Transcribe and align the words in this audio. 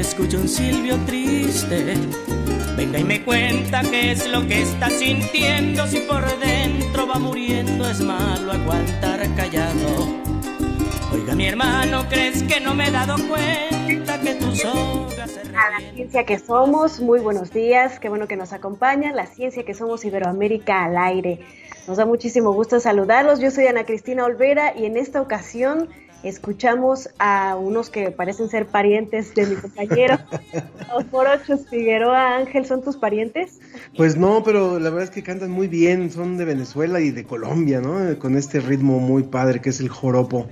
Y 0.00 0.02
te 0.02 0.08
escucho 0.08 0.38
un 0.38 0.48
silbio 0.48 0.96
triste? 1.04 1.94
Venga 2.76 2.98
y 2.98 3.04
me 3.04 3.22
cuenta 3.22 3.82
qué 3.82 4.12
es 4.12 4.26
lo 4.28 4.46
que 4.46 4.62
está 4.62 4.88
sintiendo, 4.88 5.86
si 5.86 6.00
por 6.00 6.24
dentro 6.38 7.06
va 7.06 7.18
muriendo 7.18 7.88
es 7.88 8.00
malo 8.00 8.52
aguantar 8.52 9.20
callado. 9.36 10.08
Oiga 11.12 11.34
mi 11.34 11.46
hermano, 11.46 12.06
¿crees 12.08 12.42
que 12.44 12.60
no 12.60 12.74
me 12.74 12.88
he 12.88 12.90
dado 12.90 13.16
cuenta 13.28 14.20
que 14.20 14.34
tus 14.36 14.60
sogas 14.60 15.32
se 15.32 15.40
A 15.40 15.70
la 15.70 15.92
ciencia 15.92 16.24
que 16.24 16.38
somos, 16.38 17.00
muy 17.00 17.20
buenos 17.20 17.52
días, 17.52 17.98
qué 18.00 18.08
bueno 18.08 18.26
que 18.26 18.36
nos 18.36 18.52
acompañan, 18.52 19.16
la 19.16 19.26
ciencia 19.26 19.64
que 19.64 19.74
somos 19.74 20.04
Iberoamérica 20.04 20.84
al 20.84 20.96
aire. 20.96 21.40
Nos 21.86 21.98
da 21.98 22.06
muchísimo 22.06 22.52
gusto 22.52 22.80
saludarlos, 22.80 23.40
yo 23.40 23.50
soy 23.50 23.66
Ana 23.66 23.84
Cristina 23.84 24.24
Olvera 24.24 24.72
y 24.76 24.86
en 24.86 24.96
esta 24.96 25.20
ocasión 25.20 25.88
escuchamos 26.22 27.08
a 27.18 27.56
unos 27.56 27.90
que 27.90 28.10
parecen 28.10 28.48
ser 28.48 28.66
parientes 28.66 29.34
de 29.34 29.46
mi 29.46 29.56
compañero, 29.56 30.18
los 30.94 31.10
Morochos 31.10 31.68
Figueroa. 31.68 32.36
Ángel, 32.36 32.66
¿son 32.66 32.82
tus 32.82 32.96
parientes? 32.96 33.60
Pues 33.96 34.16
no, 34.16 34.42
pero 34.42 34.78
la 34.78 34.90
verdad 34.90 35.04
es 35.04 35.10
que 35.10 35.22
cantan 35.22 35.50
muy 35.50 35.68
bien, 35.68 36.10
son 36.10 36.36
de 36.36 36.44
Venezuela 36.44 37.00
y 37.00 37.10
de 37.10 37.24
Colombia, 37.24 37.80
¿no? 37.80 38.18
Con 38.18 38.36
este 38.36 38.60
ritmo 38.60 38.98
muy 38.98 39.24
padre 39.24 39.60
que 39.60 39.70
es 39.70 39.80
el 39.80 39.88
joropo. 39.88 40.46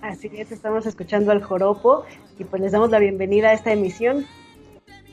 Así 0.00 0.30
es, 0.36 0.50
estamos 0.50 0.86
escuchando 0.86 1.30
al 1.30 1.42
joropo 1.42 2.04
y 2.38 2.44
pues 2.44 2.60
les 2.60 2.72
damos 2.72 2.90
la 2.90 2.98
bienvenida 2.98 3.50
a 3.50 3.52
esta 3.52 3.72
emisión. 3.72 4.26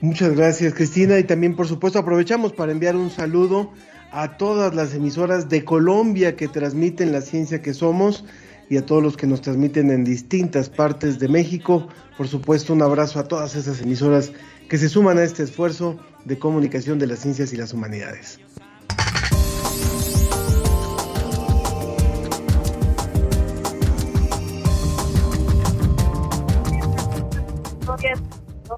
Muchas 0.02 0.36
gracias, 0.36 0.74
Cristina, 0.74 1.20
y 1.20 1.26
también, 1.26 1.56
por 1.56 1.68
supuesto, 1.68 2.00
aprovechamos 2.00 2.54
para 2.54 2.72
enviar 2.72 2.96
un 2.96 3.10
saludo 3.10 3.72
a 4.12 4.38
todas 4.38 4.74
las 4.74 4.94
emisoras 4.94 5.50
de 5.50 5.66
Colombia 5.66 6.36
que 6.36 6.48
transmiten 6.48 7.12
la 7.12 7.22
ciencia 7.22 7.62
que 7.62 7.74
somos 7.74 8.26
y 8.70 8.78
a 8.78 8.86
todos 8.86 9.02
los 9.02 9.18
que 9.18 9.28
nos 9.28 9.42
transmiten 9.42 9.90
en 9.90 10.04
distintas 10.04 10.70
partes 10.70 11.20
de 11.20 11.28
México. 11.28 11.88
Por 12.18 12.28
supuesto, 12.28 12.74
un 12.74 12.82
abrazo 12.82 13.20
a 13.20 13.28
todas 13.28 13.56
esas 13.56 13.82
emisoras 13.82 14.32
que 14.70 14.78
se 14.78 14.88
suman 14.88 15.18
a 15.18 15.24
este 15.24 15.44
esfuerzo 15.44 15.98
de 16.26 16.38
comunicación 16.38 17.00
de 17.00 17.08
las 17.08 17.20
ciencias 17.20 17.52
y 17.52 17.58
las 17.58 17.74
humanidades. 17.74 18.40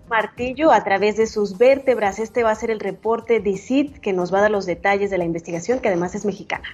Martillo 0.10 0.74
a 0.74 0.84
través 0.84 1.16
de 1.16 1.26
sus 1.26 1.58
vértebras. 1.58 2.20
Este 2.20 2.44
va 2.44 2.52
a 2.52 2.56
ser 2.56 2.70
el 2.70 2.82
reporte 2.82 3.40
de 3.40 3.52
ICIT 3.52 4.00
que 4.00 4.12
nos 4.12 4.34
va 4.34 4.40
a 4.40 4.42
dar 4.42 4.52
los 4.52 4.66
detalles 4.66 5.10
de 5.10 5.18
la 5.18 5.24
investigación, 5.24 5.80
que 5.80 5.88
además 5.88 6.16
es 6.16 6.26
mexicana. 6.26 6.68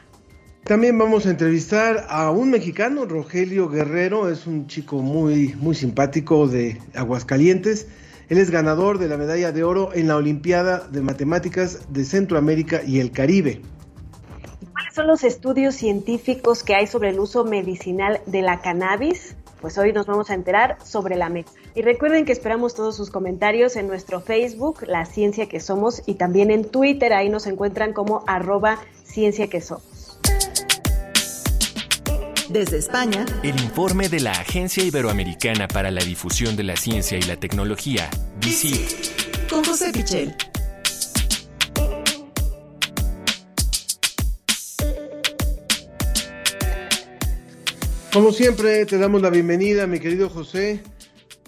También 0.68 0.98
vamos 0.98 1.26
a 1.26 1.30
entrevistar 1.30 2.08
a 2.10 2.30
un 2.30 2.52
mexicano, 2.52 3.06
Rogelio 3.06 3.70
Guerrero, 3.70 4.30
es 4.30 4.48
un 4.48 4.68
chico 4.68 4.98
muy, 4.98 5.56
muy 5.56 5.74
simpático 5.76 6.46
de 6.46 6.82
Aguascalientes. 6.94 7.88
Él 8.28 8.38
es 8.38 8.52
ganador 8.52 8.98
de 8.98 9.08
la 9.08 9.16
medalla 9.16 9.54
de 9.54 9.64
oro 9.64 9.92
en 9.94 10.10
la 10.10 10.18
Olimpiada 10.18 10.80
de 10.80 11.00
Matemáticas 11.00 11.94
de 11.94 12.04
Centroamérica 12.04 12.84
y 12.84 13.00
el 13.00 13.12
Caribe. 13.12 13.62
¿Cuáles 14.74 14.94
son 14.94 15.08
los 15.08 15.24
estudios 15.24 15.74
científicos 15.74 16.64
que 16.64 16.76
hay 16.76 16.86
sobre 16.86 17.12
el 17.12 17.20
uso 17.22 17.46
medicinal 17.46 18.20
de 18.26 18.42
la 18.42 18.60
cannabis? 18.60 19.38
Pues 19.62 19.78
hoy 19.78 19.94
nos 19.94 20.06
vamos 20.06 20.30
a 20.32 20.34
enterar 20.34 20.80
sobre 20.84 21.16
la 21.16 21.30
mesa. 21.30 21.50
Y 21.76 21.82
recuerden 21.82 22.26
que 22.26 22.34
esperamos 22.34 22.76
todos 22.76 22.98
sus 22.98 23.10
comentarios 23.10 23.78
en 23.78 23.88
nuestro 23.88 24.20
Facebook, 24.20 24.84
La 24.86 25.06
Ciencia 25.06 25.48
que 25.48 25.62
Somos, 25.62 26.04
y 26.06 26.16
también 26.16 26.52
en 26.52 26.66
Twitter, 26.66 27.14
ahí 27.14 27.30
nos 27.30 27.48
encuentran 27.48 27.94
como 27.94 28.26
arroba 28.28 28.80
Ciencia 29.06 29.48
que 29.48 29.62
Somos. 29.62 29.97
Desde 32.50 32.78
España, 32.78 33.26
El 33.44 33.60
informe 33.60 34.08
de 34.08 34.22
la 34.22 34.32
Agencia 34.32 34.82
Iberoamericana 34.82 35.68
para 35.68 35.92
la 35.92 36.02
Difusión 36.02 36.56
de 36.56 36.64
la 36.64 36.78
Ciencia 36.78 37.18
y 37.18 37.22
la 37.24 37.36
Tecnología, 37.36 38.10
DICIT. 38.40 39.50
con 39.50 39.66
José 39.66 39.92
Pichel. 39.92 40.34
Como 48.14 48.32
siempre, 48.32 48.86
te 48.86 48.98
damos 48.98 49.22
la 49.22 49.30
bienvenida, 49.30 49.86
mi 49.86 50.00
querido 50.00 50.30
José. 50.30 50.82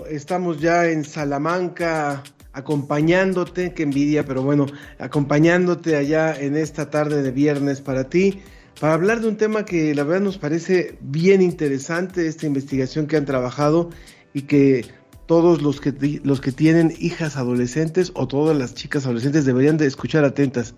Estamos 0.09 0.59
ya 0.59 0.87
en 0.87 1.05
Salamanca 1.05 2.23
acompañándote, 2.51 3.73
qué 3.73 3.83
envidia, 3.83 4.25
pero 4.25 4.43
bueno, 4.43 4.65
acompañándote 4.97 5.95
allá 5.95 6.37
en 6.37 6.57
esta 6.57 6.89
tarde 6.89 7.23
de 7.23 7.31
viernes 7.31 7.79
para 7.79 8.09
ti, 8.09 8.41
para 8.79 8.93
hablar 8.93 9.19
de 9.19 9.27
un 9.27 9.35
tema 9.35 9.65
que 9.65 9.93
la 9.93 10.03
verdad 10.03 10.21
nos 10.21 10.37
parece 10.37 10.97
bien 11.01 11.41
interesante, 11.41 12.27
esta 12.27 12.47
investigación 12.47 13.07
que 13.07 13.17
han 13.17 13.25
trabajado 13.25 13.89
y 14.33 14.43
que 14.43 14.85
todos 15.25 15.61
los 15.61 15.81
que, 15.81 16.21
los 16.23 16.39
que 16.39 16.51
tienen 16.51 16.93
hijas 16.97 17.35
adolescentes 17.35 18.11
o 18.15 18.27
todas 18.27 18.57
las 18.57 18.73
chicas 18.73 19.05
adolescentes 19.05 19.45
deberían 19.45 19.77
de 19.77 19.85
escuchar 19.85 20.23
atentas. 20.23 20.75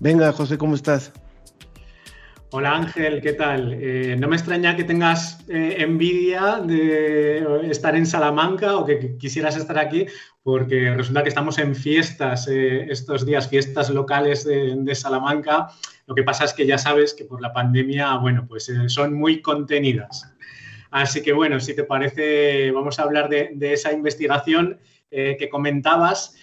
Venga, 0.00 0.32
José, 0.32 0.58
¿cómo 0.58 0.74
estás? 0.74 1.12
Hola 2.50 2.72
Ángel, 2.72 3.20
¿qué 3.20 3.32
tal? 3.32 3.76
Eh, 3.80 4.16
no 4.16 4.28
me 4.28 4.36
extraña 4.36 4.76
que 4.76 4.84
tengas 4.84 5.40
eh, 5.48 5.76
envidia 5.78 6.60
de 6.60 7.68
estar 7.68 7.96
en 7.96 8.06
Salamanca 8.06 8.76
o 8.76 8.86
que 8.86 9.16
quisieras 9.16 9.56
estar 9.56 9.76
aquí, 9.76 10.06
porque 10.44 10.94
resulta 10.94 11.24
que 11.24 11.30
estamos 11.30 11.58
en 11.58 11.74
fiestas 11.74 12.46
eh, 12.46 12.86
estos 12.90 13.26
días, 13.26 13.48
fiestas 13.48 13.90
locales 13.90 14.44
de, 14.44 14.72
de, 14.76 14.94
Salamanca. 14.94 15.68
Lo 16.06 16.14
que 16.14 16.22
pasa 16.22 16.44
es 16.44 16.52
que 16.52 16.66
ya 16.66 16.78
sabes 16.78 17.14
que 17.14 17.24
por 17.24 17.40
la 17.40 17.52
pandemia, 17.52 18.16
bueno, 18.16 18.46
pues 18.48 18.70
son 18.88 19.14
muy 19.14 19.40
contenidas. 19.40 20.32
Así 20.90 21.22
que 21.22 21.32
bueno, 21.32 21.60
si 21.60 21.74
te 21.74 21.84
parece, 21.84 22.70
vamos 22.70 22.98
a 22.98 23.02
hablar 23.02 23.28
de, 23.28 23.72
esa 23.72 23.92
investigación 23.92 24.78
que 25.10 25.48
comentabas. 25.50 26.36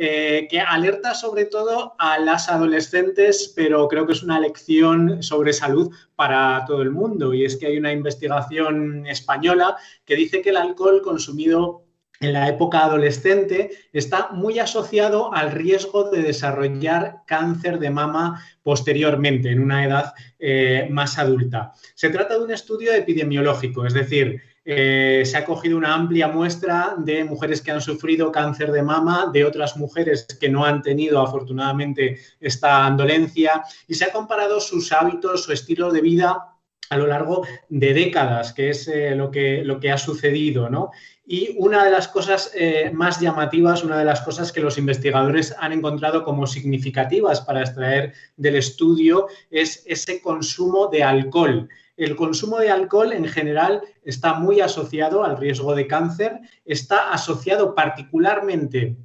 Eh, 0.00 0.46
que 0.48 0.60
alerta 0.60 1.12
sobre 1.12 1.44
todo 1.44 1.96
a 1.98 2.20
las 2.20 2.48
adolescentes, 2.48 3.52
pero 3.56 3.88
creo 3.88 4.06
que 4.06 4.12
es 4.12 4.22
una 4.22 4.38
lección 4.38 5.24
sobre 5.24 5.52
salud 5.52 5.92
para 6.14 6.64
todo 6.68 6.82
el 6.82 6.92
mundo. 6.92 7.34
Y 7.34 7.44
es 7.44 7.56
que 7.56 7.66
hay 7.66 7.78
una 7.78 7.90
investigación 7.90 9.04
española 9.08 9.76
que 10.04 10.14
dice 10.14 10.40
que 10.40 10.50
el 10.50 10.56
alcohol 10.56 11.02
consumido 11.02 11.87
en 12.20 12.32
la 12.32 12.48
época 12.48 12.84
adolescente 12.84 13.70
está 13.92 14.30
muy 14.32 14.58
asociado 14.58 15.32
al 15.32 15.52
riesgo 15.52 16.10
de 16.10 16.22
desarrollar 16.22 17.22
cáncer 17.26 17.78
de 17.78 17.90
mama 17.90 18.42
posteriormente, 18.62 19.50
en 19.50 19.60
una 19.60 19.84
edad 19.84 20.14
eh, 20.38 20.88
más 20.90 21.18
adulta. 21.18 21.72
Se 21.94 22.10
trata 22.10 22.36
de 22.36 22.44
un 22.44 22.50
estudio 22.50 22.92
epidemiológico, 22.92 23.86
es 23.86 23.94
decir, 23.94 24.42
eh, 24.70 25.22
se 25.24 25.36
ha 25.38 25.46
cogido 25.46 25.78
una 25.78 25.94
amplia 25.94 26.28
muestra 26.28 26.94
de 26.98 27.24
mujeres 27.24 27.62
que 27.62 27.70
han 27.70 27.80
sufrido 27.80 28.30
cáncer 28.30 28.70
de 28.70 28.82
mama, 28.82 29.30
de 29.32 29.46
otras 29.46 29.78
mujeres 29.78 30.26
que 30.38 30.50
no 30.50 30.66
han 30.66 30.82
tenido 30.82 31.22
afortunadamente 31.22 32.18
esta 32.38 32.90
dolencia 32.90 33.62
y 33.86 33.94
se 33.94 34.04
ha 34.04 34.12
comparado 34.12 34.60
sus 34.60 34.92
hábitos, 34.92 35.44
su 35.44 35.52
estilo 35.52 35.90
de 35.90 36.02
vida 36.02 36.58
a 36.90 36.96
lo 36.96 37.06
largo 37.06 37.46
de 37.68 37.94
décadas, 37.94 38.52
que 38.52 38.70
es 38.70 38.88
eh, 38.88 39.14
lo, 39.14 39.30
que, 39.30 39.62
lo 39.64 39.80
que 39.80 39.90
ha 39.90 39.98
sucedido, 39.98 40.68
¿no? 40.68 40.90
Y 41.30 41.54
una 41.58 41.84
de 41.84 41.90
las 41.90 42.08
cosas 42.08 42.50
eh, 42.54 42.90
más 42.94 43.20
llamativas, 43.20 43.84
una 43.84 43.98
de 43.98 44.06
las 44.06 44.22
cosas 44.22 44.50
que 44.50 44.62
los 44.62 44.78
investigadores 44.78 45.54
han 45.58 45.72
encontrado 45.74 46.24
como 46.24 46.46
significativas 46.46 47.42
para 47.42 47.60
extraer 47.60 48.14
del 48.38 48.56
estudio 48.56 49.26
es 49.50 49.82
ese 49.84 50.22
consumo 50.22 50.86
de 50.86 51.04
alcohol. 51.04 51.68
El 51.98 52.16
consumo 52.16 52.60
de 52.60 52.70
alcohol 52.70 53.12
en 53.12 53.26
general 53.26 53.82
está 54.04 54.32
muy 54.34 54.62
asociado 54.62 55.22
al 55.22 55.36
riesgo 55.36 55.74
de 55.74 55.86
cáncer, 55.86 56.40
está 56.64 57.12
asociado 57.12 57.74
particularmente 57.74 58.96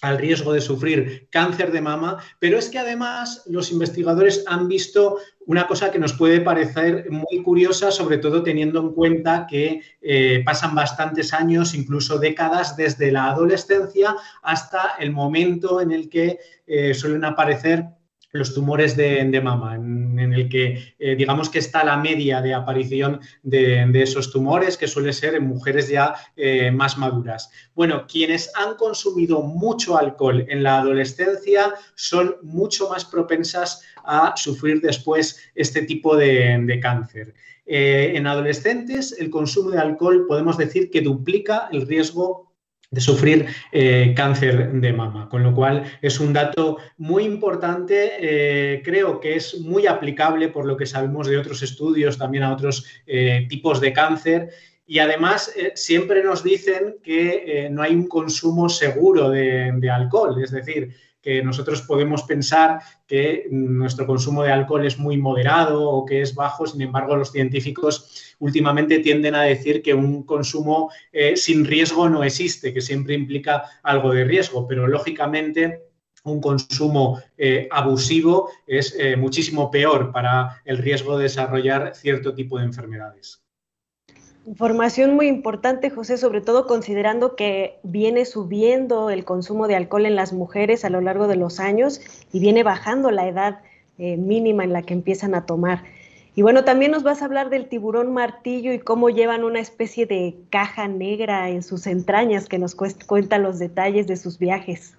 al 0.00 0.18
riesgo 0.18 0.52
de 0.52 0.60
sufrir 0.60 1.28
cáncer 1.30 1.72
de 1.72 1.80
mama, 1.80 2.18
pero 2.38 2.58
es 2.58 2.68
que 2.68 2.78
además 2.78 3.42
los 3.46 3.70
investigadores 3.70 4.44
han 4.46 4.68
visto 4.68 5.18
una 5.46 5.66
cosa 5.66 5.90
que 5.90 5.98
nos 5.98 6.12
puede 6.12 6.40
parecer 6.40 7.10
muy 7.10 7.42
curiosa, 7.42 7.90
sobre 7.90 8.18
todo 8.18 8.42
teniendo 8.42 8.80
en 8.80 8.90
cuenta 8.92 9.46
que 9.48 9.82
eh, 10.00 10.42
pasan 10.44 10.74
bastantes 10.74 11.32
años, 11.34 11.74
incluso 11.74 12.18
décadas, 12.18 12.76
desde 12.76 13.10
la 13.10 13.30
adolescencia 13.30 14.16
hasta 14.42 14.94
el 14.98 15.12
momento 15.12 15.80
en 15.80 15.90
el 15.90 16.08
que 16.08 16.38
eh, 16.66 16.94
suelen 16.94 17.24
aparecer 17.24 17.84
los 18.32 18.54
tumores 18.54 18.96
de, 18.96 19.40
mama, 19.42 19.74
en, 19.74 20.18
el 20.18 20.48
que 20.48 20.94
eh, 20.98 21.16
digamos 21.16 21.48
que 21.48 21.58
está 21.58 21.84
la 21.84 21.96
media 21.96 22.40
de 22.40 22.54
aparición 22.54 23.20
de, 23.42 23.90
esos 23.94 24.30
tumores, 24.30 24.76
que 24.76 24.86
suele 24.86 25.12
ser 25.12 25.34
en 25.34 25.46
mujeres 25.46 25.88
ya 25.88 26.14
eh, 26.36 26.70
más 26.70 26.96
maduras. 26.96 27.50
Bueno, 27.74 28.06
quienes 28.06 28.52
han 28.54 28.76
consumido 28.76 29.42
mucho 29.42 29.96
alcohol 29.96 30.46
en 30.48 30.62
la 30.62 30.78
adolescencia 30.78 31.74
son 31.94 32.36
mucho 32.42 32.88
más 32.88 33.04
propensas 33.04 33.82
a 34.04 34.34
sufrir 34.36 34.80
después 34.80 35.40
este 35.54 35.82
tipo 35.82 36.16
de, 36.16 36.78
cáncer. 36.80 37.34
Eh, 37.66 38.12
en 38.14 38.26
adolescentes, 38.26 39.14
el 39.18 39.30
consumo 39.30 39.70
de 39.70 39.78
alcohol 39.78 40.26
podemos 40.26 40.56
decir 40.56 40.90
que 40.90 41.00
duplica 41.00 41.68
el 41.72 41.86
riesgo 41.86 42.49
de 42.90 43.00
sufrir 43.00 43.46
eh, 43.70 44.12
cáncer 44.16 44.72
de 44.72 44.92
mama, 44.92 45.28
con 45.28 45.44
lo 45.44 45.54
cual 45.54 45.84
es 46.02 46.18
un 46.18 46.32
dato 46.32 46.78
muy 46.98 47.24
importante, 47.24 48.10
eh, 48.18 48.82
creo 48.82 49.20
que 49.20 49.36
es 49.36 49.60
muy 49.60 49.86
aplicable 49.86 50.48
por 50.48 50.66
lo 50.66 50.76
que 50.76 50.86
sabemos 50.86 51.28
de 51.28 51.38
otros 51.38 51.62
estudios 51.62 52.18
también 52.18 52.42
a 52.42 52.52
otros 52.52 52.84
eh, 53.06 53.46
tipos 53.48 53.80
de 53.80 53.92
cáncer. 53.92 54.50
Y 54.86 54.98
además 54.98 55.54
siempre 55.76 56.24
nos 56.24 56.42
dicen 56.42 56.96
que 57.00 57.68
no 57.70 57.80
hay 57.80 57.94
un 57.94 58.08
consumo 58.08 58.68
seguro 58.68 59.30
de 59.30 59.88
alcohol, 59.88 60.42
es 60.42 60.50
decir, 60.50 60.92
que 61.22 61.42
nosotros 61.42 61.82
podemos 61.82 62.22
pensar 62.22 62.80
que 63.06 63.46
nuestro 63.50 64.06
consumo 64.06 64.42
de 64.42 64.52
alcohol 64.52 64.86
es 64.86 64.98
muy 64.98 65.16
moderado 65.18 65.88
o 65.88 66.04
que 66.04 66.22
es 66.22 66.34
bajo, 66.34 66.66
sin 66.66 66.80
embargo 66.80 67.16
los 67.16 67.30
científicos 67.30 68.29
últimamente 68.40 68.98
tienden 68.98 69.34
a 69.36 69.42
decir 69.42 69.82
que 69.82 69.94
un 69.94 70.24
consumo 70.24 70.90
eh, 71.12 71.36
sin 71.36 71.64
riesgo 71.64 72.08
no 72.08 72.24
existe, 72.24 72.74
que 72.74 72.80
siempre 72.80 73.14
implica 73.14 73.64
algo 73.82 74.12
de 74.12 74.24
riesgo, 74.24 74.66
pero 74.66 74.88
lógicamente 74.88 75.82
un 76.24 76.40
consumo 76.40 77.20
eh, 77.38 77.68
abusivo 77.70 78.50
es 78.66 78.94
eh, 78.98 79.16
muchísimo 79.16 79.70
peor 79.70 80.12
para 80.12 80.60
el 80.64 80.78
riesgo 80.78 81.16
de 81.16 81.24
desarrollar 81.24 81.94
cierto 81.94 82.34
tipo 82.34 82.58
de 82.58 82.64
enfermedades. 82.64 83.42
Información 84.46 85.14
muy 85.14 85.28
importante, 85.28 85.90
José, 85.90 86.16
sobre 86.16 86.40
todo 86.40 86.66
considerando 86.66 87.36
que 87.36 87.78
viene 87.82 88.24
subiendo 88.24 89.10
el 89.10 89.24
consumo 89.24 89.68
de 89.68 89.76
alcohol 89.76 90.06
en 90.06 90.16
las 90.16 90.32
mujeres 90.32 90.84
a 90.84 90.90
lo 90.90 91.02
largo 91.02 91.28
de 91.28 91.36
los 91.36 91.60
años 91.60 92.00
y 92.32 92.40
viene 92.40 92.62
bajando 92.62 93.10
la 93.10 93.28
edad 93.28 93.60
mínima 93.98 94.64
en 94.64 94.72
la 94.72 94.80
que 94.80 94.94
empiezan 94.94 95.34
a 95.34 95.44
tomar. 95.44 95.84
Y 96.34 96.42
bueno, 96.42 96.64
también 96.64 96.92
nos 96.92 97.02
vas 97.02 97.22
a 97.22 97.24
hablar 97.24 97.50
del 97.50 97.68
tiburón 97.68 98.12
martillo 98.12 98.72
y 98.72 98.78
cómo 98.78 99.10
llevan 99.10 99.44
una 99.44 99.60
especie 99.60 100.06
de 100.06 100.36
caja 100.50 100.86
negra 100.86 101.50
en 101.50 101.62
sus 101.62 101.86
entrañas 101.86 102.48
que 102.48 102.58
nos 102.58 102.74
cuenta 102.74 103.38
los 103.38 103.58
detalles 103.58 104.06
de 104.06 104.16
sus 104.16 104.38
viajes. 104.38 104.94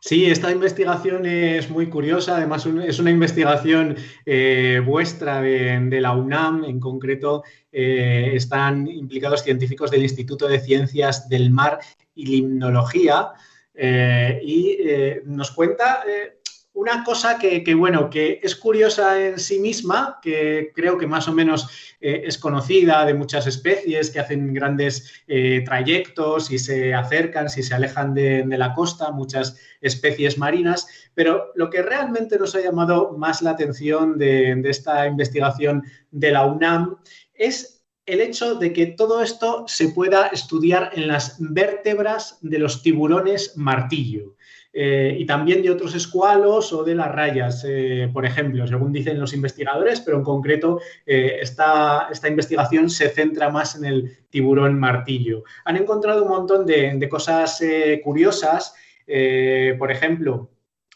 Sí, 0.00 0.26
esta 0.26 0.52
investigación 0.52 1.26
es 1.26 1.70
muy 1.70 1.88
curiosa, 1.88 2.36
además 2.36 2.64
es 2.86 3.00
una 3.00 3.10
investigación 3.10 3.96
eh, 4.24 4.80
vuestra 4.84 5.42
de, 5.42 6.00
la 6.00 6.12
UNAM, 6.12 6.64
en 6.64 6.78
concreto 6.78 7.42
eh, 7.72 8.30
están 8.34 8.86
implicados 8.86 9.42
científicos 9.42 9.90
del 9.90 10.02
Instituto 10.02 10.46
de 10.46 10.60
Ciencias 10.60 11.28
del 11.28 11.50
Mar 11.50 11.80
y 12.14 12.26
Limnología, 12.26 13.32
eh, 13.74 14.40
y 14.44 14.78
nos 15.24 15.50
cuenta 15.50 16.04
una 16.78 17.02
cosa 17.02 17.40
que, 17.40 17.74
bueno, 17.74 18.08
que 18.08 18.38
es 18.40 18.54
curiosa 18.54 19.20
en 19.20 19.40
sí 19.40 19.58
misma, 19.58 20.20
que 20.22 20.70
creo 20.72 20.96
que 20.96 21.08
más 21.08 21.26
o 21.26 21.32
menos 21.32 21.96
eh, 22.00 22.22
es 22.24 22.38
conocida 22.38 23.04
de 23.04 23.14
muchas 23.14 23.48
especies 23.48 24.10
que 24.10 24.20
hacen 24.20 24.54
grandes 24.54 25.24
eh, 25.26 25.62
trayectos 25.64 26.52
y 26.52 26.58
se 26.60 26.94
acercan, 26.94 27.48
si 27.48 27.64
se 27.64 27.74
alejan 27.74 28.14
de, 28.14 28.44
la 28.46 28.74
costa, 28.74 29.10
muchas 29.10 29.56
especies 29.80 30.38
marinas, 30.38 30.86
pero 31.14 31.50
lo 31.56 31.68
que 31.68 31.82
realmente 31.82 32.38
nos 32.38 32.54
ha 32.54 32.60
llamado 32.60 33.12
más 33.18 33.42
la 33.42 33.50
atención 33.50 34.16
de, 34.16 34.54
de 34.54 34.70
esta 34.70 35.04
investigación 35.08 35.82
de 36.12 36.30
la 36.30 36.46
UNAM 36.46 36.98
es 37.34 37.82
el 38.06 38.20
hecho 38.20 38.54
de 38.54 38.72
que 38.72 38.86
todo 38.86 39.20
esto 39.20 39.64
se 39.66 39.88
pueda 39.88 40.28
estudiar 40.28 40.92
en 40.94 41.08
las 41.08 41.38
vértebras 41.40 42.38
de 42.40 42.60
los 42.60 42.82
tiburones 42.82 43.56
martillo. 43.56 44.36
Eh, 44.72 45.16
y 45.18 45.24
también 45.24 45.62
de 45.62 45.70
otros 45.70 45.94
escualos 45.94 46.72
o 46.72 46.84
de 46.84 46.94
las 46.94 47.10
rayas, 47.10 47.64
eh, 47.66 48.10
por 48.12 48.26
ejemplo, 48.26 48.66
según 48.66 48.92
dicen 48.92 49.18
los 49.18 49.32
investigadores, 49.32 50.00
pero 50.00 50.18
en 50.18 50.22
concreto 50.22 50.80
eh, 51.06 51.38
esta, 51.40 52.08
investigación 52.28 52.90
se 52.90 53.08
centra 53.08 53.48
más 53.48 53.76
en 53.76 53.86
el 53.86 54.18
tiburón 54.28 54.78
martillo. 54.78 55.44
Han 55.64 55.76
encontrado 55.76 56.22
un 56.22 56.28
montón 56.28 56.66
de, 56.66 57.08
cosas 57.08 57.62
curiosas, 58.04 58.74
por 59.78 59.90
ejemplo, 59.90 60.50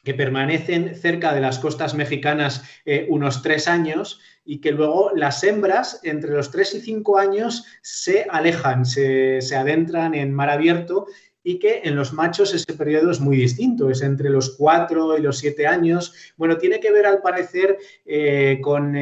que 0.04 0.14
permanecen 0.14 0.94
cerca 0.94 1.32
de 1.32 1.40
las 1.40 1.58
costas 1.58 1.94
mexicanas 1.94 2.62
unos 3.08 3.40
tres 3.40 3.66
años 3.69 4.20
y 4.44 4.60
que 4.60 4.72
luego 4.72 5.12
las 5.14 5.42
hembras 5.44 6.00
entre 6.02 6.32
los 6.32 6.50
tres 6.50 6.74
y 6.74 6.80
cinco 6.80 7.19
años 7.19 7.64
se 7.80 8.26
alejan, 8.28 8.84
se, 8.84 9.40
se 9.40 9.56
adentran 9.56 10.14
en 10.14 10.34
mar 10.34 10.50
abierto 10.50 11.06
y 11.44 11.59
que 11.59 11.83
en 11.85 11.97
los 11.97 12.12
machos 12.12 12.55
ese 12.55 12.73
periodo 12.75 13.11
es 13.11 13.21
muy 13.21 13.37
distinto, 13.37 13.91
es 13.91 14.03
entre 14.03 14.31
los 14.31 14.56
4 14.56 15.19
y 15.19 15.23
los 15.23 15.39
7 15.39 15.67
años. 15.67 16.15
Bueno, 16.37 16.56
tiene 16.59 16.79
que 16.79 16.93
ver 16.93 17.06
al 17.06 17.21
parecer 17.21 17.79
eh, 18.06 18.53
eh, 18.53 18.61
con, 18.62 18.97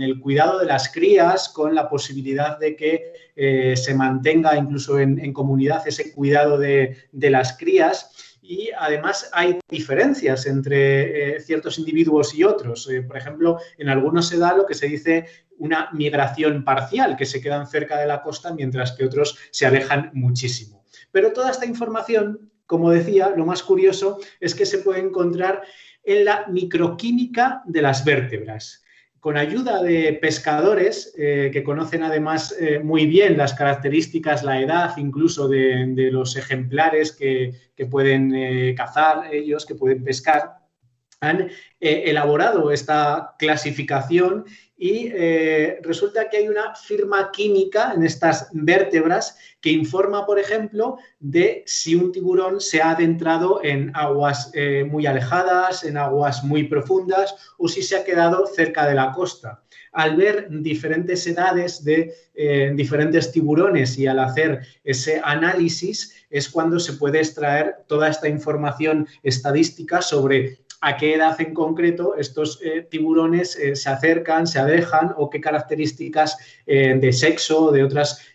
el 0.00 0.20
cuidado 0.20 0.58
de 0.58 0.66
las 0.66 0.90
crías, 0.90 1.48
con 1.50 1.74
la 1.74 1.88
posibilidad 1.88 2.58
de 2.58 2.76
que 2.76 3.12
eh, 3.36 3.76
se 3.76 3.94
mantenga 3.94 4.56
incluso 4.56 4.98
en, 4.98 5.32
comunidad 5.32 5.86
ese 5.86 6.12
cuidado 6.12 6.58
de, 6.58 6.96
las 7.12 7.56
crías. 7.56 8.38
Y 8.42 8.70
además 8.76 9.30
hay 9.32 9.60
diferencias 9.68 10.46
entre 10.46 11.40
ciertos 11.40 11.78
individuos 11.78 12.34
y 12.34 12.42
otros. 12.42 12.88
por 13.06 13.16
ejemplo, 13.16 13.58
en 13.78 13.88
algunos 13.88 14.26
se 14.26 14.38
da 14.38 14.56
lo 14.56 14.66
que 14.66 14.74
se 14.74 14.88
dice 14.88 15.26
una 15.58 15.90
migración 15.92 16.64
parcial, 16.64 17.16
que 17.16 17.26
se 17.26 17.40
quedan 17.40 17.68
cerca 17.68 18.00
de 18.00 18.06
la 18.06 18.22
costa 18.22 18.52
mientras 18.52 18.92
que 18.92 19.04
otros 19.04 19.38
se 19.52 19.66
alejan 19.66 20.10
muchísimo. 20.14 20.79
Pero 21.12 21.32
toda 21.32 21.50
esta 21.50 21.66
información, 21.66 22.50
como 22.66 22.90
decía, 22.90 23.32
lo 23.36 23.46
más 23.46 23.62
curioso 23.62 24.18
es 24.40 24.54
que 24.54 24.66
se 24.66 24.78
puede 24.78 25.00
encontrar 25.00 25.62
en 26.02 26.24
la 26.24 26.46
microquímica 26.48 27.62
de 27.66 27.82
las 27.82 28.04
vértebras. 28.04 28.84
Con 29.20 29.36
ayuda 29.36 29.82
de 29.82 30.14
pescadores 30.14 31.12
eh, 31.18 31.50
que 31.52 31.62
conocen 31.62 32.02
además 32.02 32.56
eh, 32.58 32.78
muy 32.78 33.06
bien 33.06 33.36
las 33.36 33.52
características, 33.52 34.42
la 34.42 34.60
edad 34.60 34.96
incluso 34.96 35.46
de, 35.46 36.08
los 36.10 36.36
ejemplares 36.36 37.12
que, 37.12 37.54
pueden 37.90 38.34
eh, 38.34 38.74
cazar 38.74 39.34
ellos, 39.34 39.66
que 39.66 39.74
pueden 39.74 40.04
pescar, 40.04 40.60
han 41.20 41.50
elaborado 41.80 42.70
esta 42.70 43.34
clasificación 43.38 44.46
y 44.80 45.12
eh, 45.14 45.78
resulta 45.82 46.30
que 46.30 46.38
hay 46.38 46.48
una 46.48 46.74
firma 46.74 47.30
química 47.30 47.92
en 47.94 48.02
estas 48.02 48.48
vértebras 48.52 49.36
que 49.60 49.70
informa, 49.70 50.24
por 50.24 50.38
ejemplo, 50.38 50.96
de 51.18 51.62
si 51.66 51.94
un 51.94 52.10
tiburón 52.10 52.62
se 52.62 52.80
ha 52.80 52.92
adentrado 52.92 53.60
en 53.62 53.94
aguas 53.94 54.50
eh, 54.54 54.84
muy 54.90 55.04
alejadas, 55.04 55.84
en 55.84 55.98
aguas 55.98 56.42
muy 56.44 56.64
profundas 56.64 57.34
o 57.58 57.68
si 57.68 57.82
se 57.82 57.94
ha 57.94 58.04
quedado 58.04 58.46
cerca 58.46 58.88
de 58.88 58.94
la 58.94 59.12
costa. 59.12 59.62
Al 59.92 60.16
ver 60.16 60.48
diferentes 60.48 61.26
edades 61.26 61.84
de 61.84 62.14
eh, 62.34 62.72
diferentes 62.74 63.32
tiburones 63.32 63.98
y 63.98 64.06
al 64.06 64.18
hacer 64.18 64.62
ese 64.82 65.20
análisis 65.22 66.24
es 66.30 66.48
cuando 66.48 66.80
se 66.80 66.94
puede 66.94 67.18
extraer 67.18 67.84
toda 67.86 68.08
esta 68.08 68.28
información 68.28 69.06
estadística 69.22 70.00
sobre 70.00 70.60
a 70.80 70.96
qué 70.96 71.14
edad 71.14 71.38
en 71.40 71.52
concreto 71.52 72.16
estos 72.16 72.60
eh, 72.62 72.86
tiburones 72.90 73.56
eh, 73.56 73.76
se 73.76 73.90
acercan, 73.90 74.46
se 74.46 74.58
alejan 74.58 75.12
o 75.16 75.28
qué 75.28 75.40
características 75.40 76.38
eh, 76.66 76.94
de 76.98 77.12
sexo 77.12 77.66
o 77.66 77.72
de 77.72 77.84
otras 77.84 78.26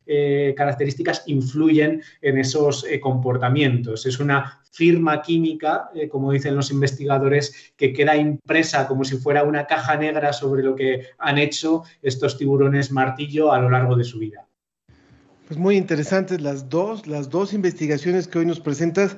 características 0.55 1.23
influyen 1.25 2.03
en 2.21 2.37
esos 2.37 2.85
comportamientos. 3.01 4.05
Es 4.05 4.19
una 4.19 4.61
firma 4.71 5.23
química, 5.23 5.89
como 6.11 6.31
dicen 6.31 6.55
los 6.55 6.69
investigadores, 6.69 7.73
que 7.75 7.91
queda 7.91 8.15
impresa 8.15 8.87
como 8.87 9.03
si 9.03 9.17
fuera 9.17 9.41
una 9.41 9.65
caja 9.65 9.95
negra 9.95 10.31
sobre 10.31 10.61
lo 10.61 10.75
que 10.75 11.07
han 11.17 11.39
hecho 11.39 11.85
estos 12.03 12.37
tiburones 12.37 12.91
martillo 12.91 13.51
a 13.51 13.57
lo 13.57 13.71
largo 13.71 13.95
de 13.95 14.03
su 14.03 14.19
vida. 14.19 14.45
Pues 15.47 15.59
muy 15.59 15.75
interesantes 15.75 16.41
las 16.41 16.69
dos, 16.69 17.05
las 17.05 17.29
dos 17.29 17.53
investigaciones 17.53 18.27
que 18.27 18.39
hoy 18.39 18.45
nos 18.45 18.59
presentas 18.59 19.15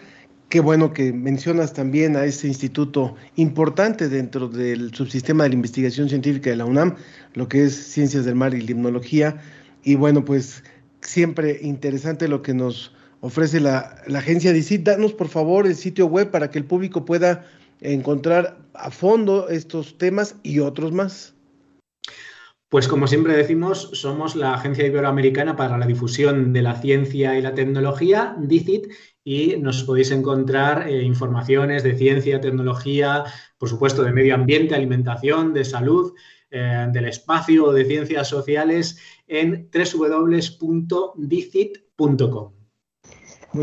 Qué 0.50 0.62
bueno 0.62 0.94
que 0.94 1.12
mencionas 1.12 1.74
también 1.74 2.16
a 2.16 2.24
ese 2.24 2.48
instituto 2.48 3.16
importante 3.36 4.08
dentro 4.08 4.48
del 4.48 4.94
subsistema 4.94 5.44
de 5.44 5.50
la 5.50 5.56
investigación 5.56 6.08
científica 6.08 6.50
de 6.50 6.56
la 6.56 6.66
UNAM, 6.66 6.96
lo 7.34 7.50
que 7.50 7.66
es 7.66 7.76
Ciencias 7.76 8.24
del 8.24 8.36
Mar 8.36 8.54
y 8.54 8.62
Limnología. 8.62 9.42
Y 9.84 9.96
bueno, 9.96 10.24
pues 10.24 10.64
siempre 11.02 11.60
interesante 11.62 12.30
lo 12.30 12.42
que 12.42 12.54
nos 12.54 12.94
ofrece 13.20 13.60
la, 13.60 13.98
agencia 14.16 14.54
DICIT. 14.54 14.84
Danos 14.84 15.14
por 15.14 15.28
favor 15.28 15.68
el 15.68 15.76
sitio 15.76 16.06
web 16.06 16.32
para 16.32 16.50
que 16.50 16.60
el 16.60 16.66
público 16.66 17.04
pueda 17.04 17.46
encontrar 17.82 18.58
a 18.74 18.90
fondo 18.90 19.50
estos 19.50 19.98
temas 19.98 20.36
y 20.44 20.60
otros 20.60 20.94
más. 20.94 21.34
Pues 22.70 22.88
como 22.88 23.08
siempre 23.08 23.36
decimos, 23.36 23.90
somos 23.94 24.36
la 24.36 24.54
Agencia 24.54 24.86
Iberoamericana 24.86 25.56
para 25.56 25.78
la 25.78 25.86
Difusión 25.86 26.52
de 26.52 26.62
la 26.62 26.76
Ciencia 26.76 27.38
y 27.38 27.42
la 27.42 27.54
Tecnología, 27.54 28.36
DICIT, 28.40 28.88
y 29.30 29.58
nos 29.58 29.84
podéis 29.84 30.12
encontrar 30.12 30.88
eh, 30.88 31.04
informaciones 31.04 31.84
de 31.84 31.98
ciencia, 31.98 32.40
tecnología, 32.40 33.26
por 33.58 33.68
supuesto 33.68 34.02
de 34.04 34.14
medio 34.14 34.34
ambiente, 34.34 34.74
alimentación, 34.74 35.54
de 35.54 35.66
salud, 35.66 36.14
eh, 36.50 36.88
del 36.94 37.10
espacio, 37.10 37.74
de 37.74 37.84
ciencias 37.84 38.30
sociales 38.30 38.98
en 39.28 39.70
www.dicit.com. 39.70 40.54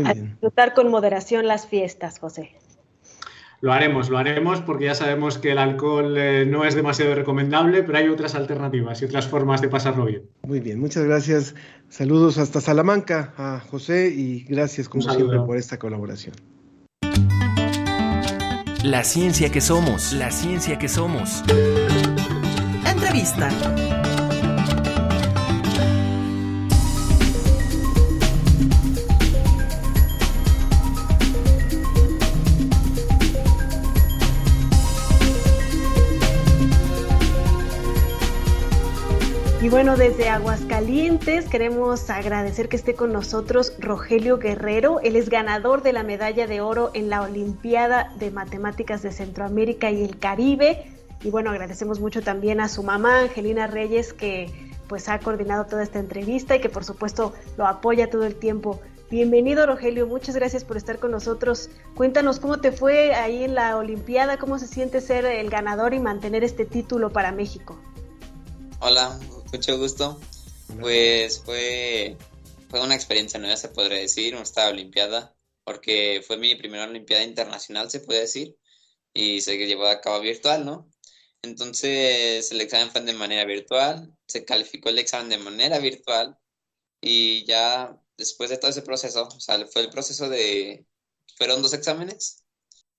A 0.05 0.13
disfrutar 0.13 0.75
con 0.75 0.91
moderación 0.91 1.47
las 1.47 1.65
fiestas, 1.65 2.19
José. 2.19 2.51
Lo 3.65 3.73
haremos, 3.73 4.11
lo 4.11 4.19
haremos 4.19 4.61
porque 4.61 4.85
ya 4.85 4.93
sabemos 4.93 5.39
que 5.39 5.51
el 5.51 5.57
alcohol 5.57 6.15
eh, 6.19 6.45
no 6.45 6.65
es 6.65 6.75
demasiado 6.75 7.15
recomendable, 7.15 7.81
pero 7.81 7.97
hay 7.97 8.09
otras 8.09 8.35
alternativas 8.35 9.01
y 9.01 9.05
otras 9.05 9.27
formas 9.27 9.59
de 9.59 9.69
pasarlo 9.69 10.05
bien. 10.05 10.21
Muy 10.43 10.59
bien, 10.59 10.79
muchas 10.79 11.03
gracias. 11.03 11.55
Saludos 11.89 12.37
hasta 12.37 12.61
Salamanca 12.61 13.33
a 13.37 13.59
José 13.59 14.13
y 14.15 14.43
gracias 14.43 14.87
como 14.87 15.09
siempre 15.11 15.39
por 15.39 15.57
esta 15.57 15.79
colaboración. 15.79 16.35
La 18.83 19.03
ciencia 19.03 19.51
que 19.51 19.61
somos, 19.61 20.13
la 20.13 20.29
ciencia 20.29 20.77
que 20.77 20.87
somos. 20.87 21.43
Entrevista. 22.87 23.49
Bueno, 39.75 39.97
desde 39.97 40.29
Aguascalientes 40.29 41.49
queremos 41.49 42.09
agradecer 42.09 42.69
que 42.69 42.77
esté 42.77 42.95
con 42.95 43.11
nosotros 43.11 43.73
Rogelio 43.77 44.37
Guerrero. 44.37 45.01
Él 45.01 45.17
es 45.17 45.27
ganador 45.27 45.83
de 45.83 45.91
la 45.91 46.03
medalla 46.03 46.47
de 46.47 46.61
oro 46.61 46.91
en 46.93 47.09
la 47.09 47.21
Olimpiada 47.21 48.13
de 48.17 48.31
Matemáticas 48.31 49.01
de 49.01 49.11
Centroamérica 49.11 49.91
y 49.91 50.01
el 50.01 50.17
Caribe. 50.17 50.89
Y 51.21 51.29
bueno, 51.29 51.49
agradecemos 51.49 51.99
mucho 51.99 52.21
también 52.21 52.61
a 52.61 52.69
su 52.69 52.83
mamá, 52.83 53.19
Angelina 53.19 53.67
Reyes, 53.67 54.13
que 54.13 54.49
pues 54.87 55.09
ha 55.09 55.19
coordinado 55.19 55.65
toda 55.65 55.83
esta 55.83 55.99
entrevista 55.99 56.55
y 56.55 56.61
que 56.61 56.69
por 56.69 56.85
supuesto 56.85 57.33
lo 57.57 57.67
apoya 57.67 58.09
todo 58.09 58.23
el 58.23 58.35
tiempo. 58.35 58.79
Bienvenido 59.11 59.65
Rogelio, 59.65 60.07
muchas 60.07 60.35
gracias 60.35 60.63
por 60.63 60.77
estar 60.77 60.99
con 60.99 61.11
nosotros. 61.11 61.69
Cuéntanos 61.95 62.39
cómo 62.39 62.61
te 62.61 62.71
fue 62.71 63.13
ahí 63.13 63.43
en 63.43 63.55
la 63.55 63.75
Olimpiada, 63.75 64.37
cómo 64.37 64.57
se 64.57 64.67
siente 64.67 65.01
ser 65.01 65.25
el 65.25 65.49
ganador 65.49 65.93
y 65.93 65.99
mantener 65.99 66.45
este 66.45 66.63
título 66.63 67.11
para 67.11 67.33
México. 67.33 67.77
Hola, 68.79 69.17
mucho 69.51 69.77
gusto. 69.77 70.19
Pues 70.79 71.41
fue, 71.43 72.17
fue 72.69 72.81
una 72.81 72.95
experiencia 72.95 73.39
nueva, 73.39 73.57
se 73.57 73.69
podría 73.69 73.99
decir, 73.99 74.35
esta 74.35 74.69
Olimpiada, 74.69 75.35
porque 75.63 76.23
fue 76.25 76.37
mi 76.37 76.55
primera 76.55 76.85
Olimpiada 76.85 77.23
internacional, 77.23 77.89
se 77.89 77.99
puede 77.99 78.21
decir, 78.21 78.57
y 79.13 79.41
se 79.41 79.57
llevó 79.57 79.87
a 79.87 80.01
cabo 80.01 80.19
virtual, 80.21 80.65
¿no? 80.65 80.89
Entonces 81.41 82.51
el 82.51 82.61
examen 82.61 82.91
fue 82.91 83.01
de 83.01 83.13
manera 83.13 83.45
virtual, 83.45 84.15
se 84.27 84.45
calificó 84.45 84.89
el 84.89 84.99
examen 84.99 85.29
de 85.29 85.37
manera 85.37 85.79
virtual 85.79 86.37
y 86.99 87.45
ya 87.45 88.01
después 88.17 88.49
de 88.49 88.57
todo 88.57 88.71
ese 88.71 88.81
proceso, 88.81 89.27
o 89.27 89.39
sea, 89.39 89.65
fue 89.67 89.83
el 89.83 89.89
proceso 89.89 90.29
de, 90.29 90.85
fueron 91.37 91.61
dos 91.61 91.73
exámenes 91.73 92.43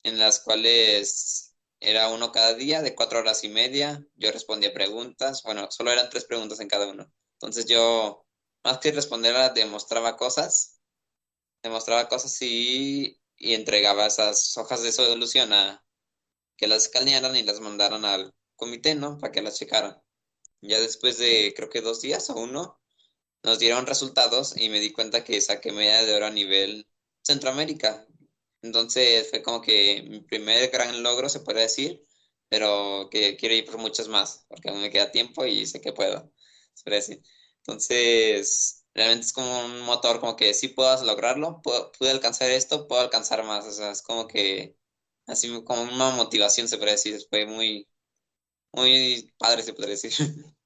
en 0.05 0.19
las 0.19 0.41
cuales 0.41 1.46
era 1.87 2.09
uno 2.09 2.33
cada 2.33 2.55
día 2.55 2.83
de 2.83 2.97
cuatro 2.97 3.21
horas 3.21 3.45
y 3.45 3.49
media. 3.49 4.05
Yo 4.17 4.33
respondía 4.33 4.75
preguntas. 4.75 5.43
Bueno, 5.45 5.71
solo 5.71 5.93
eran 5.93 6.11
tres 6.11 6.25
preguntas 6.25 6.59
en 6.59 6.69
cada 6.69 6.89
uno. 6.89 7.13
Entonces 7.35 7.67
yo, 7.67 8.27
más 8.65 8.79
que 8.79 8.91
responder, 8.91 9.37
demostraba 9.55 10.17
cosas. 10.17 10.81
Demostraba 11.63 12.09
cosas 12.09 12.37
y, 12.43 13.21
y 13.37 13.55
entregaba 13.55 14.07
esas 14.07 14.57
hojas 14.59 14.83
de 14.83 14.91
solución 14.91 15.53
a 15.53 15.85
que 16.57 16.67
las 16.67 16.85
escanearan 16.85 17.37
y 17.37 17.45
las 17.45 17.61
mandaran 17.61 18.05
al 18.05 18.35
comité, 18.57 18.97
¿no? 18.97 19.19
Para 19.19 19.33
que 19.33 19.43
las 19.43 19.57
checaran. 19.57 20.03
Ya 20.63 20.81
después 20.81 21.19
de, 21.19 21.55
creo 21.55 21.71
que 21.71 21.83
dos 21.83 22.01
días 22.01 22.31
o 22.31 22.35
uno, 22.35 22.81
nos 23.45 23.61
dieron 23.61 23.87
resultados 23.87 24.57
y 24.57 24.71
me 24.71 24.81
di 24.81 24.93
cuenta 24.93 25.23
que 25.23 25.41
saqué 25.41 25.71
media 25.71 26.05
de 26.05 26.17
oro 26.17 26.27
a 26.27 26.31
nivel 26.31 26.89
Centroamérica. 27.23 28.09
Entonces 28.63 29.29
fue 29.31 29.43
como 29.43 29.61
que 29.61 30.03
mi 30.09 30.21
primer 30.21 30.71
gran 30.71 31.03
logro, 31.03 31.29
se 31.29 31.41
puede 31.41 31.63
decir, 31.63 32.05
pero 32.49 33.09
que 33.11 33.37
quiero 33.37 33.55
ir 33.55 33.65
por 33.65 33.79
muchos 33.79 34.09
más, 34.09 34.45
porque 34.49 34.69
aún 34.69 34.81
me 34.81 34.91
queda 34.91 35.11
tiempo 35.11 35.47
y 35.47 35.67
sé 35.67 35.81
que 35.81 35.93
puedo. 35.93 36.33
Entonces, 37.67 38.85
realmente 38.95 39.27
es 39.27 39.33
como 39.33 39.65
un 39.67 39.81
motor, 39.83 40.21
como 40.21 40.37
que 40.37 40.55
sí 40.55 40.69
puedo 40.69 41.05
lograrlo, 41.05 41.61
pude 41.63 42.11
alcanzar 42.11 42.51
esto, 42.51 42.87
puedo 42.87 43.03
alcanzar 43.03 43.45
más, 43.45 43.67
o 43.67 43.73
sea, 43.73 43.91
es 43.91 44.03
como 44.03 44.27
que, 44.27 44.77
así 45.27 45.49
como 45.65 45.83
una 45.83 46.11
motivación, 46.11 46.69
se 46.69 46.79
puede 46.79 46.93
decir, 46.93 47.19
fue 47.29 47.47
muy, 47.47 47.89
muy 48.73 49.33
padre, 49.39 49.63
se 49.63 49.73
puede 49.73 49.91
decir. 49.91 50.13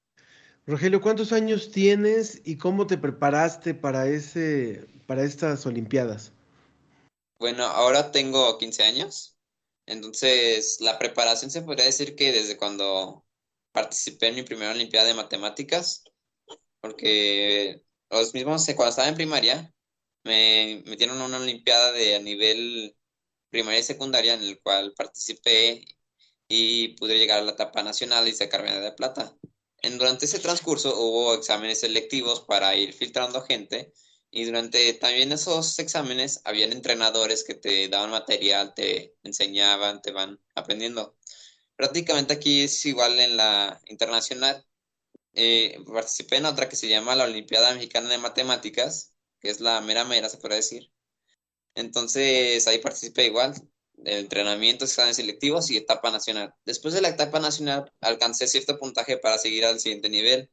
Rogelio, 0.66 1.00
¿cuántos 1.00 1.32
años 1.32 1.70
tienes 1.70 2.42
y 2.44 2.56
cómo 2.56 2.86
te 2.86 2.98
preparaste 2.98 3.74
para, 3.74 4.06
ese, 4.06 4.86
para 5.06 5.24
estas 5.24 5.64
Olimpiadas? 5.66 6.32
Bueno, 7.40 7.64
ahora 7.64 8.12
tengo 8.12 8.58
15 8.58 8.82
años, 8.82 9.38
entonces 9.86 10.76
la 10.80 10.98
preparación 10.98 11.50
se 11.50 11.62
podría 11.62 11.86
decir 11.86 12.14
que 12.14 12.32
desde 12.32 12.58
cuando 12.58 13.24
participé 13.72 14.28
en 14.28 14.34
mi 14.36 14.42
primera 14.42 14.72
Olimpiada 14.72 15.06
de 15.06 15.14
Matemáticas, 15.14 16.04
porque 16.80 17.82
los 18.10 18.34
mismos, 18.34 18.66
cuando 18.76 18.90
estaba 18.90 19.08
en 19.08 19.14
primaria, 19.14 19.74
me 20.22 20.82
metieron 20.86 21.20
una 21.22 21.38
Olimpiada 21.38 21.92
de 21.92 22.16
a 22.16 22.20
nivel 22.20 22.94
primaria 23.48 23.80
y 23.80 23.84
secundaria 23.84 24.34
en 24.34 24.42
el 24.42 24.60
cual 24.60 24.92
participé 24.94 25.86
y 26.46 26.88
pude 26.96 27.18
llegar 27.18 27.38
a 27.40 27.42
la 27.42 27.52
etapa 27.52 27.82
nacional 27.82 28.28
y 28.28 28.34
sacar 28.34 28.62
medalla 28.62 28.82
de 28.82 28.92
plata. 28.92 29.34
En, 29.82 29.96
durante 29.96 30.26
ese 30.26 30.40
transcurso 30.40 30.94
hubo 31.00 31.34
exámenes 31.34 31.80
selectivos 31.80 32.42
para 32.42 32.76
ir 32.76 32.92
filtrando 32.92 33.40
gente 33.42 33.94
y 34.30 34.44
durante 34.44 34.92
también 34.94 35.32
esos 35.32 35.78
exámenes 35.78 36.40
habían 36.44 36.72
entrenadores 36.72 37.44
que 37.44 37.54
te 37.54 37.88
daban 37.88 38.10
material, 38.10 38.74
te 38.74 39.16
enseñaban, 39.24 40.02
te 40.02 40.12
van 40.12 40.40
aprendiendo. 40.54 41.16
Prácticamente 41.76 42.34
aquí 42.34 42.62
es 42.62 42.84
igual 42.86 43.18
en 43.18 43.36
la 43.36 43.80
internacional. 43.86 44.64
Eh, 45.34 45.78
participé 45.86 46.36
en 46.36 46.46
otra 46.46 46.68
que 46.68 46.76
se 46.76 46.88
llama 46.88 47.16
la 47.16 47.24
Olimpiada 47.24 47.74
Mexicana 47.74 48.08
de 48.10 48.18
Matemáticas, 48.18 49.14
que 49.40 49.50
es 49.50 49.60
la 49.60 49.80
mera 49.80 50.04
mera, 50.04 50.28
se 50.28 50.38
puede 50.38 50.56
decir. 50.56 50.92
Entonces 51.74 52.66
ahí 52.68 52.78
participé 52.78 53.26
igual, 53.26 53.54
entrenamiento, 54.04 54.84
exámenes 54.84 55.16
selectivos 55.16 55.70
y 55.70 55.76
etapa 55.76 56.10
nacional. 56.10 56.54
Después 56.64 56.94
de 56.94 57.00
la 57.00 57.08
etapa 57.08 57.40
nacional 57.40 57.92
alcancé 58.00 58.46
cierto 58.46 58.78
puntaje 58.78 59.16
para 59.18 59.38
seguir 59.38 59.64
al 59.64 59.80
siguiente 59.80 60.08
nivel. 60.08 60.50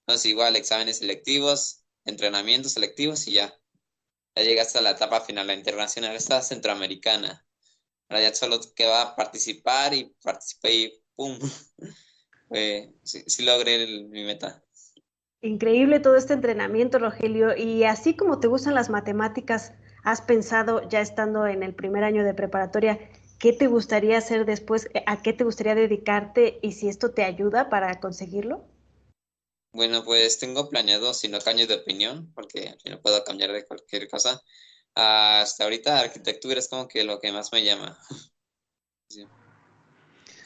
Entonces 0.00 0.26
igual 0.26 0.56
exámenes 0.56 0.98
selectivos, 0.98 1.85
entrenamientos 2.06 2.72
selectivos 2.72 3.26
y 3.28 3.32
ya. 3.32 3.54
Ya 4.34 4.42
llegaste 4.42 4.78
a 4.78 4.82
la 4.82 4.90
etapa 4.90 5.20
final, 5.20 5.46
la 5.46 5.54
internacional, 5.54 6.14
esta 6.14 6.40
centroamericana. 6.42 7.46
Ahora 8.08 8.22
ya 8.22 8.34
solo 8.34 8.60
queda 8.74 9.16
participar 9.16 9.94
y 9.94 10.14
participé 10.22 10.74
y 10.74 11.04
¡pum! 11.14 11.38
sí, 13.02 13.44
logré 13.44 13.86
mi 14.08 14.24
meta. 14.24 14.62
Increíble 15.42 16.00
todo 16.00 16.16
este 16.16 16.34
entrenamiento, 16.34 16.98
Rogelio. 16.98 17.56
Y 17.56 17.84
así 17.84 18.14
como 18.14 18.40
te 18.40 18.48
gustan 18.48 18.74
las 18.74 18.90
matemáticas, 18.90 19.72
¿has 20.04 20.20
pensado, 20.22 20.88
ya 20.88 21.00
estando 21.00 21.46
en 21.46 21.62
el 21.62 21.74
primer 21.74 22.04
año 22.04 22.24
de 22.24 22.34
preparatoria, 22.34 22.98
qué 23.38 23.52
te 23.52 23.66
gustaría 23.66 24.18
hacer 24.18 24.44
después? 24.46 24.88
¿A 25.06 25.22
qué 25.22 25.32
te 25.32 25.44
gustaría 25.44 25.74
dedicarte? 25.74 26.58
Y 26.62 26.72
si 26.72 26.88
esto 26.88 27.12
te 27.12 27.24
ayuda 27.24 27.68
para 27.68 28.00
conseguirlo. 28.00 28.64
Bueno, 29.76 30.02
pues 30.04 30.38
tengo 30.38 30.70
planeado, 30.70 31.12
si 31.12 31.28
no 31.28 31.38
cambio 31.38 31.66
de 31.66 31.74
opinión, 31.74 32.32
porque 32.34 32.74
no 32.88 32.98
puedo 33.02 33.22
cambiar 33.24 33.52
de 33.52 33.66
cualquier 33.66 34.08
cosa. 34.08 34.42
Hasta 34.94 35.64
ahorita 35.64 36.00
arquitectura 36.00 36.58
es 36.58 36.68
como 36.68 36.88
que 36.88 37.04
lo 37.04 37.20
que 37.20 37.30
más 37.30 37.52
me 37.52 37.62
llama. 37.62 37.98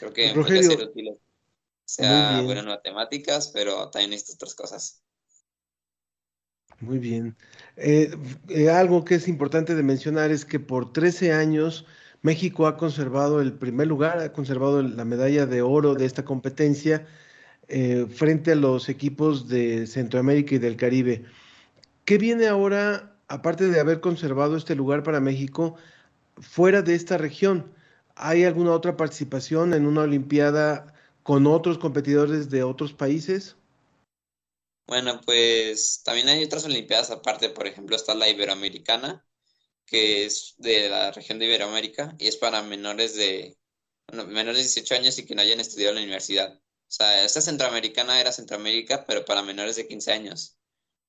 Creo 0.00 0.12
que 0.12 0.32
podría 0.34 0.64
ser 0.64 0.82
útil. 0.82 1.10
O 1.10 1.18
sea, 1.84 2.42
bueno, 2.42 2.64
matemáticas, 2.64 3.52
pero 3.54 3.88
también 3.90 4.10
necesito 4.10 4.34
otras 4.34 4.56
cosas. 4.56 5.02
Muy 6.80 6.98
bien. 6.98 7.36
Eh, 7.76 8.10
eh, 8.48 8.68
algo 8.68 9.04
que 9.04 9.14
es 9.14 9.28
importante 9.28 9.76
de 9.76 9.82
mencionar 9.84 10.32
es 10.32 10.44
que 10.44 10.58
por 10.58 10.92
13 10.92 11.32
años 11.32 11.86
México 12.20 12.66
ha 12.66 12.76
conservado 12.76 13.40
el 13.40 13.52
primer 13.52 13.86
lugar, 13.86 14.18
ha 14.18 14.32
conservado 14.32 14.82
la 14.82 15.04
medalla 15.04 15.46
de 15.46 15.62
oro 15.62 15.94
de 15.94 16.06
esta 16.06 16.24
competencia 16.24 17.06
eh, 17.70 18.06
frente 18.12 18.52
a 18.52 18.56
los 18.56 18.88
equipos 18.88 19.48
de 19.48 19.86
Centroamérica 19.86 20.56
y 20.56 20.58
del 20.58 20.76
Caribe. 20.76 21.24
¿Qué 22.04 22.18
viene 22.18 22.48
ahora, 22.48 23.16
aparte 23.28 23.68
de 23.68 23.78
haber 23.78 24.00
conservado 24.00 24.56
este 24.56 24.74
lugar 24.74 25.04
para 25.04 25.20
México, 25.20 25.76
fuera 26.38 26.82
de 26.82 26.96
esta 26.96 27.16
región? 27.16 27.72
¿Hay 28.16 28.44
alguna 28.44 28.72
otra 28.72 28.96
participación 28.96 29.72
en 29.72 29.86
una 29.86 30.02
Olimpiada 30.02 30.94
con 31.22 31.46
otros 31.46 31.78
competidores 31.78 32.50
de 32.50 32.64
otros 32.64 32.92
países? 32.92 33.56
Bueno, 34.88 35.20
pues 35.24 36.02
también 36.04 36.28
hay 36.28 36.42
otras 36.42 36.64
Olimpiadas 36.64 37.12
aparte, 37.12 37.50
por 37.50 37.68
ejemplo, 37.68 37.94
está 37.94 38.14
la 38.16 38.28
Iberoamericana, 38.28 39.24
que 39.86 40.24
es 40.24 40.54
de 40.58 40.88
la 40.88 41.12
región 41.12 41.38
de 41.38 41.46
Iberoamérica 41.46 42.16
y 42.18 42.26
es 42.26 42.36
para 42.36 42.62
menores 42.62 43.14
de, 43.14 43.56
menores 44.12 44.56
de 44.56 44.62
18 44.62 44.94
años 44.96 45.18
y 45.18 45.24
que 45.24 45.34
no 45.36 45.42
hayan 45.42 45.60
estudiado 45.60 45.90
en 45.90 45.96
la 45.96 46.02
universidad. 46.02 46.59
O 46.90 46.92
sea, 46.92 47.24
esta 47.24 47.40
centroamericana 47.40 48.20
era 48.20 48.32
Centroamérica, 48.32 49.06
pero 49.06 49.24
para 49.24 49.44
menores 49.44 49.76
de 49.76 49.86
15 49.86 50.10
años. 50.10 50.58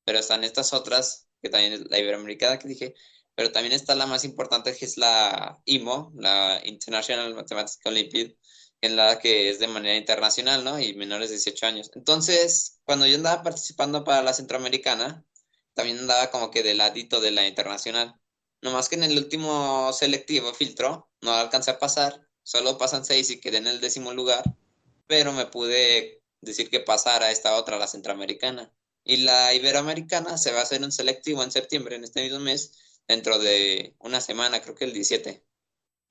Pero 0.05 0.19
están 0.19 0.43
estas 0.43 0.73
otras, 0.73 1.27
que 1.41 1.49
también 1.49 1.73
es 1.73 1.81
la 1.89 1.97
iberoamericana 1.97 2.59
que 2.59 2.67
dije, 2.67 2.93
pero 3.33 3.51
también 3.51 3.73
está 3.73 3.95
la 3.95 4.05
más 4.05 4.23
importante 4.23 4.75
que 4.75 4.85
es 4.85 4.97
la 4.97 5.59
IMO, 5.65 6.13
la 6.15 6.61
International 6.65 7.33
Mathematics 7.33 7.79
Olympiad, 7.85 8.27
que 8.79 8.87
es 8.87 8.91
la 8.91 9.17
que 9.17 9.49
es 9.49 9.57
de 9.57 9.67
manera 9.67 9.95
internacional, 9.97 10.63
¿no? 10.63 10.79
Y 10.79 10.93
menores 10.93 11.29
de 11.29 11.37
18 11.37 11.65
años. 11.65 11.89
Entonces, 11.95 12.79
cuando 12.83 13.07
yo 13.07 13.15
andaba 13.15 13.41
participando 13.41 14.03
para 14.03 14.21
la 14.21 14.33
centroamericana, 14.33 15.25
también 15.73 15.97
andaba 15.97 16.29
como 16.29 16.51
que 16.51 16.61
del 16.61 16.77
ladito 16.77 17.21
de 17.21 17.31
la 17.31 17.47
internacional. 17.47 18.13
Nomás 18.61 18.87
que 18.87 18.97
en 18.97 19.03
el 19.03 19.17
último 19.17 19.91
selectivo 19.93 20.53
filtro 20.53 21.09
no 21.21 21.33
alcancé 21.33 21.71
a 21.71 21.79
pasar, 21.79 22.27
solo 22.43 22.77
pasan 22.77 23.03
seis 23.03 23.31
y 23.31 23.39
quedé 23.39 23.57
en 23.57 23.65
el 23.65 23.81
décimo 23.81 24.13
lugar, 24.13 24.43
pero 25.11 25.33
me 25.33 25.45
pude 25.45 26.23
decir 26.39 26.69
que 26.69 26.79
pasara 26.79 27.31
esta 27.31 27.57
otra, 27.57 27.77
la 27.77 27.87
centroamericana. 27.89 28.71
Y 29.03 29.17
la 29.17 29.53
iberoamericana 29.53 30.37
se 30.37 30.53
va 30.53 30.59
a 30.59 30.63
hacer 30.63 30.81
un 30.81 30.93
selectivo 30.93 31.43
en 31.43 31.51
septiembre, 31.51 31.97
en 31.97 32.05
este 32.05 32.23
mismo 32.23 32.39
mes, 32.39 33.01
dentro 33.09 33.37
de 33.37 33.93
una 33.99 34.21
semana, 34.21 34.61
creo 34.61 34.73
que 34.73 34.85
el 34.85 34.93
17. 34.93 35.43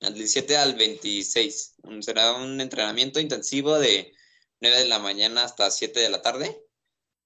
Del 0.01 0.13
17 0.13 0.55
al 0.55 0.75
26. 0.75 1.77
Será 2.01 2.33
un 2.33 2.61
entrenamiento 2.61 3.19
intensivo 3.19 3.79
de 3.79 4.13
9 4.59 4.77
de 4.77 4.85
la 4.85 4.99
mañana 4.99 5.45
hasta 5.45 5.71
7 5.71 5.99
de 5.99 6.09
la 6.09 6.21
tarde, 6.21 6.63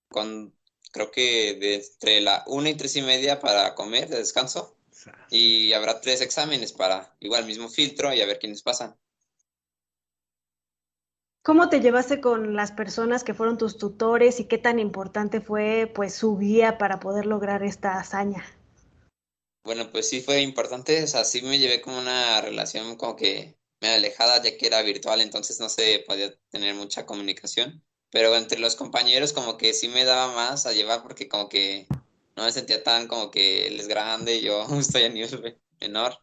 con 0.07 0.57
creo 0.93 1.11
que 1.11 1.55
de 1.55 1.75
entre 1.75 2.21
la 2.21 2.45
1 2.47 2.69
y 2.69 2.75
3 2.75 2.95
y 2.95 3.01
media 3.01 3.41
para 3.41 3.75
comer, 3.75 4.07
de 4.07 4.19
descanso. 4.19 4.77
Y 5.29 5.73
habrá 5.73 5.99
tres 5.99 6.21
exámenes 6.21 6.71
para 6.71 7.17
igual 7.19 7.45
mismo 7.45 7.67
filtro 7.67 8.13
y 8.13 8.21
a 8.21 8.25
ver 8.25 8.39
quiénes 8.39 8.63
pasan. 8.63 8.97
¿Cómo 11.45 11.69
te 11.69 11.79
llevaste 11.79 12.21
con 12.21 12.55
las 12.55 12.71
personas 12.71 13.23
que 13.23 13.35
fueron 13.35 13.59
tus 13.59 13.77
tutores 13.77 14.39
y 14.39 14.45
qué 14.45 14.57
tan 14.57 14.79
importante 14.79 15.41
fue 15.41 15.91
pues 15.93 16.15
su 16.15 16.39
guía 16.39 16.79
para 16.79 16.99
poder 16.99 17.27
lograr 17.27 17.61
esta 17.61 17.99
hazaña? 17.99 18.43
Bueno, 19.63 19.91
pues 19.91 20.09
sí 20.09 20.21
fue 20.21 20.41
importante, 20.41 21.03
o 21.03 21.07
sea, 21.07 21.23
sí 21.23 21.43
me 21.43 21.59
llevé 21.59 21.81
como 21.81 21.99
una 21.99 22.41
relación 22.41 22.95
como 22.95 23.15
que 23.15 23.59
me 23.79 23.89
alejada 23.89 24.41
ya 24.41 24.57
que 24.57 24.65
era 24.65 24.81
virtual, 24.81 25.21
entonces 25.21 25.59
no 25.59 25.69
se 25.69 26.03
podía 26.07 26.35
tener 26.49 26.73
mucha 26.73 27.05
comunicación, 27.05 27.83
pero 28.09 28.35
entre 28.35 28.57
los 28.57 28.75
compañeros 28.75 29.31
como 29.31 29.55
que 29.55 29.75
sí 29.75 29.87
me 29.87 30.03
daba 30.03 30.33
más 30.33 30.65
a 30.65 30.73
llevar 30.73 31.03
porque 31.03 31.29
como 31.29 31.47
que 31.47 31.85
no 32.35 32.45
me 32.45 32.51
sentía 32.51 32.83
tan 32.83 33.07
como 33.07 33.29
que 33.29 33.67
él 33.67 33.79
es 33.79 33.87
grande 33.87 34.37
y 34.37 34.41
yo 34.41 34.65
estoy 34.79 35.03
a 35.03 35.09
nivel 35.09 35.61
menor. 35.79 36.17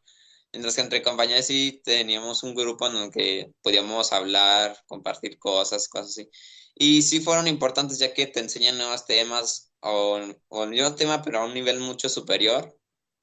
Mientras 0.53 0.75
que 0.75 0.83
entre 0.83 1.03
compañeros 1.03 1.47
sí 1.47 1.81
teníamos 1.85 2.43
un 2.43 2.55
grupo 2.55 2.87
en 2.87 2.97
el 2.97 3.11
que 3.11 3.53
podíamos 3.63 4.13
hablar, 4.13 4.77
compartir 4.87 5.39
cosas, 5.39 5.89
cosas 5.89 6.11
así. 6.11 6.29
Y 6.75 7.03
sí 7.03 7.21
fueron 7.21 7.49
importantes 7.49 7.99
ya 7.99 8.13
que 8.13 8.27
te 8.27 8.41
enseñan 8.41 8.77
nuevos 8.79 9.07
temas 9.07 9.73
o, 9.81 10.21
o 10.49 10.65
el 10.65 10.71
mismo 10.71 10.95
tema 10.95 11.23
pero 11.23 11.41
a 11.41 11.47
un 11.47 11.55
nivel 11.55 11.81
mucho 11.81 12.09
superior. 12.09 12.77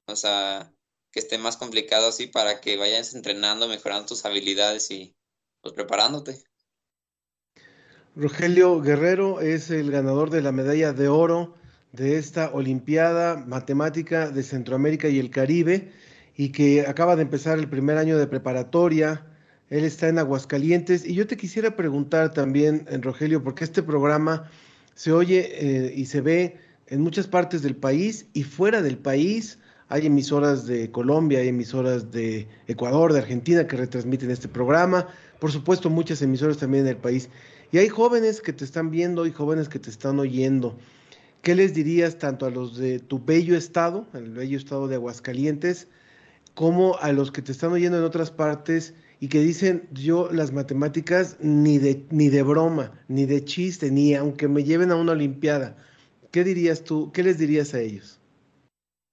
O 0.06 0.16
sea, 0.16 0.72
que 1.12 1.20
esté 1.20 1.38
más 1.38 1.56
complicado 1.56 2.08
así 2.08 2.26
para 2.26 2.60
que 2.60 2.76
vayas 2.76 3.14
entrenando, 3.14 3.68
mejorando 3.68 4.06
tus 4.06 4.24
habilidades 4.24 4.90
y 4.90 5.16
pues 5.60 5.74
preparándote. 5.74 6.42
Rogelio 8.16 8.80
Guerrero 8.80 9.40
es 9.40 9.70
el 9.70 9.90
ganador 9.90 10.30
de 10.30 10.42
la 10.42 10.52
medalla 10.52 10.92
de 10.92 11.08
oro 11.08 11.54
de 11.92 12.18
esta 12.18 12.50
Olimpiada 12.52 13.36
Matemática 13.36 14.30
de 14.30 14.42
Centroamérica 14.42 15.08
y 15.08 15.18
el 15.18 15.30
Caribe 15.30 15.92
y 16.40 16.52
que 16.52 16.86
acaba 16.86 17.16
de 17.16 17.22
empezar 17.22 17.58
el 17.58 17.68
primer 17.68 17.98
año 17.98 18.16
de 18.16 18.26
preparatoria. 18.26 19.26
Él 19.68 19.84
está 19.84 20.08
en 20.08 20.18
Aguascalientes 20.18 21.04
y 21.04 21.12
yo 21.12 21.26
te 21.26 21.36
quisiera 21.36 21.76
preguntar 21.76 22.32
también, 22.32 22.86
Rogelio, 23.02 23.44
porque 23.44 23.62
este 23.64 23.82
programa 23.82 24.50
se 24.94 25.12
oye 25.12 25.50
eh, 25.52 25.92
y 25.94 26.06
se 26.06 26.22
ve 26.22 26.56
en 26.86 27.02
muchas 27.02 27.26
partes 27.26 27.60
del 27.60 27.76
país 27.76 28.24
y 28.32 28.44
fuera 28.44 28.80
del 28.80 28.96
país. 28.96 29.58
Hay 29.90 30.06
emisoras 30.06 30.66
de 30.66 30.90
Colombia, 30.90 31.40
hay 31.40 31.48
emisoras 31.48 32.10
de 32.10 32.48
Ecuador, 32.68 33.12
de 33.12 33.18
Argentina 33.18 33.66
que 33.66 33.76
retransmiten 33.76 34.30
este 34.30 34.48
programa. 34.48 35.08
Por 35.40 35.52
supuesto, 35.52 35.90
muchas 35.90 36.22
emisoras 36.22 36.56
también 36.56 36.84
en 36.86 36.92
el 36.92 36.96
país. 36.96 37.28
Y 37.70 37.76
hay 37.76 37.90
jóvenes 37.90 38.40
que 38.40 38.54
te 38.54 38.64
están 38.64 38.90
viendo 38.90 39.26
y 39.26 39.30
jóvenes 39.30 39.68
que 39.68 39.78
te 39.78 39.90
están 39.90 40.18
oyendo. 40.18 40.78
¿Qué 41.42 41.54
les 41.54 41.74
dirías 41.74 42.16
tanto 42.16 42.46
a 42.46 42.50
los 42.50 42.78
de 42.78 42.98
tu 42.98 43.22
bello 43.22 43.54
estado, 43.58 44.06
el 44.14 44.32
bello 44.32 44.56
estado 44.56 44.88
de 44.88 44.94
Aguascalientes, 44.94 45.86
como 46.60 46.98
a 46.98 47.10
los 47.12 47.32
que 47.32 47.40
te 47.40 47.52
están 47.52 47.72
oyendo 47.72 47.96
en 47.96 48.04
otras 48.04 48.30
partes 48.30 48.92
y 49.18 49.28
que 49.30 49.40
dicen 49.40 49.88
yo 49.92 50.28
las 50.30 50.52
matemáticas 50.52 51.38
ni 51.40 51.78
de, 51.78 52.04
ni 52.10 52.28
de 52.28 52.42
broma, 52.42 53.02
ni 53.08 53.24
de 53.24 53.42
chiste, 53.46 53.90
ni 53.90 54.14
aunque 54.14 54.46
me 54.46 54.62
lleven 54.62 54.90
a 54.90 54.96
una 54.96 55.12
olimpiada? 55.12 55.78
¿Qué 56.30 56.44
dirías 56.44 56.84
tú, 56.84 57.12
qué 57.12 57.22
les 57.22 57.38
dirías 57.38 57.72
a 57.72 57.80
ellos? 57.80 58.18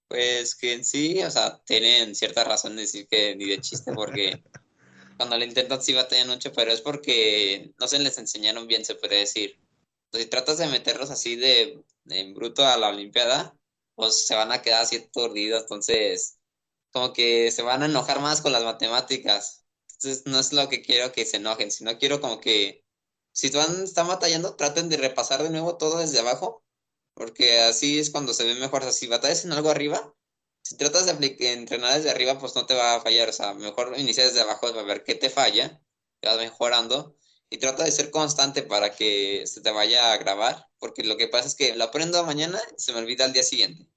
Pues 0.10 0.56
que 0.56 0.74
en 0.74 0.84
sí, 0.84 1.24
o 1.24 1.32
sea, 1.32 1.62
tienen 1.64 2.16
cierta 2.16 2.44
razón 2.44 2.76
de 2.76 2.82
decir 2.82 3.08
que 3.10 3.34
ni 3.38 3.46
de 3.46 3.62
chiste, 3.62 3.94
porque 3.94 4.44
cuando 5.18 5.38
lo 5.38 5.46
intentan 5.46 5.82
sí 5.82 5.94
batallan 5.94 6.28
mucho, 6.28 6.52
pero 6.52 6.74
es 6.74 6.82
porque 6.82 7.72
no 7.80 7.88
se 7.88 8.00
les 8.00 8.18
enseñaron 8.18 8.68
bien, 8.68 8.84
se 8.84 8.96
puede 8.96 9.20
decir. 9.20 9.58
Entonces, 10.08 10.26
si 10.26 10.30
tratas 10.30 10.58
de 10.58 10.68
meterlos 10.68 11.12
así 11.12 11.38
de, 11.38 11.82
en 12.10 12.34
bruto 12.34 12.68
a 12.68 12.76
la 12.76 12.90
Olimpiada, 12.90 13.56
pues 13.96 14.28
se 14.28 14.36
van 14.36 14.52
a 14.52 14.62
quedar 14.62 14.84
así 14.84 14.98
aturdidos, 14.98 15.62
entonces 15.62 16.37
como 16.98 17.14
que 17.14 17.52
se 17.52 17.62
van 17.62 17.84
a 17.84 17.86
enojar 17.86 18.20
más 18.22 18.42
con 18.42 18.52
las 18.52 18.64
matemáticas. 18.64 19.66
Entonces 19.94 20.24
no 20.26 20.40
es 20.40 20.52
lo 20.52 20.68
que 20.68 20.82
quiero 20.82 21.12
que 21.12 21.26
se 21.26 21.38
enojen, 21.38 21.72
sino 21.72 21.96
quiero 22.00 22.20
como 22.22 22.40
que 22.40 22.86
si 23.32 23.50
van, 23.52 23.84
están 23.84 24.08
batallando, 24.08 24.56
traten 24.56 24.90
de 24.90 24.98
repasar 24.98 25.44
de 25.44 25.52
nuevo 25.52 25.78
todo 25.78 26.00
desde 26.00 26.20
abajo, 26.20 26.66
porque 27.14 27.60
así 27.60 28.00
es 28.00 28.10
cuando 28.10 28.34
se 28.34 28.46
ve 28.46 28.56
mejor. 28.56 28.82
O 28.82 28.86
sea, 28.86 28.92
si 28.94 29.06
batallas 29.08 29.46
en 29.46 29.52
algo 29.54 29.70
arriba, 29.70 30.16
si 30.64 30.76
tratas 30.76 31.06
de 31.06 31.36
entrenar 31.54 31.94
desde 31.96 32.10
arriba, 32.10 32.40
pues 32.40 32.56
no 32.56 32.66
te 32.66 32.74
va 32.74 32.96
a 32.96 33.02
fallar. 33.02 33.30
O 33.30 33.34
sea, 33.34 33.54
mejor 33.54 33.94
inicia 33.98 34.26
desde 34.26 34.42
abajo, 34.42 34.68
a 34.68 34.84
ver 34.84 35.04
qué 35.04 35.14
te 35.14 35.30
falla, 35.30 35.80
te 36.20 36.28
vas 36.28 36.38
mejorando 36.38 37.16
y 37.50 37.60
trata 37.60 37.84
de 37.84 37.92
ser 37.92 38.10
constante 38.10 38.64
para 38.64 38.96
que 38.96 39.46
se 39.46 39.62
te 39.62 39.72
vaya 39.72 40.14
a 40.14 40.18
grabar, 40.18 40.68
porque 40.80 41.04
lo 41.04 41.16
que 41.16 41.28
pasa 41.28 41.48
es 41.48 41.56
que 41.56 41.76
lo 41.76 41.84
aprendo 41.86 42.24
mañana 42.26 42.60
y 42.76 42.82
se 42.82 42.92
me 42.92 43.00
olvida 43.00 43.26
al 43.26 43.34
día 43.34 43.44
siguiente. 43.44 43.88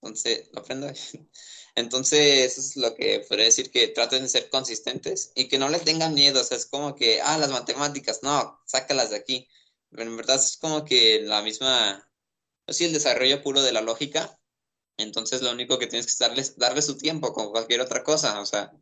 Entonces, 0.00 0.48
lo 0.52 0.60
aprendo. 0.60 0.92
Entonces, 1.76 2.58
es 2.58 2.76
lo 2.76 2.94
que 2.94 3.20
podría 3.28 3.46
decir 3.46 3.70
que 3.70 3.88
traten 3.88 4.22
de 4.22 4.28
ser 4.28 4.48
consistentes 4.50 5.32
y 5.34 5.48
que 5.48 5.58
no 5.58 5.68
les 5.68 5.84
tengan 5.84 6.14
miedo. 6.14 6.40
O 6.40 6.44
sea, 6.44 6.56
es 6.56 6.66
como 6.66 6.94
que, 6.94 7.20
ah, 7.20 7.38
las 7.38 7.50
matemáticas, 7.50 8.20
no, 8.22 8.60
sácalas 8.66 9.10
de 9.10 9.16
aquí. 9.16 9.48
Pero 9.90 10.02
en 10.10 10.16
verdad 10.16 10.36
es 10.36 10.56
como 10.56 10.84
que 10.84 11.20
la 11.22 11.42
misma, 11.42 12.08
así 12.66 12.84
el 12.84 12.92
desarrollo 12.92 13.42
puro 13.42 13.62
de 13.62 13.72
la 13.72 13.80
lógica. 13.80 14.38
Entonces, 14.96 15.42
lo 15.42 15.52
único 15.52 15.78
que 15.78 15.86
tienes 15.88 16.06
que 16.06 16.24
darles, 16.24 16.56
darle 16.58 16.82
su 16.82 16.96
tiempo, 16.98 17.32
como 17.32 17.50
cualquier 17.52 17.80
otra 17.80 18.04
cosa. 18.04 18.40
O 18.40 18.46
sea, 18.46 18.72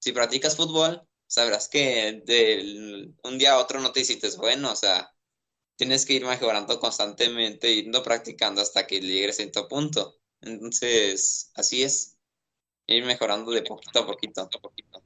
si 0.00 0.12
practicas 0.12 0.56
fútbol, 0.56 1.06
sabrás 1.26 1.68
que 1.68 2.22
de 2.24 3.12
un 3.24 3.38
día 3.38 3.54
a 3.54 3.58
otro 3.58 3.80
no 3.80 3.92
te 3.92 4.00
hiciste 4.00 4.30
bueno, 4.36 4.72
o 4.72 4.76
sea, 4.76 5.12
tienes 5.76 6.06
que 6.06 6.14
ir 6.14 6.24
mejorando 6.24 6.78
constantemente, 6.80 7.74
yendo 7.74 8.02
practicando 8.02 8.62
hasta 8.62 8.86
que 8.86 9.00
llegues 9.00 9.30
a 9.30 9.42
cierto 9.42 9.68
punto. 9.68 10.18
Entonces, 10.40 11.50
así 11.54 11.82
es, 11.82 12.15
ir 12.86 13.04
mejorando 13.04 13.50
de 13.50 13.62
poquito 13.62 14.00
a 14.00 14.06
poquito. 14.06 14.42
A 14.42 14.60
poquito. 14.60 15.02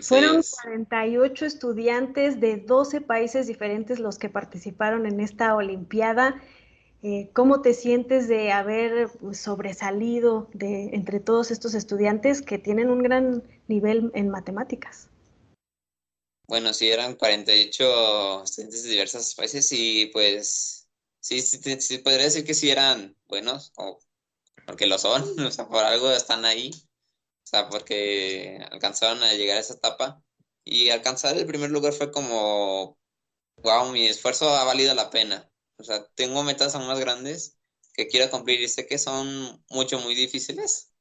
Fueron 0.00 0.42
48 0.42 1.46
estudiantes 1.46 2.38
de 2.38 2.58
12 2.58 3.00
países 3.00 3.46
diferentes 3.46 3.98
los 3.98 4.18
que 4.18 4.28
participaron 4.28 5.06
en 5.06 5.20
esta 5.20 5.54
Olimpiada. 5.54 6.42
Eh, 7.02 7.30
¿Cómo 7.32 7.62
te 7.62 7.72
sientes 7.72 8.28
de 8.28 8.52
haber 8.52 9.08
pues, 9.20 9.38
sobresalido 9.38 10.50
de, 10.52 10.90
entre 10.92 11.20
todos 11.20 11.50
estos 11.50 11.74
estudiantes 11.74 12.42
que 12.42 12.58
tienen 12.58 12.90
un 12.90 13.02
gran 13.02 13.42
nivel 13.68 14.10
en 14.14 14.28
matemáticas? 14.28 15.08
Bueno, 16.48 16.72
sí, 16.72 16.90
eran 16.90 17.14
48 17.14 18.44
estudiantes 18.44 18.84
de 18.84 18.90
diversos 18.90 19.34
países 19.34 19.68
y 19.72 20.06
pues 20.06 20.88
sí, 21.20 21.40
sí, 21.40 21.58
sí, 21.80 21.98
podría 21.98 22.24
decir 22.24 22.44
que 22.44 22.54
sí 22.54 22.70
eran 22.70 23.16
buenos, 23.26 23.72
porque 24.66 24.86
lo 24.86 24.98
son, 24.98 25.38
o 25.46 25.50
sea, 25.50 25.68
por 25.68 25.84
algo 25.84 26.10
están 26.12 26.44
ahí, 26.44 26.70
o 26.74 27.48
sea, 27.48 27.68
porque 27.68 28.60
alcanzaron 28.70 29.22
a 29.22 29.34
llegar 29.34 29.56
a 29.58 29.60
esa 29.60 29.74
etapa 29.74 30.22
y 30.64 30.90
alcanzar 30.90 31.36
el 31.38 31.46
primer 31.46 31.70
lugar 31.70 31.92
fue 31.92 32.10
como, 32.12 32.98
wow, 33.58 33.90
mi 33.92 34.06
esfuerzo 34.06 34.50
ha 34.50 34.64
valido 34.64 34.94
la 34.94 35.10
pena. 35.10 35.50
O 35.78 35.84
sea, 35.84 36.06
tengo 36.14 36.42
metas 36.42 36.74
aún 36.74 36.86
más 36.88 37.00
grandes 37.00 37.58
que 37.94 38.08
quiero 38.08 38.30
cumplir 38.30 38.60
y 38.60 38.68
sé 38.68 38.86
que 38.86 38.98
son 38.98 39.64
mucho, 39.70 39.98
muy 40.00 40.14
difíciles, 40.14 40.92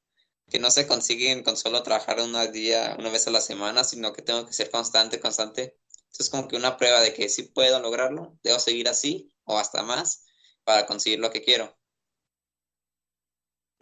que 0.50 0.60
no 0.60 0.72
se 0.72 0.88
consiguen 0.88 1.44
con 1.44 1.58
solo 1.58 1.84
trabajar 1.84 2.20
una 2.22 2.48
día, 2.48 2.96
una 3.00 3.10
vez 3.10 3.28
a 3.28 3.32
la 3.32 3.42
semana, 3.42 3.84
sino 3.84 4.14
que 4.14 4.22
tengo 4.22 4.46
que 4.46 4.54
ser 4.54 4.70
constante, 4.72 5.20
constante. 5.20 5.78
Esto 6.12 6.24
es 6.24 6.30
como 6.30 6.48
que 6.48 6.56
una 6.58 6.78
prueba 6.78 7.02
de 7.02 7.14
que 7.14 7.30
sí 7.30 7.44
puedo 7.44 7.80
lograrlo, 7.80 8.38
debo 8.44 8.60
seguir 8.60 8.88
así 8.90 9.34
o 9.46 9.58
hasta 9.58 9.84
más 9.84 10.26
para 10.64 10.86
conseguir 10.88 11.20
lo 11.20 11.32
que 11.32 11.44
quiero. 11.44 11.78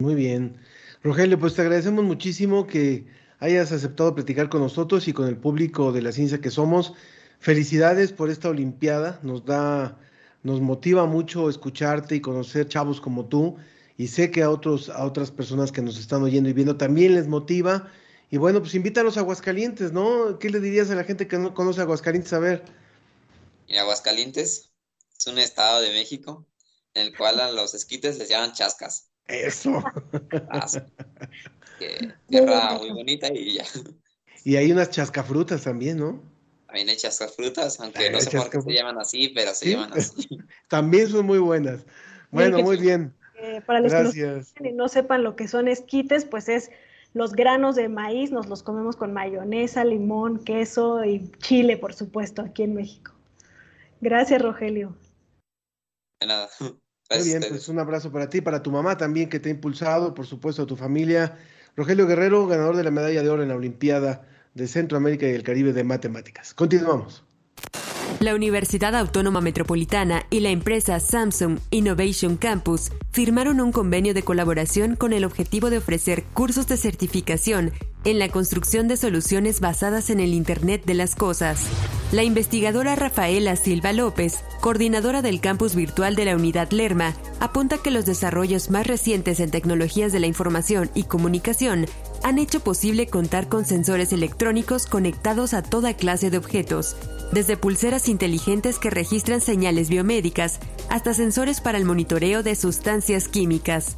Muy 0.04 0.14
bien. 0.14 0.60
Rogelio, 1.02 1.38
pues 1.38 1.54
te 1.54 1.62
agradecemos 1.62 2.04
muchísimo 2.04 2.66
que 2.66 3.06
hayas 3.38 3.72
aceptado 3.72 4.14
platicar 4.14 4.50
con 4.50 4.60
nosotros 4.60 5.08
y 5.08 5.14
con 5.14 5.26
el 5.26 5.38
público 5.38 5.92
de 5.92 6.02
la 6.02 6.12
ciencia 6.12 6.42
que 6.42 6.50
somos. 6.50 6.92
Felicidades 7.40 8.12
por 8.12 8.28
esta 8.28 8.50
Olimpiada, 8.50 9.18
nos 9.22 9.46
da, 9.46 9.98
nos 10.42 10.60
motiva 10.60 11.06
mucho 11.06 11.48
escucharte 11.48 12.16
y 12.16 12.20
conocer 12.20 12.68
chavos 12.68 13.00
como 13.00 13.24
tú, 13.24 13.56
y 13.96 14.08
sé 14.08 14.30
que 14.30 14.42
a 14.42 14.50
otros, 14.50 14.90
a 14.90 15.06
otras 15.06 15.30
personas 15.30 15.72
que 15.72 15.80
nos 15.80 15.98
están 15.98 16.22
oyendo 16.22 16.50
y 16.50 16.52
viendo 16.52 16.76
también 16.76 17.14
les 17.14 17.26
motiva. 17.26 17.90
Y 18.30 18.36
bueno, 18.36 18.60
pues 18.60 18.74
invítalos 18.74 19.16
a 19.16 19.20
Aguascalientes, 19.20 19.90
¿no? 19.90 20.38
¿Qué 20.38 20.50
le 20.50 20.60
dirías 20.60 20.90
a 20.90 20.96
la 20.96 21.04
gente 21.04 21.26
que 21.26 21.38
no 21.38 21.54
conoce 21.54 21.80
Aguascalientes? 21.80 22.34
A 22.34 22.40
ver. 22.40 22.62
Aguascalientes 23.74 24.70
es 25.18 25.26
un 25.26 25.38
estado 25.38 25.80
de 25.80 25.92
México 25.92 26.46
en 26.92 27.06
el 27.06 27.16
cual 27.16 27.40
a 27.40 27.50
los 27.50 27.72
esquites 27.72 28.18
les 28.18 28.28
llaman 28.28 28.52
chascas. 28.52 29.13
Eso. 29.26 29.82
tierra 32.28 32.78
muy 32.78 32.90
bonita 32.90 33.32
y 33.32 33.54
ya. 33.54 33.64
Y 34.44 34.56
hay 34.56 34.70
unas 34.70 34.90
chascafrutas 34.90 35.64
también, 35.64 35.98
¿no? 35.98 36.22
También 36.66 36.88
hay 36.88 36.96
chascafrutas, 36.96 37.80
aunque 37.80 38.10
no 38.10 38.20
sé 38.20 38.36
por 38.36 38.50
qué 38.50 38.60
se 38.60 38.72
llaman 38.72 38.98
así, 38.98 39.28
pero 39.28 39.54
se 39.54 39.70
llaman 39.70 39.92
así. 39.92 40.28
también 40.68 41.08
son 41.08 41.26
muy 41.26 41.38
buenas. 41.38 41.84
Bueno, 42.30 42.58
muy 42.58 42.76
bien. 42.76 43.14
para 43.66 43.80
los 43.80 43.92
Gracias. 43.92 44.52
que 44.52 44.72
no, 44.72 44.84
no 44.84 44.88
sepan 44.88 45.22
lo 45.22 45.36
que 45.36 45.48
son 45.48 45.68
esquites, 45.68 46.24
pues 46.24 46.48
es 46.48 46.70
los 47.14 47.32
granos 47.32 47.76
de 47.76 47.88
maíz, 47.88 48.32
nos 48.32 48.48
los 48.48 48.62
comemos 48.62 48.96
con 48.96 49.12
mayonesa, 49.12 49.84
limón, 49.84 50.44
queso 50.44 51.04
y 51.04 51.30
chile, 51.38 51.76
por 51.76 51.94
supuesto, 51.94 52.42
aquí 52.42 52.64
en 52.64 52.74
México. 52.74 53.12
Gracias, 54.00 54.42
Rogelio. 54.42 54.96
De 56.20 56.26
nada. 56.26 56.50
Muy 57.10 57.22
bien, 57.22 57.44
pues 57.48 57.68
un 57.68 57.78
abrazo 57.78 58.10
para 58.10 58.28
ti, 58.28 58.40
para 58.40 58.62
tu 58.62 58.70
mamá 58.70 58.96
también 58.96 59.28
que 59.28 59.38
te 59.38 59.50
ha 59.50 59.52
impulsado, 59.52 60.14
por 60.14 60.26
supuesto 60.26 60.62
a 60.62 60.66
tu 60.66 60.76
familia. 60.76 61.36
Rogelio 61.76 62.06
Guerrero, 62.06 62.46
ganador 62.46 62.76
de 62.76 62.84
la 62.84 62.90
medalla 62.90 63.22
de 63.22 63.28
oro 63.28 63.42
en 63.42 63.48
la 63.48 63.56
Olimpiada 63.56 64.26
de 64.54 64.66
Centroamérica 64.66 65.26
y 65.26 65.34
el 65.34 65.42
Caribe 65.42 65.72
de 65.72 65.84
Matemáticas. 65.84 66.54
Continuamos. 66.54 67.24
La 68.20 68.34
Universidad 68.34 68.94
Autónoma 68.94 69.40
Metropolitana 69.40 70.24
y 70.30 70.40
la 70.40 70.50
empresa 70.50 71.00
Samsung 71.00 71.58
Innovation 71.70 72.36
Campus 72.36 72.92
firmaron 73.10 73.60
un 73.60 73.72
convenio 73.72 74.14
de 74.14 74.22
colaboración 74.22 74.96
con 74.96 75.12
el 75.12 75.24
objetivo 75.24 75.68
de 75.68 75.78
ofrecer 75.78 76.22
cursos 76.32 76.68
de 76.68 76.76
certificación 76.76 77.72
en 78.04 78.18
la 78.18 78.28
construcción 78.28 78.86
de 78.86 78.96
soluciones 78.96 79.60
basadas 79.60 80.10
en 80.10 80.20
el 80.20 80.32
Internet 80.32 80.84
de 80.84 80.94
las 80.94 81.16
Cosas. 81.16 81.66
La 82.12 82.22
investigadora 82.22 82.94
Rafaela 82.94 83.56
Silva 83.56 83.92
López, 83.92 84.44
coordinadora 84.60 85.20
del 85.20 85.40
campus 85.40 85.74
virtual 85.74 86.14
de 86.14 86.26
la 86.26 86.36
unidad 86.36 86.70
Lerma, 86.70 87.14
apunta 87.40 87.78
que 87.78 87.90
los 87.90 88.06
desarrollos 88.06 88.70
más 88.70 88.86
recientes 88.86 89.40
en 89.40 89.50
tecnologías 89.50 90.12
de 90.12 90.20
la 90.20 90.26
información 90.26 90.90
y 90.94 91.04
comunicación 91.04 91.86
han 92.22 92.38
hecho 92.38 92.60
posible 92.60 93.08
contar 93.08 93.48
con 93.48 93.64
sensores 93.64 94.12
electrónicos 94.12 94.86
conectados 94.86 95.54
a 95.54 95.62
toda 95.62 95.94
clase 95.94 96.30
de 96.30 96.38
objetos, 96.38 96.96
desde 97.32 97.56
pulseras 97.56 98.08
inteligentes 98.08 98.78
que 98.78 98.90
registran 98.90 99.40
señales 99.40 99.88
biomédicas 99.88 100.60
hasta 100.90 101.14
sensores 101.14 101.60
para 101.60 101.78
el 101.78 101.84
monitoreo 101.84 102.42
de 102.42 102.54
sustancias 102.54 103.28
químicas. 103.28 103.96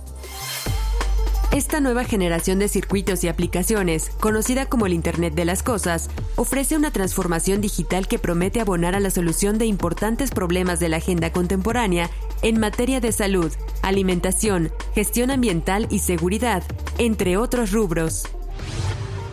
Esta 1.57 1.81
nueva 1.81 2.05
generación 2.05 2.59
de 2.59 2.69
circuitos 2.69 3.25
y 3.25 3.29
aplicaciones, 3.29 4.11
conocida 4.21 4.67
como 4.67 4.85
el 4.85 4.93
Internet 4.93 5.33
de 5.35 5.47
las 5.47 5.62
Cosas, 5.62 6.11
ofrece 6.35 6.77
una 6.77 6.91
transformación 6.91 7.62
digital 7.62 8.09
que 8.09 8.19
promete 8.19 8.61
abonar 8.61 8.95
a 8.95 9.01
la 9.01 9.11
solución 9.11 9.57
de 9.57 9.65
importantes 9.65 10.33
problemas 10.33 10.81
de 10.81 10.91
la 10.91 10.99
agenda 10.99 11.33
contemporánea 11.33 12.11
en 12.43 12.61
materia 12.61 13.01
de 13.01 13.11
salud, 13.11 13.51
alimentación, 13.81 14.71
gestión 14.95 15.31
ambiental 15.31 15.87
y 15.89 16.01
seguridad, 16.01 16.62
entre 16.99 17.39
otros 17.39 17.73
rubros. 17.73 18.25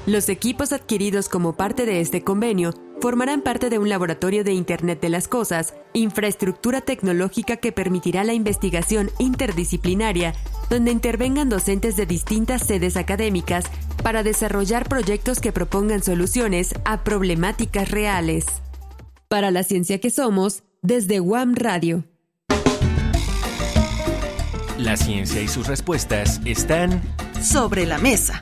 Los 0.06 0.30
equipos 0.30 0.72
adquiridos 0.72 1.28
como 1.28 1.58
parte 1.58 1.86
de 1.86 2.00
este 2.00 2.24
convenio 2.24 2.74
formarán 3.04 3.42
parte 3.42 3.70
de 3.70 3.80
un 3.80 3.90
laboratorio 3.90 4.46
de 4.46 4.54
Internet 4.54 5.02
de 5.02 5.10
las 5.10 5.28
Cosas, 5.28 5.74
infraestructura 5.92 6.80
tecnológica 6.80 7.58
que 7.58 7.74
permitirá 7.74 8.24
la 8.24 8.32
investigación 8.32 9.12
interdisciplinaria, 9.20 10.34
donde 10.70 10.92
intervengan 10.92 11.50
docentes 11.50 11.98
de 11.98 12.06
distintas 12.06 12.66
sedes 12.66 12.96
académicas 12.96 13.66
para 14.04 14.24
desarrollar 14.24 14.88
proyectos 14.88 15.42
que 15.42 15.52
propongan 15.52 16.02
soluciones 16.02 16.76
a 16.86 17.04
problemáticas 17.04 17.92
reales. 17.92 18.46
Para 19.28 19.52
la 19.52 19.64
ciencia 19.64 20.00
que 20.00 20.10
somos, 20.10 20.64
desde 20.82 21.20
WAM 21.20 21.56
Radio. 21.56 22.06
La 24.78 24.96
ciencia 24.96 25.42
y 25.42 25.50
sus 25.50 25.68
respuestas 25.68 26.40
están 26.46 27.02
sobre 27.42 27.86
la 27.86 27.98
mesa. 27.98 28.40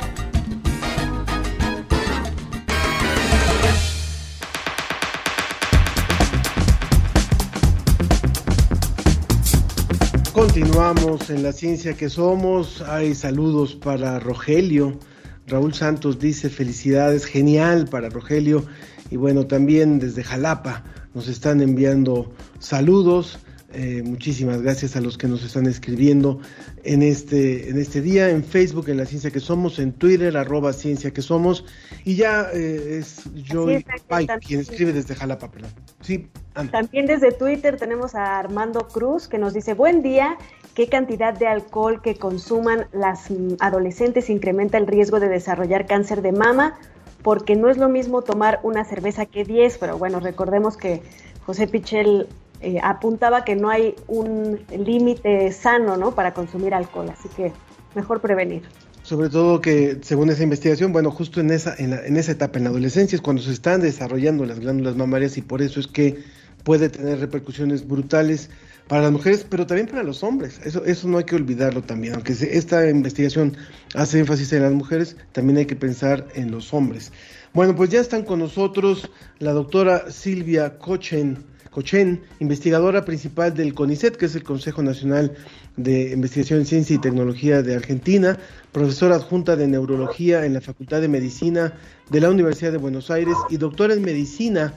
Continuamos 10.34 11.30
en 11.30 11.44
la 11.44 11.52
ciencia 11.52 11.98
que 11.98 12.10
somos. 12.10 12.82
Hay 12.82 13.16
saludos 13.16 13.76
para 13.76 14.18
Rogelio. 14.18 14.98
Raúl 15.46 15.74
Santos 15.74 16.20
dice 16.20 16.50
felicidades, 16.50 17.26
genial 17.26 17.90
para 17.90 18.08
Rogelio. 18.08 18.66
Y 19.10 19.18
bueno, 19.18 19.46
también 19.46 20.00
desde 20.00 20.24
Jalapa 20.24 20.86
nos 21.14 21.28
están 21.28 21.60
enviando 21.60 22.32
saludos. 22.60 23.40
Eh, 23.74 24.02
muchísimas 24.04 24.62
gracias 24.62 24.96
a 24.96 25.02
los 25.02 25.18
que 25.18 25.28
nos 25.28 25.44
están 25.44 25.66
escribiendo 25.66 26.40
en 26.84 27.02
este, 27.02 27.70
en 27.70 27.78
este 27.78 28.02
día, 28.02 28.30
en 28.30 28.44
Facebook, 28.44 28.90
en 28.90 28.98
La 28.98 29.06
Ciencia 29.06 29.32
que 29.32 29.40
Somos, 29.40 29.80
en 29.80 29.94
Twitter, 29.94 30.36
arroba 30.36 30.74
Ciencia 30.74 31.12
que 31.12 31.22
Somos, 31.22 31.64
y 32.04 32.16
ya 32.16 32.50
eh, 32.54 33.00
es 33.00 33.24
Joy 33.34 33.86
Pike 34.10 34.40
quien 34.46 34.60
escribe 34.60 34.92
desde 34.92 35.16
Jalapa, 35.16 35.50
perdón. 35.50 35.72
Sí, 36.02 36.28
También 36.72 37.06
desde 37.06 37.32
Twitter 37.32 37.78
tenemos 37.78 38.14
a 38.16 38.40
Armando 38.40 38.88
Cruz 38.88 39.30
que 39.30 39.38
nos 39.38 39.54
dice, 39.54 39.74
buen 39.74 40.02
día, 40.02 40.38
¿qué 40.74 40.88
cantidad 40.88 41.34
de 41.34 41.48
alcohol 41.48 42.02
que 42.02 42.16
consuman 42.16 42.88
las 42.92 43.32
mm, 43.32 43.56
adolescentes 43.60 44.30
incrementa 44.30 44.78
el 44.78 44.88
riesgo 44.88 45.22
de 45.22 45.30
desarrollar 45.30 45.86
cáncer 45.86 46.22
de 46.22 46.34
mama? 46.34 46.78
Porque 47.24 47.56
no 47.56 47.70
es 47.70 47.78
lo 47.78 47.88
mismo 47.88 48.22
tomar 48.24 48.60
una 48.64 48.84
cerveza 48.84 49.26
que 49.28 49.46
10, 49.46 49.78
pero 49.78 49.98
bueno, 49.98 50.20
recordemos 50.20 50.76
que 50.76 51.02
José 51.46 51.68
Pichel 51.68 52.28
eh, 52.62 52.80
apuntaba 52.82 53.44
que 53.44 53.56
no 53.56 53.70
hay 53.70 53.96
un 54.08 54.60
límite 54.70 55.52
sano 55.52 55.98
¿no? 55.98 56.14
para 56.14 56.34
consumir 56.34 56.74
alcohol, 56.74 57.10
así 57.10 57.30
que 57.30 57.52
mejor 57.96 58.22
prevenir. 58.22 58.64
Sobre 59.04 59.30
todo 59.30 59.62
que, 59.62 59.98
según 60.04 60.30
esa 60.30 60.44
investigación, 60.44 60.94
bueno, 60.94 61.10
justo 61.10 61.42
en 61.42 61.50
esa, 61.50 61.74
en, 61.78 61.94
en 61.94 62.18
esa 62.18 62.34
etapa, 62.34 62.60
en 62.60 62.66
la 62.66 62.70
adolescencia, 62.70 63.16
es 63.16 63.22
cuando 63.22 63.42
se 63.42 63.52
están 63.52 63.82
desarrollando 63.82 64.46
las 64.46 64.60
glándulas 64.60 64.96
mamarias 64.96 65.38
y 65.38 65.42
por 65.42 65.62
eso 65.62 65.80
es 65.80 65.88
que 65.88 66.24
puede 66.64 66.90
tener 66.90 67.20
repercusiones 67.20 67.88
brutales 67.88 68.50
para 68.88 69.04
las 69.04 69.12
mujeres, 69.12 69.46
pero 69.50 69.66
también 69.66 69.88
para 69.88 70.04
los 70.04 70.22
hombres. 70.22 70.60
Eso, 70.64 70.84
eso 70.86 71.08
no 71.08 71.18
hay 71.18 71.24
que 71.24 71.36
olvidarlo 71.36 71.82
también. 71.82 72.14
Aunque 72.14 72.34
esta 72.34 72.90
investigación 72.90 73.56
hace 73.96 74.20
énfasis 74.20 74.52
en 74.54 74.64
las 74.64 74.74
mujeres, 74.74 75.16
también 75.32 75.58
hay 75.58 75.66
que 75.66 75.76
pensar 75.76 76.28
en 76.36 76.52
los 76.52 76.74
hombres. 76.74 77.12
Bueno, 77.54 77.76
pues 77.76 77.90
ya 77.90 78.00
están 78.00 78.24
con 78.24 78.40
nosotros 78.40 79.10
la 79.40 79.52
doctora 79.52 80.12
Silvia 80.12 80.78
Cochen, 80.78 81.44
Cochen, 81.72 82.22
investigadora 82.40 83.06
principal 83.06 83.54
del 83.54 83.74
CONICET, 83.74 84.18
que 84.18 84.26
es 84.26 84.36
el 84.36 84.44
Consejo 84.44 84.84
Nacional 84.84 85.34
de 85.78 86.12
Investigación 86.12 86.60
en 86.60 86.66
Ciencia 86.66 86.98
y 86.98 87.00
Tecnología 87.00 87.64
de 87.64 87.74
Argentina, 87.76 88.38
profesora 88.74 89.16
adjunta 89.16 89.56
de 89.56 89.68
Neurología 89.68 90.46
en 90.46 90.54
la 90.54 90.60
Facultad 90.60 91.00
de 91.00 91.08
Medicina 91.08 91.74
de 92.10 92.20
la 92.20 92.30
Universidad 92.30 92.74
de 92.74 92.78
Buenos 92.78 93.10
Aires 93.10 93.36
y 93.50 93.56
doctora 93.56 93.94
en 93.94 94.02
Medicina, 94.02 94.74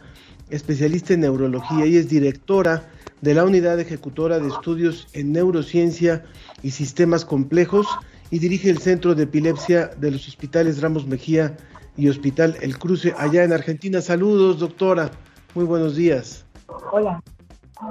especialista 0.50 1.14
en 1.14 1.20
Neurología 1.20 1.85
y 1.85 1.96
es 1.96 2.09
directora 2.09 2.88
de 3.22 3.35
la 3.35 3.44
Unidad 3.44 3.80
Ejecutora 3.80 4.38
de 4.38 4.46
Estudios 4.46 5.09
en 5.14 5.33
Neurociencia 5.33 6.24
y 6.62 6.70
Sistemas 6.70 7.24
Complejos 7.24 7.88
y 8.30 8.38
dirige 8.38 8.70
el 8.70 8.78
Centro 8.78 9.16
de 9.16 9.24
Epilepsia 9.24 9.90
de 9.98 10.12
los 10.12 10.28
Hospitales 10.28 10.80
Ramos 10.80 11.09
Mejía 11.09 11.57
y 11.96 12.09
Hospital 12.09 12.57
El 12.61 12.78
Cruce 12.78 13.14
allá 13.18 13.42
en 13.42 13.52
Argentina. 13.52 14.00
Saludos, 14.00 14.61
doctora. 14.61 15.11
Muy 15.57 15.64
buenos 15.64 15.96
días. 15.96 16.44
Hola. 16.92 17.22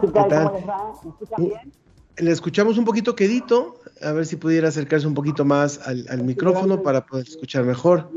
¿Qué 0.01 0.07
tal? 0.07 0.29
¿Cómo 0.29 0.57
les 0.57 0.67
va? 0.67 0.93
¿Me 1.03 1.09
escuchan 1.09 1.45
bien? 1.45 1.73
Le 2.17 2.31
escuchamos 2.31 2.77
un 2.77 2.85
poquito 2.85 3.15
quedito, 3.15 3.79
a 4.01 4.11
ver 4.11 4.25
si 4.25 4.35
pudiera 4.35 4.67
acercarse 4.67 5.07
un 5.07 5.15
poquito 5.15 5.45
más 5.45 5.79
al, 5.87 6.05
al 6.09 6.23
micrófono 6.23 6.83
para 6.83 7.05
poder 7.05 7.27
escuchar 7.27 7.63
mejor. 7.63 8.09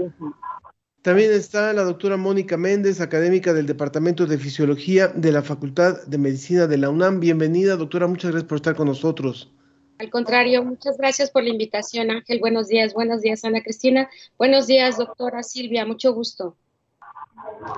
También 1.00 1.32
está 1.32 1.72
la 1.72 1.84
doctora 1.84 2.16
Mónica 2.16 2.56
Méndez, 2.56 3.00
académica 3.00 3.52
del 3.54 3.66
Departamento 3.66 4.26
de 4.26 4.38
Fisiología 4.38 5.08
de 5.08 5.32
la 5.32 5.40
Facultad 5.40 6.04
de 6.04 6.18
Medicina 6.18 6.66
de 6.66 6.76
la 6.76 6.90
UNAM. 6.90 7.20
Bienvenida, 7.20 7.76
doctora, 7.76 8.06
muchas 8.06 8.32
gracias 8.32 8.48
por 8.48 8.56
estar 8.56 8.74
con 8.74 8.88
nosotros. 8.88 9.50
Al 9.98 10.10
contrario, 10.10 10.62
muchas 10.62 10.98
gracias 10.98 11.30
por 11.30 11.44
la 11.44 11.50
invitación, 11.50 12.10
Ángel. 12.10 12.38
Buenos 12.40 12.68
días, 12.68 12.92
buenos 12.92 13.22
días, 13.22 13.44
Ana 13.44 13.62
Cristina. 13.62 14.10
Buenos 14.36 14.66
días, 14.66 14.98
doctora 14.98 15.42
Silvia, 15.42 15.86
mucho 15.86 16.12
gusto. 16.12 16.56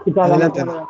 ¿Qué 0.04 0.10
tal, 0.10 0.32
Adelante. 0.32 0.62
Ana? 0.62 0.88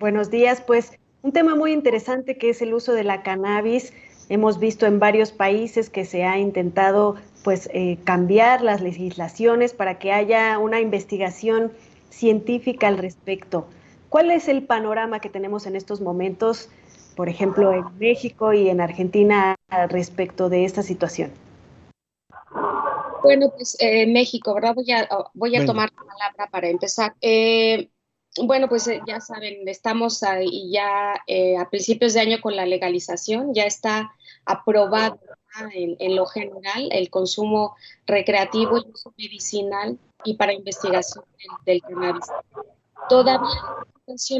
Buenos 0.00 0.30
días, 0.30 0.62
pues 0.66 0.98
un 1.24 1.32
tema 1.32 1.56
muy 1.56 1.72
interesante 1.72 2.38
que 2.38 2.50
es 2.50 2.62
el 2.62 2.74
uso 2.74 2.92
de 2.92 3.02
la 3.02 3.22
cannabis 3.22 3.92
Hemos 4.28 4.58
visto 4.58 4.86
en 4.86 5.00
varios 5.00 5.32
países 5.32 5.90
que 5.90 6.04
se 6.04 6.24
ha 6.24 6.38
intentado 6.38 7.16
pues 7.42 7.68
eh, 7.74 7.98
cambiar 8.04 8.62
las 8.62 8.80
legislaciones 8.80 9.74
para 9.74 9.98
que 9.98 10.12
haya 10.12 10.58
una 10.58 10.80
investigación 10.80 11.72
científica 12.08 12.88
al 12.88 12.96
respecto. 12.96 13.66
¿Cuál 14.08 14.30
es 14.30 14.48
el 14.48 14.62
panorama 14.62 15.20
que 15.20 15.28
tenemos 15.28 15.66
en 15.66 15.76
estos 15.76 16.00
momentos, 16.00 16.70
por 17.16 17.28
ejemplo, 17.28 17.72
en 17.74 17.84
México 17.98 18.54
y 18.54 18.70
en 18.70 18.80
Argentina 18.80 19.56
respecto 19.88 20.48
de 20.48 20.64
esta 20.64 20.82
situación? 20.82 21.30
Bueno, 23.22 23.50
pues 23.54 23.76
eh, 23.80 24.06
México, 24.06 24.54
¿verdad? 24.54 24.74
Voy 24.74 24.90
a, 24.90 25.08
voy 25.34 25.56
a 25.56 25.66
tomar 25.66 25.90
la 25.92 26.02
palabra 26.02 26.50
para 26.50 26.68
empezar. 26.68 27.14
Eh, 27.20 27.90
bueno, 28.42 28.68
pues 28.68 28.88
eh, 28.88 29.00
ya 29.06 29.20
saben, 29.20 29.66
estamos 29.68 30.22
ahí 30.22 30.70
ya 30.70 31.14
eh, 31.26 31.56
a 31.56 31.68
principios 31.70 32.14
de 32.14 32.20
año 32.20 32.40
con 32.40 32.56
la 32.56 32.66
legalización, 32.66 33.54
ya 33.54 33.64
está 33.64 34.12
aprobado 34.44 35.18
en, 35.72 36.16
lo 36.16 36.26
general 36.26 36.88
el 36.90 37.10
consumo 37.10 37.76
recreativo 38.06 38.78
y 38.78 38.90
uso 38.92 39.14
medicinal 39.16 39.98
y 40.24 40.34
para 40.34 40.52
investigación 40.52 41.24
del, 41.64 41.80
cannabis. 41.80 42.24
Todavía 43.08 43.48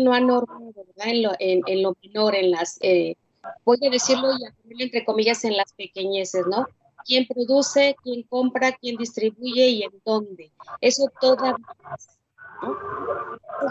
no 0.00 0.12
ha 0.12 0.20
normado. 0.20 0.72
En 0.96 1.24
en, 1.38 1.82
lo 1.82 1.96
menor, 2.02 2.34
en 2.34 2.50
las, 2.50 2.78
eh, 2.80 3.16
voy 3.64 3.78
a 3.86 3.90
decirlo 3.90 4.28
y 4.38 4.44
a 4.44 4.52
ponerlo 4.52 4.84
entre 4.84 5.04
comillas 5.04 5.44
en 5.44 5.56
las 5.56 5.72
pequeñeces, 5.72 6.46
¿no? 6.46 6.66
quién 7.04 7.26
produce, 7.26 7.96
quién 8.02 8.22
compra, 8.22 8.72
quién 8.72 8.96
distribuye 8.96 9.68
y 9.68 9.82
en 9.82 9.92
dónde. 10.04 10.50
Eso 10.80 11.10
todavía 11.20 11.56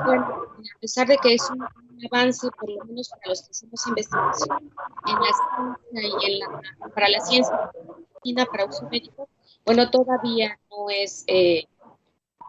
bueno, 0.05 0.23
a 0.23 0.79
pesar 0.79 1.07
de 1.07 1.17
que 1.17 1.33
es 1.33 1.49
un, 1.49 1.63
avance, 2.05 2.47
por 2.59 2.69
lo 2.69 2.83
menos 2.85 3.09
para 3.09 3.29
los 3.29 3.41
que 3.43 3.51
hacemos 3.51 3.87
investigación 3.87 4.71
en 5.07 5.15
la 5.15 5.31
ciencia 5.91 6.19
y 6.19 6.31
en 6.31 6.39
la, 6.39 6.89
para 6.93 7.07
la 7.09 7.19
ciencia 7.21 7.71
para 8.51 8.65
uso 8.65 8.87
médico, 8.89 9.27
bueno, 9.65 9.89
todavía 9.89 10.59
no 10.69 10.89
es, 10.89 11.23
eh, 11.27 11.65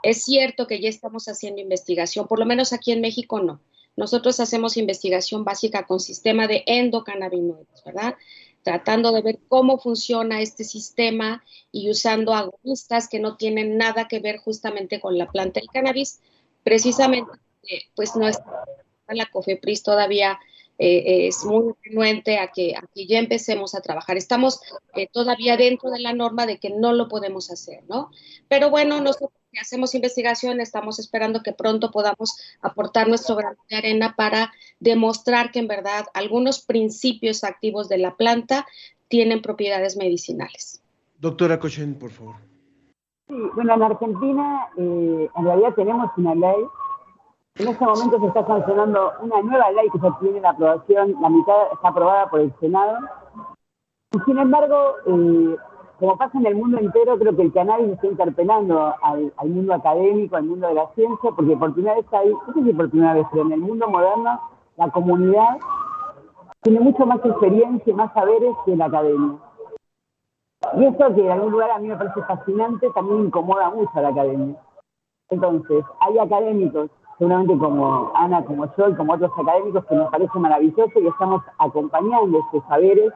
es 0.03 0.23
cierto 0.23 0.67
que 0.67 0.81
ya 0.81 0.89
estamos 0.89 1.27
haciendo 1.27 1.61
investigación, 1.61 2.27
por 2.27 2.39
lo 2.39 2.47
menos 2.47 2.73
aquí 2.73 2.93
en 2.93 3.01
México 3.01 3.41
no. 3.41 3.61
Nosotros 3.97 4.41
hacemos 4.41 4.77
investigación 4.77 5.45
básica 5.45 5.87
con 5.87 6.01
sistema 6.01 6.49
de 6.49 6.65
endocannabinoides, 6.67 7.85
¿verdad? 7.85 8.17
Tratando 8.63 9.13
de 9.13 9.23
ver 9.23 9.39
cómo 9.49 9.79
funciona 9.79 10.41
este 10.41 10.65
sistema 10.65 11.45
y 11.71 11.91
usando 11.91 12.35
agonistas 12.35 13.09
que 13.09 13.21
no 13.21 13.37
tienen 13.37 13.79
nada 13.79 14.09
que 14.09 14.19
ver 14.19 14.39
justamente 14.39 15.01
con 15.01 15.17
la 15.17 15.31
planta 15.31 15.61
del 15.61 15.69
cannabis, 15.71 16.21
precisamente, 16.65 17.31
pues 17.95 18.17
no 18.17 18.27
está 18.27 18.45
la 19.09 19.27
COFEPRIS 19.27 19.83
todavía 19.83 20.39
eh, 20.79 21.29
es 21.29 21.45
muy 21.45 21.73
renuente 21.85 22.39
a 22.39 22.49
que, 22.49 22.75
a 22.75 22.85
que 22.95 23.07
ya 23.07 23.19
empecemos 23.19 23.75
a 23.75 23.81
trabajar. 23.81 24.17
Estamos 24.17 24.61
eh, 24.95 25.09
todavía 25.13 25.57
dentro 25.57 25.91
de 25.91 26.01
la 26.01 26.13
norma 26.13 26.47
de 26.47 26.59
que 26.59 26.71
no 26.71 26.93
lo 26.93 27.09
podemos 27.09 27.51
hacer, 27.51 27.85
¿no? 27.89 28.11
Pero 28.49 28.71
bueno, 28.71 29.01
nosotros 29.01 29.31
que 29.53 29.61
hacemos 29.61 29.95
investigación 29.95 30.61
estamos 30.61 30.99
esperando 30.99 31.45
que 31.45 31.53
pronto 31.53 31.93
podamos 31.93 32.37
aportar 32.61 33.07
nuestro 33.07 33.37
grano 33.37 33.59
de 33.71 33.77
arena 33.77 34.15
para 34.17 34.53
demostrar 34.81 35.53
que 35.53 35.61
en 35.61 35.69
verdad 35.69 36.07
algunos 36.13 36.61
principios 36.61 37.45
activos 37.45 37.89
de 37.89 37.99
la 37.99 38.17
planta 38.17 38.67
tienen 39.07 39.43
propiedades 39.43 39.97
medicinales. 39.97 40.83
Doctora 41.21 41.61
Cochen, 41.61 41.95
por 41.95 42.11
favor. 42.11 42.54
Sí, 43.29 43.51
bueno, 43.55 43.75
en 43.75 43.83
Argentina 43.83 44.69
eh, 44.77 45.31
en 45.35 45.45
realidad 45.45 45.75
tenemos 45.75 46.11
una 46.17 46.35
ley. 46.35 46.67
En 47.57 47.69
este 47.69 47.85
momento 47.85 48.21
se 48.21 48.27
está 48.27 48.47
sancionando 48.47 49.13
una 49.21 49.41
nueva 49.41 49.71
ley 49.71 49.89
que 49.91 49.99
ya 49.99 50.19
tiene 50.19 50.41
la 50.41 50.51
aprobación, 50.51 51.15
la 51.21 51.31
mitad 51.31 51.73
está 51.73 51.89
aprobada 51.89 52.29
por 52.29 52.41
el 52.41 52.53
Senado. 52.61 52.99
Y 54.13 54.19
sin 54.27 54.39
embargo, 54.39 54.77
eh, 55.07 55.57
como 55.99 56.19
pasa 56.19 56.37
en 56.39 56.47
el 56.47 56.57
mundo 56.57 56.79
entero, 56.79 57.19
creo 57.19 57.35
que 57.35 57.43
el 57.43 57.53
cannabis 57.53 57.93
está 57.93 58.09
interpelando 58.09 58.95
al, 59.01 59.33
mundo 59.49 59.73
académico, 59.73 60.37
al 60.37 60.45
mundo 60.45 60.69
de 60.69 60.75
la 60.75 60.89
ciencia, 60.95 61.31
porque 61.35 61.57
por 61.57 61.73
primera 61.73 61.97
vez 61.97 62.07
hay, 62.13 62.31
no 62.31 62.53
sé 62.53 62.63
si 62.63 62.73
por 62.73 62.91
primera 62.91 63.15
vez, 63.15 63.27
pero 63.31 63.47
en 63.47 63.53
el 63.53 63.61
mundo 63.61 63.89
moderno, 63.89 64.41
la 64.77 64.91
comunidad 64.91 65.59
tiene 66.63 66.81
mucho 66.81 67.07
más 67.07 67.25
experiencia 67.25 67.91
y 67.91 67.95
más 67.95 68.13
saberes 68.13 68.55
que 68.67 68.77
la 68.77 68.87
academia. 68.87 69.39
Y 70.77 70.85
esto 70.85 71.15
que 71.15 71.25
en 71.25 71.31
algún 71.31 71.53
lugar 71.53 71.71
a 71.71 71.79
mí 71.79 71.89
me 71.89 71.97
parece 71.97 72.23
fascinante, 72.23 72.91
también 72.91 73.27
incomoda 73.27 73.71
mucho 73.71 73.91
a 73.95 74.03
la 74.03 74.09
academia. 74.09 74.57
Entonces, 75.31 75.85
hay 76.01 76.19
académicos, 76.19 76.91
seguramente 77.19 77.57
como 77.59 78.13
Ana, 78.15 78.45
como 78.45 78.67
yo 78.77 78.89
y 78.89 78.95
como 78.95 79.15
otros 79.15 79.31
académicos, 79.39 79.85
que 79.87 79.95
nos 79.95 80.11
parece 80.11 80.39
maravilloso 80.39 81.01
y 81.01 81.07
estamos 81.07 81.43
acompañando 81.59 82.39
estos 82.39 82.65
saberes 82.69 83.13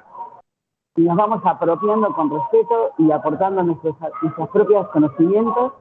y 0.96 1.02
nos 1.02 1.16
vamos 1.16 1.40
apropiando 1.44 2.12
con 2.12 2.30
respeto 2.30 2.90
y 2.98 3.10
aportando 3.12 3.62
nuestros, 3.62 3.94
nuestros 4.22 4.48
propios 4.50 4.88
conocimientos. 4.88 5.72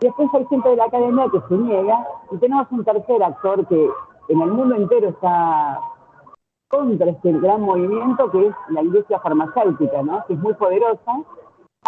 Y 0.00 0.06
después 0.06 0.28
hay 0.34 0.46
gente 0.46 0.68
de 0.68 0.76
la 0.76 0.84
academia 0.84 1.28
que 1.30 1.40
se 1.48 1.54
niega 1.54 2.06
y 2.30 2.36
tenemos 2.38 2.66
un 2.70 2.84
tercer 2.84 3.22
actor 3.22 3.66
que 3.66 3.90
en 4.28 4.40
el 4.40 4.50
mundo 4.50 4.74
entero 4.74 5.08
está 5.08 5.80
contra 6.68 7.10
este 7.10 7.32
gran 7.32 7.62
movimiento 7.62 8.30
que 8.30 8.48
es 8.48 8.54
la 8.70 8.82
industria 8.82 9.20
farmacéutica, 9.20 10.02
¿no? 10.02 10.24
que 10.26 10.34
es 10.34 10.38
muy 10.40 10.54
poderosa. 10.54 11.12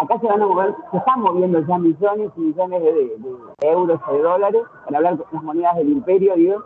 Acá 0.00 0.18
se 0.20 0.28
van 0.28 0.42
a 0.42 0.46
mover, 0.46 0.74
se 0.92 0.98
están 0.98 1.20
moviendo 1.20 1.60
ya 1.60 1.76
millones 1.76 2.30
y 2.36 2.40
millones 2.40 2.82
de, 2.82 3.16
euros 3.62 4.00
o 4.06 4.12
de 4.12 4.22
dólares, 4.22 4.62
para 4.84 4.98
hablar 4.98 5.16
con 5.16 5.26
las 5.32 5.42
monedas 5.42 5.76
del 5.76 5.88
imperio, 5.90 6.36
digo. 6.36 6.62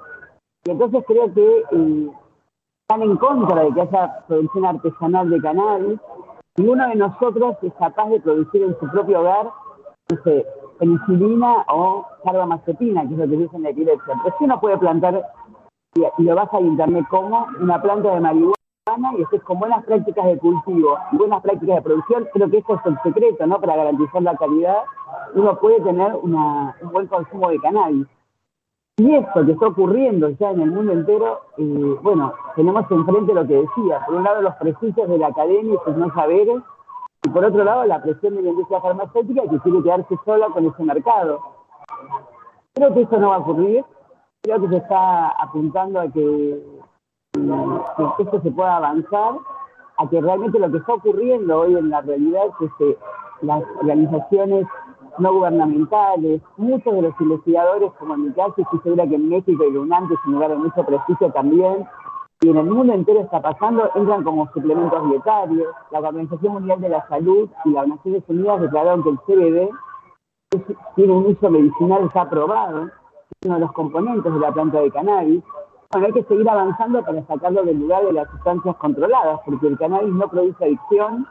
Y 0.65 0.71
entonces 0.71 1.03
creo 1.07 1.33
que 1.33 1.65
eh, 1.73 2.11
están 2.83 3.03
en 3.03 3.17
contra 3.17 3.65
de 3.65 3.73
que 3.73 3.81
haya 3.81 4.25
producción 4.27 4.67
artesanal 4.67 5.31
de 5.31 5.41
cannabis. 5.41 6.01
Ninguno 6.59 6.89
de 6.89 6.97
nosotros 6.97 7.57
es 7.63 7.73
capaz 7.75 8.11
de 8.11 8.21
producir 8.21 8.65
en 8.65 8.79
su 8.79 8.87
propio 8.91 9.21
hogar, 9.21 9.51
no 10.11 10.23
sé, 10.25 10.47
penicilina 10.79 11.65
o 11.73 12.05
carbamazepina, 12.23 13.09
que 13.09 13.15
es 13.15 13.19
lo 13.19 13.29
que 13.29 13.37
dicen 13.37 13.63
de 13.63 13.71
epilepsia. 13.71 14.15
Pero 14.23 14.37
sí 14.37 14.45
uno 14.45 14.61
puede 14.61 14.77
plantar 14.77 15.25
y, 15.95 16.23
lo 16.23 16.35
vas 16.35 16.53
a 16.53 16.61
internet 16.61 17.07
como 17.11 17.47
una 17.61 17.81
planta 17.81 18.15
de 18.15 18.21
marihuana 18.21 18.57
y 19.17 19.37
es 19.37 19.43
con 19.45 19.59
buenas 19.59 19.85
prácticas 19.85 20.25
de 20.27 20.39
cultivo 20.39 20.99
y 21.13 21.17
buenas 21.17 21.43
prácticas 21.43 21.77
de 21.77 21.83
producción, 21.83 22.29
creo 22.33 22.51
que 22.51 22.59
eso 22.59 22.75
es 22.75 22.87
el 22.87 22.99
secreto, 23.03 23.47
¿no? 23.47 23.61
Para 23.61 23.77
garantizar 23.77 24.23
la 24.23 24.37
calidad, 24.37 24.83
uno 25.35 25.57
puede 25.59 25.81
tener 25.83 26.15
un 26.15 26.73
buen 26.93 27.07
consumo 27.07 27.49
de 27.51 27.61
cannabis. 27.61 28.07
Y 28.99 29.15
esto 29.15 29.47
que 29.47 29.53
está 29.53 29.69
ocurriendo 29.69 30.29
ya 30.31 30.51
en 30.51 30.61
el 30.61 30.71
mundo 30.71 30.93
entero, 30.93 31.41
eh, 31.57 31.97
bueno, 32.03 32.35
tenemos 32.57 32.91
enfrente 32.91 33.33
lo 33.33 33.47
que 33.47 33.55
decía, 33.55 34.05
por 34.05 34.17
un 34.17 34.25
lado 34.25 34.43
los 34.43 34.55
prejuicios 34.57 35.09
de 35.09 35.19
la 35.19 35.29
academia 35.29 35.75
y 35.75 35.85
sus 35.85 35.97
no 35.97 36.13
saberes, 36.13 36.63
y 37.25 37.29
por 37.31 37.45
otro 37.45 37.65
lado 37.65 37.85
la 37.85 38.03
presión 38.03 38.35
de 38.35 38.43
la 38.43 38.51
industria 38.51 38.81
farmacéutica 38.81 39.43
que 39.49 39.59
quiere 39.61 39.83
quedarse 39.83 40.19
sola 40.25 40.49
con 40.49 40.67
ese 40.67 40.83
mercado. 40.83 41.41
Creo 42.75 42.93
que 42.93 43.03
eso 43.03 43.17
no 43.19 43.31
va 43.31 43.37
a 43.37 43.39
ocurrir, 43.39 43.85
creo 44.43 44.61
que 44.61 44.69
se 44.69 44.77
está 44.79 45.29
apuntando 45.29 46.01
a 46.01 46.09
que, 46.09 46.63
esto 48.19 48.41
se 48.43 48.51
pueda 48.51 48.77
avanzar, 48.77 49.35
a 49.99 50.09
que 50.09 50.21
realmente 50.21 50.59
lo 50.59 50.71
que 50.71 50.79
está 50.79 50.95
ocurriendo 50.95 51.61
hoy 51.61 51.77
en 51.77 51.91
la 51.91 52.01
realidad 52.01 52.47
es 52.61 52.71
que 52.79 52.99
las 53.43 53.63
organizaciones 53.81 54.67
no 55.19 55.33
gubernamentales, 55.33 56.41
muchos 56.57 56.95
de 56.95 57.03
los 57.03 57.21
investigadores, 57.21 57.93
como 57.99 58.15
en 58.15 58.25
mi 58.25 58.33
caso, 58.33 58.55
estoy 58.57 58.81
segura 58.81 59.07
que 59.07 59.15
en 59.15 59.29
México 59.29 59.65
y 59.65 59.77
UNAM, 59.77 60.09
que 60.09 60.15
es 60.15 60.21
un 60.27 60.33
lugar 60.33 60.51
de 60.51 60.57
mucho 60.57 60.85
prestigio 60.85 61.31
también, 61.33 61.87
y 62.41 62.49
en 62.49 62.57
el 62.57 62.67
mundo 62.67 62.93
entero 62.95 63.21
está 63.21 63.41
pasando, 63.41 63.91
entran 63.95 64.25
como 64.25 64.51
suplementos 64.53 65.09
dietarios. 65.11 65.69
La 65.93 66.01
Organización 66.01 66.55
Mundial 66.55 66.81
de 66.81 66.89
la 66.89 67.07
Salud 67.09 67.49
y 67.65 67.71
las 67.71 67.87
Naciones 67.87 68.25
Unidas 68.27 68.61
declararon 68.63 69.03
que 69.05 69.11
el 69.11 69.19
CBD 69.21 69.71
tiene 70.97 71.13
un 71.13 71.27
uso 71.27 71.51
medicinal 71.51 72.11
ya 72.13 72.23
aprobado 72.23 72.91
uno 73.45 73.55
de 73.55 73.61
los 73.61 73.73
componentes 73.73 74.33
de 74.33 74.39
la 74.39 74.53
planta 74.53 74.81
de 74.81 74.91
cannabis. 74.91 75.43
Bueno, 75.91 76.07
hay 76.07 76.13
que 76.13 76.23
seguir 76.25 76.49
avanzando 76.49 77.03
para 77.05 77.27
sacarlo 77.27 77.63
del 77.65 77.81
lugar 77.81 78.05
de 78.05 78.13
las 78.13 78.31
sustancias 78.31 78.77
controladas, 78.77 79.41
porque 79.45 79.67
el 79.67 79.79
cannabis 79.79 80.13
no 80.15 80.29
produce 80.29 80.65
adicción, 80.65 81.27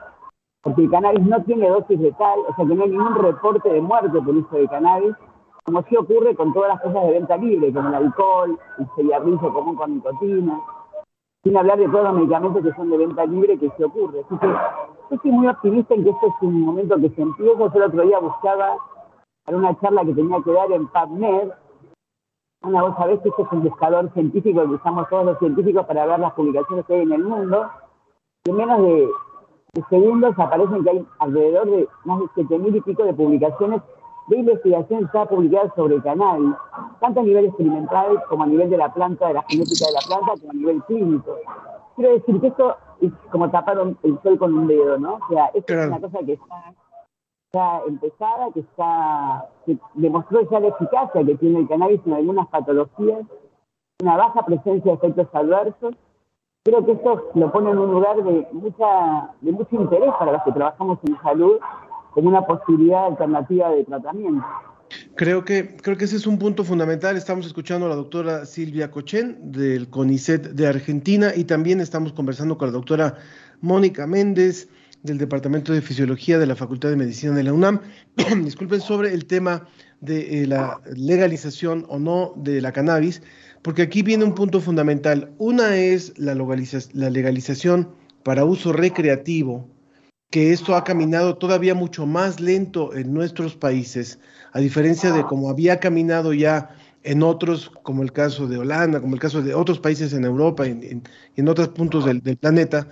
porque 0.62 0.84
el 0.84 0.91
cannabis 0.91 1.26
no 1.26 1.41
tiene 1.43 1.69
dosis 1.69 2.00
letal, 2.00 2.39
o 2.47 2.56
sea 2.56 2.65
que 2.65 2.76
no 2.76 2.84
hay 2.84 2.89
ningún 2.89 3.15
reporte 3.15 3.69
de 3.69 3.82
muerte 3.82 4.21
por 4.21 4.36
uso 4.36 4.56
de 4.56 4.67
cannabis, 4.67 5.15
como 5.63 5.82
sí 5.84 5.95
ocurre 5.95 6.36
con 6.36 6.54
todas 6.54 6.69
las 6.69 6.82
cosas 6.82 7.04
de 7.04 7.13
venta 7.13 7.38
libre, 7.38 7.74
como 7.74 7.89
el 7.89 7.95
alcohol, 7.95 8.60
el 8.78 8.88
cigarrillo 8.95 9.54
común 9.54 9.76
con 9.76 9.93
nicotina, 9.95 10.60
sin 11.43 11.58
hablar 11.58 11.80
de 11.80 11.88
todos 11.88 12.04
los 12.04 12.13
medicamentos 12.13 12.63
que 12.63 12.74
son 12.74 12.89
de 12.91 12.97
venta 12.97 13.26
libre 13.26 13.58
que 13.58 13.69
se 13.78 13.86
ocurre. 13.86 14.19
Así 14.19 14.38
que 14.38 14.47
yo 14.47 15.15
estoy 15.15 15.32
muy 15.32 15.47
optimista 15.47 15.95
en 15.95 16.04
que 16.04 16.10
este 16.12 16.28
es 16.28 16.34
un 16.41 16.62
momento 16.62 16.95
que 16.97 17.10
se 17.10 17.21
empieza. 17.21 17.58
Yo 17.58 17.71
el 17.74 17.84
otro 17.84 18.02
día 18.04 18.19
buscaba 18.19 18.76
para 19.45 19.58
una 19.58 19.80
charla 19.80 20.06
que 20.06 20.13
tenía 20.13 20.38
que 20.43 20.52
dar 20.52 20.71
en 20.71 20.88
PubMed, 20.88 21.52
Ana, 22.63 22.84
vos 22.84 22.95
sabés 22.95 23.19
que 23.21 23.30
este 23.30 23.41
es 23.41 23.52
un 23.52 23.63
buscador 23.63 24.13
científico 24.13 24.62
que 24.62 24.76
usamos 24.76 25.10
todos 25.10 25.26
los 25.26 25.39
científicos 25.39 25.86
para 25.88 26.06
ver 26.06 26.19
las 26.19 26.34
publicaciones 26.34 26.86
que 26.86 26.93
hay 26.93 27.02
en 27.02 27.12
el 27.13 27.24
mundo. 27.24 27.65
Y 28.45 28.52
en 28.52 28.56
menos 28.56 28.82
de, 28.84 29.10
segundos 29.89 30.38
aparecen 30.38 30.84
que 30.84 30.89
hay 30.91 31.06
alrededor 31.19 31.69
de 31.71 31.88
más 32.06 32.19
de 32.19 32.26
7.000 32.43 32.76
y 32.76 32.82
pico 32.82 33.04
de 33.04 33.13
publicaciones 33.13 33.82
de 34.28 34.38
investigación 34.38 35.10
ya 35.12 35.26
publicadas 35.26 35.74
sobre 35.76 36.02
cannabis, 36.02 36.56
tanto 37.00 37.21
a 37.21 37.24
nivel 37.24 37.45
experimental 37.45 38.21
como 38.30 38.43
a 38.43 38.47
nivel 38.47 38.69
de 38.69 38.78
la 38.78 38.93
planta, 38.93 39.28
de 39.28 39.34
la 39.34 39.43
genética 39.43 39.88
de 39.88 39.93
la 39.93 40.00
planta, 40.08 40.39
como 40.39 40.52
a 40.52 40.54
nivel 40.54 40.84
clínico. 40.84 41.36
Quiero 41.95 42.13
decir 42.13 42.39
que 42.39 42.47
esto 42.47 42.78
es 43.02 43.12
como 43.32 43.50
tapar 43.50 43.80
el 44.04 44.19
sol 44.21 44.38
con 44.38 44.54
un 44.54 44.67
dedo, 44.67 45.00
¿no? 45.00 45.15
O 45.15 45.28
sea, 45.30 45.47
es 45.54 45.63
una 45.67 46.00
cosa 46.00 46.19
que 46.19 46.34
está, 46.34 46.74
está 47.54 47.82
empezada, 47.86 48.48
que 48.54 48.62
está, 48.62 49.46
demostró 49.96 50.50
ya 50.50 50.62
la 50.62 50.70
eficacia 50.70 51.26
que 51.26 51.36
tiene 51.36 51.60
el 51.60 51.68
cannabis 51.68 52.00
en 52.06 52.14
algunas 52.14 52.48
patologías, 52.48 53.26
una 54.02 54.16
baja 54.16 54.46
presencia 54.46 54.92
de 54.92 54.98
efectos 54.98 55.28
adversos. 55.34 55.96
Creo 56.64 56.86
que 56.86 56.94
esto 56.94 57.30
lo 57.36 57.52
pone 57.52 57.72
en 57.72 57.78
un 57.78 57.92
lugar 57.92 58.24
de 58.24 58.48
mucha, 58.54 59.32
de 59.42 59.52
mucho 59.52 59.76
interés 59.76 60.12
para 60.18 60.32
los 60.32 60.44
que 60.44 60.54
trabajamos 60.54 61.00
en 61.06 61.22
salud 61.22 61.60
como 62.14 62.30
una 62.30 62.46
posibilidad 62.46 63.08
alternativa 63.08 63.70
de 63.72 63.84
tratamiento. 63.84 64.46
Creo 65.16 65.44
que, 65.44 65.76
creo 65.76 65.98
que 65.98 66.06
ese 66.06 66.16
es 66.16 66.28
un 66.28 66.40
punto 66.40 66.64
fundamental. 66.64 67.18
Estamos 67.18 67.46
escuchando 67.46 67.86
a 67.86 67.90
la 67.90 67.96
doctora 67.96 68.46
Silvia 68.46 68.92
Cochen 68.92 69.52
del 69.52 69.90
CONICET 69.90 70.52
de 70.52 70.68
Argentina 70.68 71.32
y 71.36 71.44
también 71.44 71.82
estamos 71.82 72.14
conversando 72.14 72.58
con 72.58 72.70
la 72.70 72.74
doctora 72.74 73.16
Mónica 73.60 74.08
Méndez 74.08 74.70
del 75.04 75.18
Departamento 75.18 75.74
de 75.74 75.82
Fisiología 75.82 76.38
de 76.38 76.46
la 76.46 76.56
Facultad 76.56 76.90
de 76.90 76.96
Medicina 76.96 77.34
de 77.34 77.44
la 77.44 77.54
UNAM. 77.54 77.82
Disculpen 78.44 78.82
sobre 78.82 79.14
el 79.14 79.26
tema 79.26 79.68
de 80.00 80.44
eh, 80.44 80.48
la 80.48 80.82
legalización 80.96 81.86
o 81.90 82.00
no 82.00 82.34
de 82.36 82.62
la 82.62 82.72
cannabis, 82.72 83.22
porque 83.62 83.84
aquí 83.84 84.02
viene 84.02 84.26
un 84.26 84.36
punto 84.36 84.62
fundamental. 84.62 85.32
Una 85.38 85.78
es 85.78 86.14
la, 86.18 86.34
legalización 86.36 87.90
para 88.24 88.46
uso 88.46 88.74
recreativo, 88.74 89.70
que 90.30 90.54
esto 90.54 90.76
ha 90.76 90.84
caminado 90.84 91.38
todavía 91.38 91.76
mucho 91.76 92.06
más 92.06 92.40
lento 92.40 92.96
en 92.96 93.14
nuestros 93.14 93.56
países 93.56 94.20
a 94.54 94.60
diferencia 94.60 95.12
de 95.12 95.24
como 95.24 95.50
había 95.50 95.80
caminado 95.80 96.34
ya 96.34 96.76
en 97.04 97.24
otros, 97.24 97.72
como 97.84 98.04
el 98.04 98.12
caso 98.12 98.48
de 98.48 98.58
Holanda, 98.58 99.02
como 99.02 99.16
el 99.16 99.20
caso 99.20 99.42
de 99.42 99.54
otros 99.56 99.80
países 99.80 100.14
en 100.14 100.24
Europa 100.24 100.68
y 100.68 101.02
en, 101.36 101.48
otros 101.48 101.70
puntos 101.70 102.06
del, 102.06 102.22
planeta. 102.38 102.88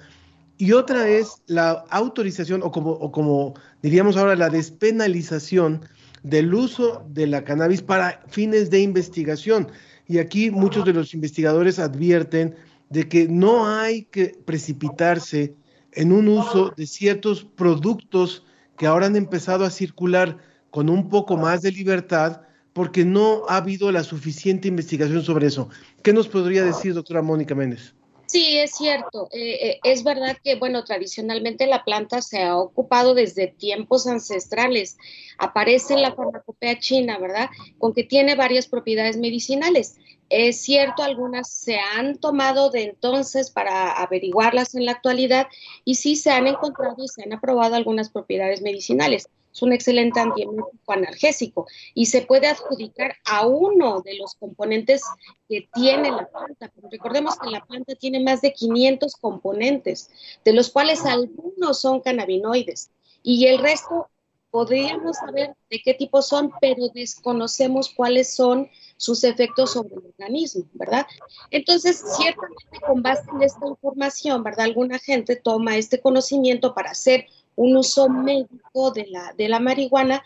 Y 0.62 0.74
otra 0.74 1.08
es 1.08 1.42
la 1.48 1.86
autorización, 1.90 2.62
o 2.62 2.70
como, 2.70 3.54
diríamos 3.82 4.18
ahora, 4.18 4.36
la 4.36 4.50
despenalización 4.50 5.80
del 6.22 6.54
uso 6.54 7.06
de 7.08 7.28
la 7.28 7.46
cannabis 7.46 7.82
para 7.82 8.22
fines 8.28 8.70
de 8.70 8.82
investigación. 8.82 9.72
Y 10.06 10.18
aquí 10.18 10.52
muchos 10.52 10.84
de 10.84 10.92
los 10.92 11.14
investigadores 11.14 11.80
advierten 11.80 12.56
de 12.90 13.08
que 13.08 13.30
no 13.30 13.70
hay 13.70 14.04
que 14.04 14.38
precipitarse 14.44 15.56
en 15.94 16.12
un 16.12 16.28
uso 16.28 16.74
de 16.76 16.88
ciertos 16.88 17.46
productos 17.46 18.44
que 18.78 18.86
ahora 18.86 19.06
han 19.06 19.16
empezado 19.16 19.64
a 19.64 19.70
circular 19.70 20.40
con 20.72 20.90
un 20.90 21.08
poco 21.08 21.38
más 21.38 21.62
de 21.62 21.72
libertad 21.72 22.42
porque 22.74 23.06
no 23.06 23.44
ha 23.48 23.56
habido 23.56 23.94
la 23.94 24.04
suficiente 24.04 24.68
investigación 24.68 25.24
sobre 25.24 25.48
eso. 25.48 25.70
¿Qué 26.04 26.12
nos 26.12 26.28
podría 26.28 26.66
decir, 26.66 26.94
doctora 26.94 27.22
Mónica 27.22 27.56
Méndez? 27.56 27.94
Sí, 28.30 28.60
es 28.60 28.76
cierto. 28.76 29.28
Eh, 29.32 29.70
eh, 29.70 29.80
es 29.84 30.04
verdad 30.04 30.38
que, 30.44 30.56
bueno, 30.56 30.84
tradicionalmente 30.84 31.66
la 31.66 31.84
planta 31.84 32.22
se 32.22 32.44
ha 32.44 32.58
ocupado 32.58 33.16
desde 33.16 33.48
tiempos 33.48 34.06
ancestrales. 34.06 35.00
Aparece 35.40 35.96
en 35.96 36.04
la 36.04 36.14
farmacopea 36.14 36.78
china, 36.78 37.18
¿verdad? 37.18 37.50
Con 37.80 37.96
que 37.96 38.04
tiene 38.04 38.36
varias 38.36 38.68
propiedades 38.68 39.18
medicinales. 39.18 39.98
Es 40.30 40.62
cierto, 40.62 41.02
algunas 41.02 41.50
se 41.50 41.80
han 41.80 42.20
tomado 42.20 42.70
de 42.70 42.84
entonces 42.84 43.50
para 43.50 43.94
averiguarlas 43.94 44.76
en 44.76 44.86
la 44.86 44.92
actualidad 44.92 45.48
y 45.84 45.96
sí 45.96 46.16
se 46.16 46.30
han 46.30 46.46
encontrado 46.46 47.04
y 47.04 47.08
se 47.08 47.24
han 47.24 47.34
aprobado 47.34 47.74
algunas 47.74 48.12
propiedades 48.12 48.62
medicinales 48.62 49.28
es 49.52 49.62
un 49.62 49.74
excelente 49.74 50.20
antiemético 50.20 50.92
analgésico 50.92 51.68
y 51.94 52.06
se 52.06 52.22
puede 52.22 52.48
adjudicar 52.48 53.16
a 53.26 53.48
uno 53.48 54.02
de 54.02 54.16
los 54.18 54.36
componentes 54.36 55.04
que 55.48 55.68
tiene 55.74 56.12
la 56.12 56.28
planta. 56.28 56.72
recordemos 56.92 57.38
que 57.40 57.50
la 57.50 57.66
planta 57.66 57.96
tiene 57.96 58.20
más 58.20 58.42
de 58.42 58.54
500 58.54 59.16
componentes, 59.16 60.10
de 60.46 60.54
los 60.54 60.70
cuales 60.70 61.06
algunos 61.06 61.82
son 61.82 62.02
cannabinoides 62.02 62.92
y 63.24 63.48
el 63.48 63.60
resto 63.60 64.08
podríamos 64.52 65.18
saber 65.18 65.56
de 65.70 65.82
qué 65.84 65.94
tipo 65.94 66.22
son, 66.22 66.52
pero 66.60 66.90
desconocemos 66.90 67.90
cuáles 67.90 68.34
son 68.34 68.70
sus 68.98 69.24
efectos 69.24 69.74
sobre 69.74 69.96
el 69.96 70.08
organismo, 70.08 70.66
¿verdad? 70.74 71.06
Entonces, 71.52 72.04
ciertamente 72.18 72.80
con 72.86 73.02
base 73.02 73.24
en 73.32 73.44
esta 73.44 73.68
información, 73.68 74.44
¿verdad? 74.44 74.66
Alguna 74.66 75.00
gente 75.00 75.36
toma 75.36 75.78
este 75.78 76.02
conocimiento 76.02 76.74
para 76.74 76.92
hacer 76.92 77.28
un 77.56 77.78
uso 77.78 78.10
médico 78.10 78.92
de 78.92 79.08
la, 79.08 79.34
de 79.38 79.50
la 79.50 79.60
marihuana. 79.60 80.24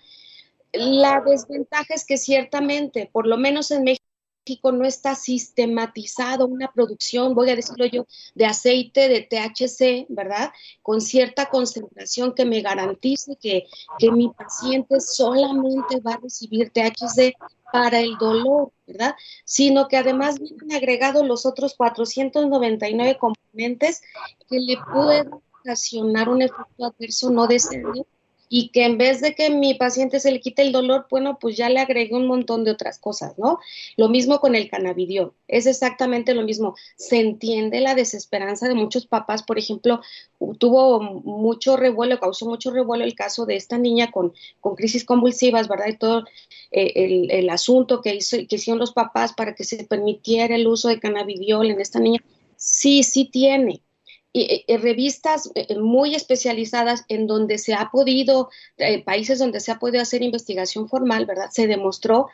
La 0.71 1.21
desventaja 1.21 1.93
es 1.93 2.05
que 2.05 2.17
ciertamente, 2.17 3.09
por 3.11 3.27
lo 3.27 3.37
menos 3.37 3.71
en 3.71 3.83
México, 3.83 4.03
no 4.71 4.85
está 4.85 5.15
sistematizado 5.15 6.45
una 6.47 6.71
producción, 6.71 7.33
voy 7.33 7.49
a 7.49 7.55
decirlo 7.55 7.85
yo, 7.85 8.05
de 8.35 8.45
aceite 8.45 9.07
de 9.07 9.21
THC, 9.21 10.05
¿verdad? 10.09 10.51
Con 10.81 10.99
cierta 10.99 11.49
concentración 11.49 12.33
que 12.33 12.45
me 12.45 12.61
garantice 12.61 13.37
que, 13.37 13.65
que 13.97 14.11
mi 14.11 14.29
paciente 14.29 14.99
solamente 14.99 15.99
va 16.01 16.15
a 16.15 16.19
recibir 16.21 16.71
THC 16.71 17.33
para 17.71 17.99
el 17.99 18.17
dolor, 18.17 18.71
¿verdad? 18.85 19.15
Sino 19.45 19.87
que 19.87 19.97
además 19.97 20.39
vienen 20.39 20.73
agregados 20.73 21.25
los 21.25 21.45
otros 21.45 21.73
499 21.75 23.17
componentes 23.17 24.01
que 24.49 24.59
le 24.59 24.77
pueden 24.91 25.31
ocasionar 25.63 26.29
un 26.29 26.41
efecto 26.41 26.85
adverso 26.85 27.29
no 27.29 27.47
deseado 27.47 28.05
y 28.55 28.69
que 28.69 28.85
en 28.85 28.99
vez 28.99 29.19
de 29.19 29.33
que 29.33 29.49
mi 29.49 29.73
paciente 29.73 30.19
se 30.19 30.31
le 30.31 30.39
quite 30.39 30.61
el 30.61 30.71
dolor, 30.71 31.07
bueno, 31.09 31.39
pues 31.39 31.57
ya 31.57 31.69
le 31.69 31.79
agregué 31.79 32.13
un 32.13 32.27
montón 32.27 32.63
de 32.63 32.69
otras 32.69 32.99
cosas, 32.99 33.35
¿no? 33.39 33.57
Lo 33.97 34.09
mismo 34.09 34.39
con 34.39 34.53
el 34.53 34.69
cannabidiol, 34.69 35.33
es 35.47 35.65
exactamente 35.65 36.35
lo 36.35 36.43
mismo. 36.43 36.75
Se 36.95 37.19
entiende 37.19 37.79
la 37.79 37.95
desesperanza 37.95 38.67
de 38.67 38.75
muchos 38.75 39.07
papás, 39.07 39.41
por 39.41 39.57
ejemplo, 39.57 40.01
tuvo 40.59 41.01
mucho 41.01 41.77
revuelo, 41.77 42.19
causó 42.19 42.45
mucho 42.45 42.69
revuelo 42.69 43.03
el 43.03 43.15
caso 43.15 43.47
de 43.47 43.55
esta 43.55 43.79
niña 43.79 44.11
con, 44.11 44.33
con 44.61 44.75
crisis 44.75 45.03
convulsivas, 45.03 45.67
¿verdad? 45.67 45.87
Y 45.87 45.97
todo 45.97 46.23
eh, 46.69 46.91
el, 46.93 47.31
el, 47.31 47.49
asunto 47.49 48.01
que, 48.01 48.13
hizo, 48.13 48.37
que 48.47 48.57
hicieron 48.57 48.77
los 48.77 48.93
papás 48.93 49.33
para 49.33 49.55
que 49.55 49.63
se 49.63 49.83
permitiera 49.85 50.55
el 50.55 50.67
uso 50.67 50.89
de 50.89 50.99
cannabidiol 50.99 51.71
en 51.71 51.81
esta 51.81 51.99
niña. 51.99 52.23
Sí, 52.55 53.01
sí 53.01 53.25
tiene, 53.25 53.81
y, 54.33 54.65
revistas 54.77 55.51
eh, 55.53 55.77
muy 55.77 56.15
especializadas 56.15 57.05
en 57.07 57.27
donde 57.27 57.59
se 57.59 57.75
ha 57.75 57.89
podido, 57.91 58.49
eh, 58.77 59.03
países 59.03 59.39
donde 59.39 59.59
se 59.59 59.71
ha 59.71 59.79
podido 59.79 60.01
hacer 60.01 60.23
investigación 60.23 60.89
formal, 60.89 61.25
¿verdad? 61.25 61.49
Se 61.51 61.67
demostró 61.67 62.27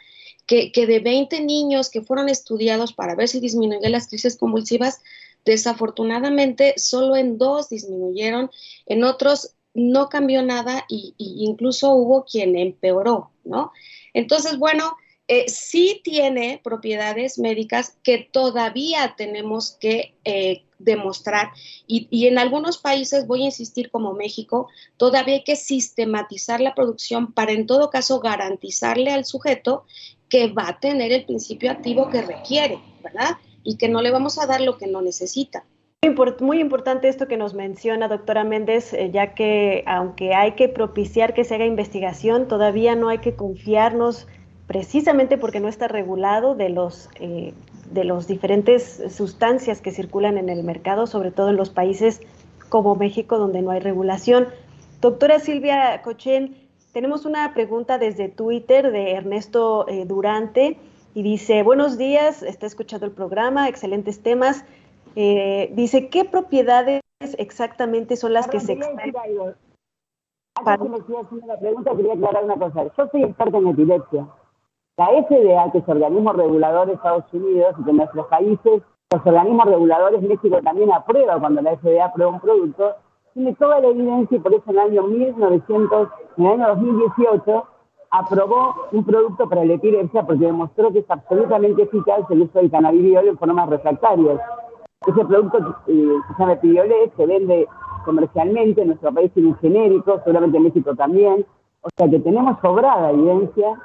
que, 0.47 0.71
que, 0.71 0.87
de 0.87 0.99
20 0.99 1.41
niños 1.41 1.89
que 1.89 2.01
fueron 2.01 2.29
estudiados 2.29 2.93
para 2.93 3.15
ver 3.15 3.27
si 3.27 3.39
disminuían 3.39 3.91
las 3.91 4.07
crisis 4.07 4.37
convulsivas, 4.37 5.01
desafortunadamente 5.45 6.73
solo 6.77 7.15
en 7.15 7.37
dos 7.37 7.69
disminuyeron, 7.69 8.49
en 8.85 9.03
otros 9.03 9.55
no 9.73 10.09
cambió 10.09 10.41
nada 10.43 10.85
y, 10.87 11.15
incluso 11.17 11.93
hubo 11.93 12.25
quien 12.25 12.57
empeoró, 12.57 13.31
¿no? 13.43 13.71
Entonces, 14.13 14.57
bueno, 14.57 14.95
eh, 15.27 15.45
sí 15.47 16.01
tiene 16.03 16.59
propiedades 16.63 17.37
médicas 17.37 17.97
que 18.03 18.29
todavía 18.31 19.13
tenemos 19.15 19.77
que 19.79 20.15
eh, 20.23 20.63
demostrar 20.79 21.51
y, 21.85 22.27
en 22.27 22.39
algunos 22.39 22.77
países, 22.77 23.27
voy 23.27 23.43
a 23.43 23.45
insistir 23.45 23.91
como 23.91 24.13
México, 24.13 24.69
todavía 24.97 25.35
hay 25.35 25.43
que 25.43 25.55
sistematizar 25.55 26.61
la 26.61 26.73
producción 26.73 27.33
para 27.33 27.51
en 27.51 27.67
todo 27.67 27.89
caso 27.89 28.19
garantizarle 28.19 29.11
al 29.11 29.25
sujeto 29.25 29.83
que 30.29 30.47
va 30.47 30.69
a 30.69 30.79
tener 30.79 31.11
el 31.11 31.25
principio 31.25 31.71
activo 31.71 32.09
que 32.09 32.21
requiere, 32.21 32.79
¿verdad? 33.03 33.37
Y 33.63 33.77
que 33.77 33.89
no 33.89 34.01
le 34.01 34.11
vamos 34.11 34.39
a 34.39 34.47
dar 34.47 34.61
lo 34.61 34.77
que 34.77 34.87
no 34.87 35.01
necesita. 35.01 35.63
Muy 36.39 36.61
importante 36.61 37.09
esto 37.09 37.27
que 37.27 37.35
nos 37.35 37.53
menciona, 37.53 38.07
doctora 38.07 38.45
Méndez, 38.45 38.93
eh, 38.93 39.11
ya 39.11 39.33
que 39.33 39.83
aunque 39.85 40.33
hay 40.33 40.53
que 40.53 40.69
propiciar 40.69 41.33
que 41.33 41.43
se 41.43 41.55
haga 41.55 41.65
investigación, 41.65 42.47
todavía 42.47 42.95
no 42.95 43.09
hay 43.09 43.17
que 43.17 43.35
confiarnos 43.35 44.25
precisamente 44.65 45.37
porque 45.37 45.59
no 45.59 45.67
está 45.67 45.89
regulado 45.89 46.55
de 46.55 46.69
los, 46.69 47.09
eh, 47.19 47.53
de 47.91 48.03
los 48.03 48.27
diferentes 48.27 49.03
sustancias 49.09 49.81
que 49.81 49.91
circulan 49.91 50.37
en 50.37 50.49
el 50.49 50.63
mercado, 50.63 51.07
sobre 51.07 51.31
todo 51.31 51.49
en 51.49 51.55
los 51.55 51.69
países 51.69 52.21
como 52.69 52.95
México, 52.95 53.37
donde 53.37 53.61
no 53.61 53.71
hay 53.71 53.79
regulación. 53.79 54.47
Doctora 55.01 55.39
Silvia 55.39 56.01
Cochen, 56.03 56.55
tenemos 56.93 57.25
una 57.25 57.53
pregunta 57.53 57.97
desde 57.97 58.29
Twitter 58.29 58.91
de 58.91 59.13
Ernesto 59.13 59.87
eh, 59.87 60.05
Durante 60.05 60.77
y 61.13 61.23
dice, 61.23 61.63
buenos 61.63 61.97
días, 61.97 62.43
está 62.43 62.65
escuchando 62.65 63.05
el 63.05 63.11
programa, 63.11 63.67
excelentes 63.67 64.21
temas. 64.21 64.65
Eh, 65.15 65.71
dice, 65.73 66.09
¿qué 66.09 66.25
propiedades 66.25 67.01
exactamente 67.37 68.15
son 68.15 68.33
las 68.33 68.47
que 68.47 68.59
se 68.59 68.73
extraen? 68.73 69.13
Antes 70.65 71.03
que 71.03 71.45
me 71.45 71.57
pregunta, 71.57 71.91
quería 71.95 72.13
aclarar 72.13 72.43
una 72.43 72.55
cosa. 72.55 72.83
Yo 72.97 73.07
soy 73.11 73.23
experta 73.23 73.57
en 73.57 73.67
epilepsia. 73.67 74.27
La 74.99 75.07
FDA, 75.11 75.71
que 75.71 75.77
es 75.77 75.87
organismo 75.87 76.33
regulador 76.33 76.87
de 76.87 76.95
Estados 76.95 77.23
Unidos 77.31 77.73
y 77.79 77.83
de 77.85 77.93
nuestros 77.93 78.27
países, 78.27 78.81
los 79.13 79.25
organismos 79.25 79.65
reguladores, 79.65 80.21
México 80.21 80.59
también 80.61 80.91
aprueba 80.91 81.39
cuando 81.39 81.61
la 81.61 81.77
FDA 81.77 82.03
aprueba 82.03 82.33
un 82.33 82.41
producto, 82.41 82.95
tiene 83.33 83.55
toda 83.55 83.79
la 83.79 83.87
evidencia 83.87 84.35
y 84.35 84.41
por 84.41 84.53
eso 84.53 84.63
en 84.67 84.71
el 84.71 84.79
año 84.79 85.03
1900, 85.03 86.09
en 86.35 86.45
el 86.45 86.51
año 86.51 86.67
2018, 86.75 87.63
aprobó 88.11 88.75
un 88.91 89.05
producto 89.05 89.47
para 89.47 89.63
la 89.63 89.75
epilepsia 89.75 90.23
porque 90.23 90.43
demostró 90.43 90.91
que 90.91 90.99
es 90.99 91.09
absolutamente 91.09 91.83
eficaz 91.83 92.29
el 92.29 92.41
uso 92.41 92.59
del 92.59 92.69
cannabidiol 92.69 93.29
en 93.29 93.37
formas 93.37 93.69
refractarias. 93.69 94.41
Ese 95.07 95.23
producto 95.23 95.59
eh, 95.87 96.17
se 96.27 96.43
llama 96.43 96.55
Piolet, 96.57 97.15
se 97.15 97.25
vende 97.25 97.69
comercialmente, 98.03 98.81
en 98.81 98.87
nuestro 98.89 99.13
país 99.13 99.31
tiene 99.31 99.47
un 99.47 99.57
genérico, 99.59 100.19
seguramente 100.25 100.57
en 100.57 100.63
México 100.63 100.93
también. 100.93 101.45
O 101.83 101.87
sea 101.95 102.09
que 102.09 102.19
tenemos 102.19 102.59
sobrada 102.59 103.11
evidencia 103.11 103.79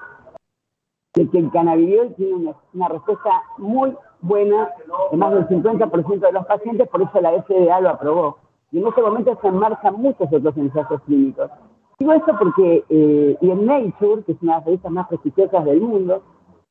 de 1.14 1.28
que 1.30 1.38
el 1.38 1.50
cannabidiol 1.50 2.14
tiene 2.14 2.34
una, 2.34 2.54
una 2.72 2.88
respuesta 2.88 3.42
muy 3.58 3.96
buena 4.20 4.70
en 5.12 5.18
más 5.18 5.32
del 5.32 5.46
50% 5.48 6.20
de 6.20 6.32
los 6.32 6.46
pacientes, 6.46 6.88
por 6.88 7.02
eso 7.02 7.20
la 7.20 7.42
FDA 7.42 7.80
lo 7.80 7.90
aprobó. 7.90 8.38
Y 8.72 8.80
en 8.80 8.88
este 8.88 9.02
momento 9.02 9.38
se 9.40 9.48
enmarcan 9.48 9.94
muchos 9.94 10.26
otros 10.32 10.56
ensayos 10.56 11.00
clínicos. 11.06 11.50
Digo 11.98 12.12
esto 12.12 12.34
porque, 12.38 12.84
eh, 12.88 13.36
y 13.40 13.50
en 13.50 13.66
Nature, 13.66 14.24
que 14.24 14.32
es 14.32 14.42
una 14.42 14.54
de 14.54 14.58
las 14.58 14.64
revistas 14.64 14.92
más 14.92 15.08
prestigiosas 15.08 15.64
del 15.64 15.80
mundo, 15.80 16.22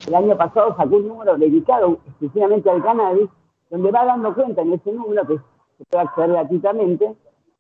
el 0.08 0.16
año 0.16 0.36
pasado 0.36 0.76
sacó 0.76 0.98
un 0.98 1.08
número 1.08 1.38
dedicado 1.38 2.00
exclusivamente 2.06 2.70
al 2.70 2.84
cannabis, 2.84 3.30
donde 3.70 3.92
va 3.92 4.04
dando 4.04 4.34
cuenta 4.36 4.62
en 4.62 4.74
ese 4.74 4.92
número, 4.92 5.26
que 5.26 5.38
se 5.78 5.86
puede 5.86 6.04
acceder 6.04 6.32
gratuitamente, 6.32 7.16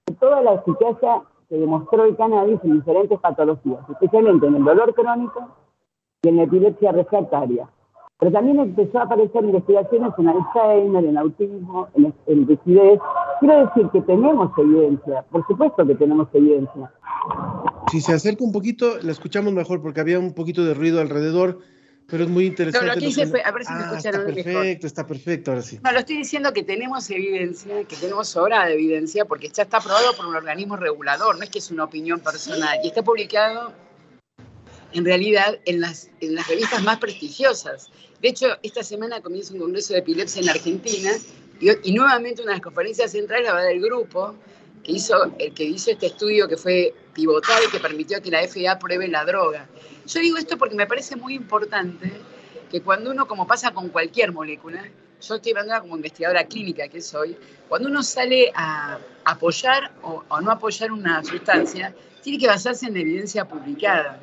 de 0.06 0.16
toda 0.16 0.42
la 0.42 0.56
eficacia 0.56 1.22
que 1.48 1.56
demostró 1.56 2.04
el 2.04 2.18
cannabis 2.18 2.60
en 2.64 2.80
diferentes 2.80 3.18
patologías, 3.20 3.90
especialmente 3.90 4.48
en 4.48 4.56
el 4.56 4.64
dolor 4.66 4.94
crónico 4.94 5.48
y 6.24 6.30
en 6.30 6.38
la 6.38 6.44
epilepsia 6.44 6.92
refractaria. 6.92 7.68
Pero 8.20 8.32
también 8.32 8.60
empezó 8.60 9.00
a 9.00 9.04
aparecer 9.04 9.44
investigaciones 9.44 10.14
en 10.18 10.30
Alzheimer, 10.30 11.04
en 11.04 11.18
autismo, 11.18 11.90
en, 11.96 12.14
en 12.28 12.48
rigidez. 12.48 13.00
Quiero 13.42 13.66
decir 13.66 13.90
que 13.92 14.02
tenemos 14.02 14.52
evidencia, 14.58 15.24
por 15.30 15.46
supuesto 15.46 15.86
que 15.86 15.96
tenemos 15.96 16.30
evidencia. 16.34 16.92
Si 17.92 18.00
se 18.00 18.14
acerca 18.14 18.44
un 18.46 18.54
poquito, 18.54 18.98
la 19.02 19.12
escuchamos 19.12 19.52
mejor 19.52 19.82
porque 19.82 20.00
había 20.00 20.20
un 20.20 20.34
poquito 20.34 20.64
de 20.64 20.74
ruido 20.74 21.02
alrededor, 21.02 21.60
pero 22.08 22.24
es 22.24 22.30
muy 22.30 22.46
interesante. 22.46 22.88
No, 22.88 22.94
lo 22.94 23.00
que 23.00 23.08
hice 23.08 23.28
fue, 23.28 23.42
a 23.44 23.52
ver 23.52 23.66
si 23.66 23.74
me 23.74 23.80
Ah, 23.80 23.90
escucharon 23.92 24.22
está 24.22 24.34
mejor. 24.36 24.54
perfecto, 24.54 24.88
está 24.88 25.06
perfecto, 25.06 25.52
ahora 25.52 25.64
sí. 25.64 25.80
No, 25.84 25.92
lo 25.92 26.00
estoy 26.00 26.18
diciendo 26.18 26.54
que 26.54 26.64
tenemos 26.64 27.10
evidencia, 27.10 27.84
que 27.84 27.96
tenemos 27.98 28.30
sobra 28.30 28.66
de 28.68 28.76
evidencia, 28.76 29.26
porque 29.26 29.50
ya 29.50 29.64
está 29.64 29.78
aprobado 29.78 30.14
por 30.16 30.28
un 30.28 30.36
organismo 30.36 30.78
regulador, 30.78 31.38
no 31.38 31.44
es 31.44 31.50
que 31.50 31.60
es 31.60 31.72
una 31.72 31.84
opinión 31.84 32.22
personal, 32.22 32.78
y 32.84 32.88
está 32.88 33.04
publicado 33.04 33.74
en 34.94 35.06
realidad 35.06 35.60
en 35.66 35.82
las, 35.82 36.10
en 36.22 36.36
las 36.36 36.48
revistas 36.48 36.84
más 36.84 36.98
prestigiosas. 37.00 37.90
De 38.22 38.30
hecho, 38.30 38.48
esta 38.64 38.84
semana 38.84 39.22
comienza 39.22 39.54
un 39.54 39.60
congreso 39.60 39.94
de 39.94 40.00
epilepsia 40.00 40.42
en 40.42 40.50
Argentina 40.50 41.12
y, 41.60 41.70
y 41.90 41.94
nuevamente 41.94 42.42
una 42.42 42.52
de 42.52 42.58
las 42.58 42.64
conferencias 42.64 43.12
centrales 43.12 43.48
la 43.48 43.54
va 43.54 43.60
a 43.60 43.64
dar 43.64 43.72
el 43.74 43.82
grupo 43.82 44.36
que 44.84 44.92
hizo, 44.92 45.34
el 45.40 45.54
que 45.54 45.64
hizo 45.64 45.92
este 45.92 46.08
estudio 46.08 46.48
que 46.48 46.58
fue 46.58 46.94
pivotal 47.14 47.64
y 47.68 47.72
que 47.72 47.80
permitió 47.80 48.22
que 48.22 48.30
la 48.30 48.46
FDA 48.48 48.78
pruebe 48.78 49.08
la 49.08 49.26
droga. 49.26 49.68
Yo 50.06 50.20
digo 50.20 50.38
esto 50.38 50.58
porque 50.58 50.76
me 50.76 50.86
parece 50.86 51.16
muy 51.16 51.36
importante 51.36 52.12
que 52.70 52.82
cuando 52.82 53.12
uno, 53.12 53.28
como 53.28 53.48
pasa 53.48 53.74
con 53.74 53.90
cualquier 53.90 54.32
molécula, 54.32 54.84
yo 55.22 55.36
estoy 55.36 55.54
hablando 55.54 55.82
como 55.82 55.96
investigadora 55.96 56.44
clínica 56.46 56.88
que 56.90 57.02
soy, 57.02 57.38
cuando 57.70 57.88
uno 57.88 58.04
sale 58.04 58.52
a 58.54 59.00
apoyar 59.24 59.94
o, 60.02 60.24
o 60.28 60.42
no 60.42 60.52
apoyar 60.52 60.92
una 60.92 61.24
sustancia, 61.24 61.96
tiene 62.22 62.38
que 62.40 62.48
basarse 62.48 62.88
en 62.88 62.98
evidencia 62.98 63.48
publicada. 63.48 64.20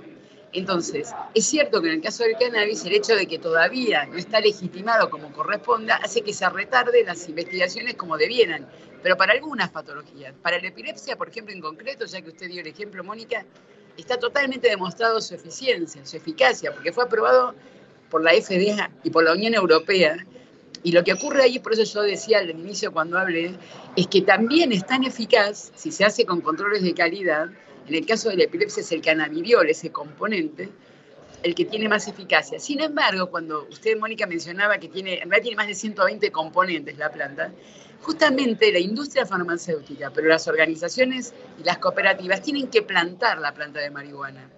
Entonces, 0.53 1.15
es 1.35 1.47
cierto 1.47 1.81
que 1.81 1.89
en 1.89 1.95
el 1.95 2.01
caso 2.01 2.25
del 2.25 2.37
cannabis, 2.37 2.85
el 2.85 2.95
hecho 2.95 3.15
de 3.15 3.27
que 3.27 3.39
todavía 3.39 4.07
no 4.07 4.17
está 4.17 4.41
legitimado 4.41 5.09
como 5.09 5.33
corresponda 5.33 5.97
hace 5.97 6.23
que 6.23 6.35
se 6.35 6.49
retarde 6.49 7.05
las 7.05 7.29
investigaciones 7.29 7.95
como 7.95 8.17
debieran, 8.17 8.67
pero 9.03 9.17
para 9.17 9.33
algunas 9.33 9.71
patologías. 9.71 10.35
Para 10.43 10.61
la 10.61 10.69
epilepsia, 10.69 11.17
por 11.17 11.29
ejemplo, 11.29 11.55
en 11.55 11.61
concreto, 11.61 12.05
ya 12.05 12.21
que 12.21 12.31
usted 12.31 12.49
dio 12.49 12.63
el 12.63 12.67
ejemplo, 12.67 13.05
Mónica, 13.05 13.45
está 13.97 14.19
totalmente 14.19 14.69
demostrado 14.69 15.21
su 15.21 15.35
eficiencia, 15.35 16.05
su 16.05 16.17
eficacia, 16.17 16.73
porque 16.73 16.93
fue 16.93 17.05
aprobado 17.05 17.55
por 18.11 18.23
la 18.23 18.33
FDA 18.33 18.91
y 19.05 19.11
por 19.11 19.25
la 19.25 19.33
Unión 19.33 19.55
Europea. 19.55 20.27
Y 20.83 20.93
lo 20.93 21.05
que 21.05 21.13
ocurre 21.13 21.43
ahí, 21.43 21.59
por 21.61 21.75
eso 21.75 21.85
yo 21.85 22.03
decía 22.03 22.39
al 22.39 22.51
inicio 22.51 22.93
cuando 22.93 23.19
hablé, 23.19 23.55
es 23.97 24.07
que 24.09 24.23
también 24.23 24.73
es 24.73 24.85
tan 24.85 25.05
eficaz, 25.05 25.71
si 25.77 25.93
se 25.93 26.05
hace 26.05 26.25
con 26.25 26.41
controles 26.41 26.83
de 26.83 26.95
calidad, 26.95 27.51
en 27.91 27.97
el 27.97 28.07
caso 28.07 28.29
de 28.29 28.37
la 28.37 28.45
epilepsia 28.45 28.83
es 28.83 28.93
el 28.93 29.03
cannabidiol, 29.03 29.69
ese 29.69 29.91
componente, 29.91 30.69
el 31.43 31.57
que 31.57 31.65
tiene 31.65 31.89
más 31.89 32.07
eficacia. 32.07 32.61
Sin 32.61 32.81
embargo, 32.81 33.31
cuando 33.31 33.67
usted, 33.69 33.99
Mónica, 33.99 34.29
mencionaba 34.29 34.79
que 34.79 34.89
tiene, 34.89 35.15
en 35.15 35.29
realidad 35.29 35.43
tiene 35.43 35.57
más 35.57 35.67
de 35.67 35.75
120 35.75 36.31
componentes 36.31 36.97
la 36.99 37.11
planta, 37.11 37.53
justamente 38.01 38.71
la 38.71 38.79
industria 38.79 39.27
farmacéutica, 39.27 40.13
pero 40.15 40.29
las 40.29 40.47
organizaciones 40.47 41.35
y 41.59 41.65
las 41.65 41.79
cooperativas 41.79 42.43
tienen 42.43 42.69
que 42.69 42.83
plantar 42.83 43.41
la 43.41 43.53
planta 43.53 43.81
de 43.81 43.91
marihuana. 43.91 44.49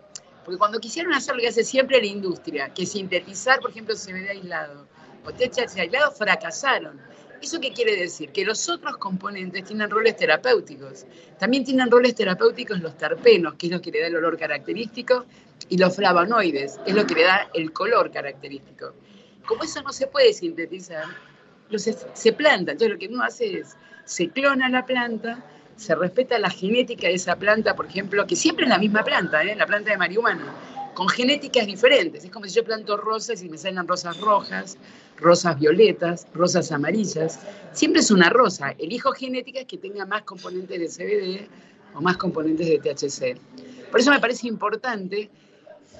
Porque 0.45 0.59
cuando 0.59 0.79
quisieron 0.79 1.15
hacer 1.15 1.35
lo 1.35 1.41
que 1.41 1.49
hace 1.49 1.65
siempre 1.65 2.01
la 2.01 2.09
industria, 2.09 2.75
que 2.75 2.85
sintetizar, 2.85 3.61
por 3.61 3.71
ejemplo, 3.71 3.95
CBD 3.95 4.29
aislado 4.29 4.87
o 5.25 5.33
THC 5.33 5.79
aislado, 5.79 6.13
fracasaron. 6.13 7.01
¿Eso 7.43 7.61
qué 7.61 7.73
quiere 7.73 7.97
decir? 7.97 8.31
Que 8.31 8.45
los 8.45 8.69
otros 8.69 8.97
componentes 8.99 9.65
tienen 9.65 9.91
roles 9.91 10.17
terapéuticos. 10.17 11.05
También 11.39 11.65
tienen 11.65 11.91
roles 11.91 12.15
terapéuticos 12.15 12.81
los 12.81 12.97
terpenos, 12.97 13.55
que 13.55 13.67
es 13.67 13.73
lo 13.73 13.83
que 13.83 13.91
le 13.91 14.01
da 14.01 14.07
el 14.07 14.17
olor 14.17 14.39
característico, 14.39 15.27
y 15.69 15.77
los 15.77 15.97
flavonoides, 15.97 16.79
es 16.87 16.95
lo 16.95 17.05
que 17.07 17.15
le 17.17 17.25
da 17.25 17.49
el 17.55 17.73
color 17.73 18.11
característico. 18.13 18.95
Como 19.45 19.65
eso 19.65 19.83
no 19.83 19.93
se 19.93 20.07
puede 20.07 20.33
sintetizar, 20.33 21.05
los 21.69 21.87
es- 21.89 22.07
se 22.13 22.33
planta. 22.33 22.73
Entonces 22.73 22.93
lo 22.93 22.99
que 22.99 23.09
uno 23.09 23.25
hace 23.25 23.59
es, 23.59 23.77
se 24.05 24.29
clona 24.29 24.69
la 24.69 24.87
planta, 24.87 25.45
se 25.77 25.95
respeta 25.97 26.39
la 26.39 26.51
genética 26.51 27.09
de 27.09 27.15
esa 27.15 27.35
planta, 27.37 27.75
por 27.75 27.87
ejemplo, 27.87 28.25
que 28.27 28.37
siempre 28.37 28.67
es 28.67 28.69
la 28.69 28.79
misma 28.79 29.03
planta, 29.03 29.43
¿eh? 29.43 29.57
la 29.57 29.67
planta 29.67 29.91
de 29.91 29.97
marihuana, 29.97 30.45
con 30.95 31.09
genéticas 31.09 31.67
diferentes. 31.67 32.25
Es 32.25 32.31
como 32.31 32.47
si 32.47 32.55
yo 32.55 32.65
planto 32.65 32.97
rosas 32.97 33.43
y 33.43 33.49
me 33.49 33.59
salen 33.59 33.87
rosas 33.87 34.21
rojas, 34.21 34.77
rosas 35.17 35.59
violetas, 35.59 36.27
rosas 36.35 36.71
amarillas. 36.73 37.41
Siempre 37.73 38.01
es 38.01 38.11
una 38.11 38.29
rosa. 38.29 38.75
Elijo 38.79 39.13
genéticas 39.13 39.65
que 39.65 39.79
tengan 39.79 40.09
más 40.09 40.23
componentes 40.23 40.79
de 40.79 40.89
CBD 40.89 41.49
o 41.95 42.01
más 42.01 42.17
componentes 42.17 42.67
de 42.67 42.79
THC. 42.79 43.39
Por 43.91 44.01
eso 44.01 44.11
me 44.11 44.21
parece 44.21 44.49
importante, 44.49 45.31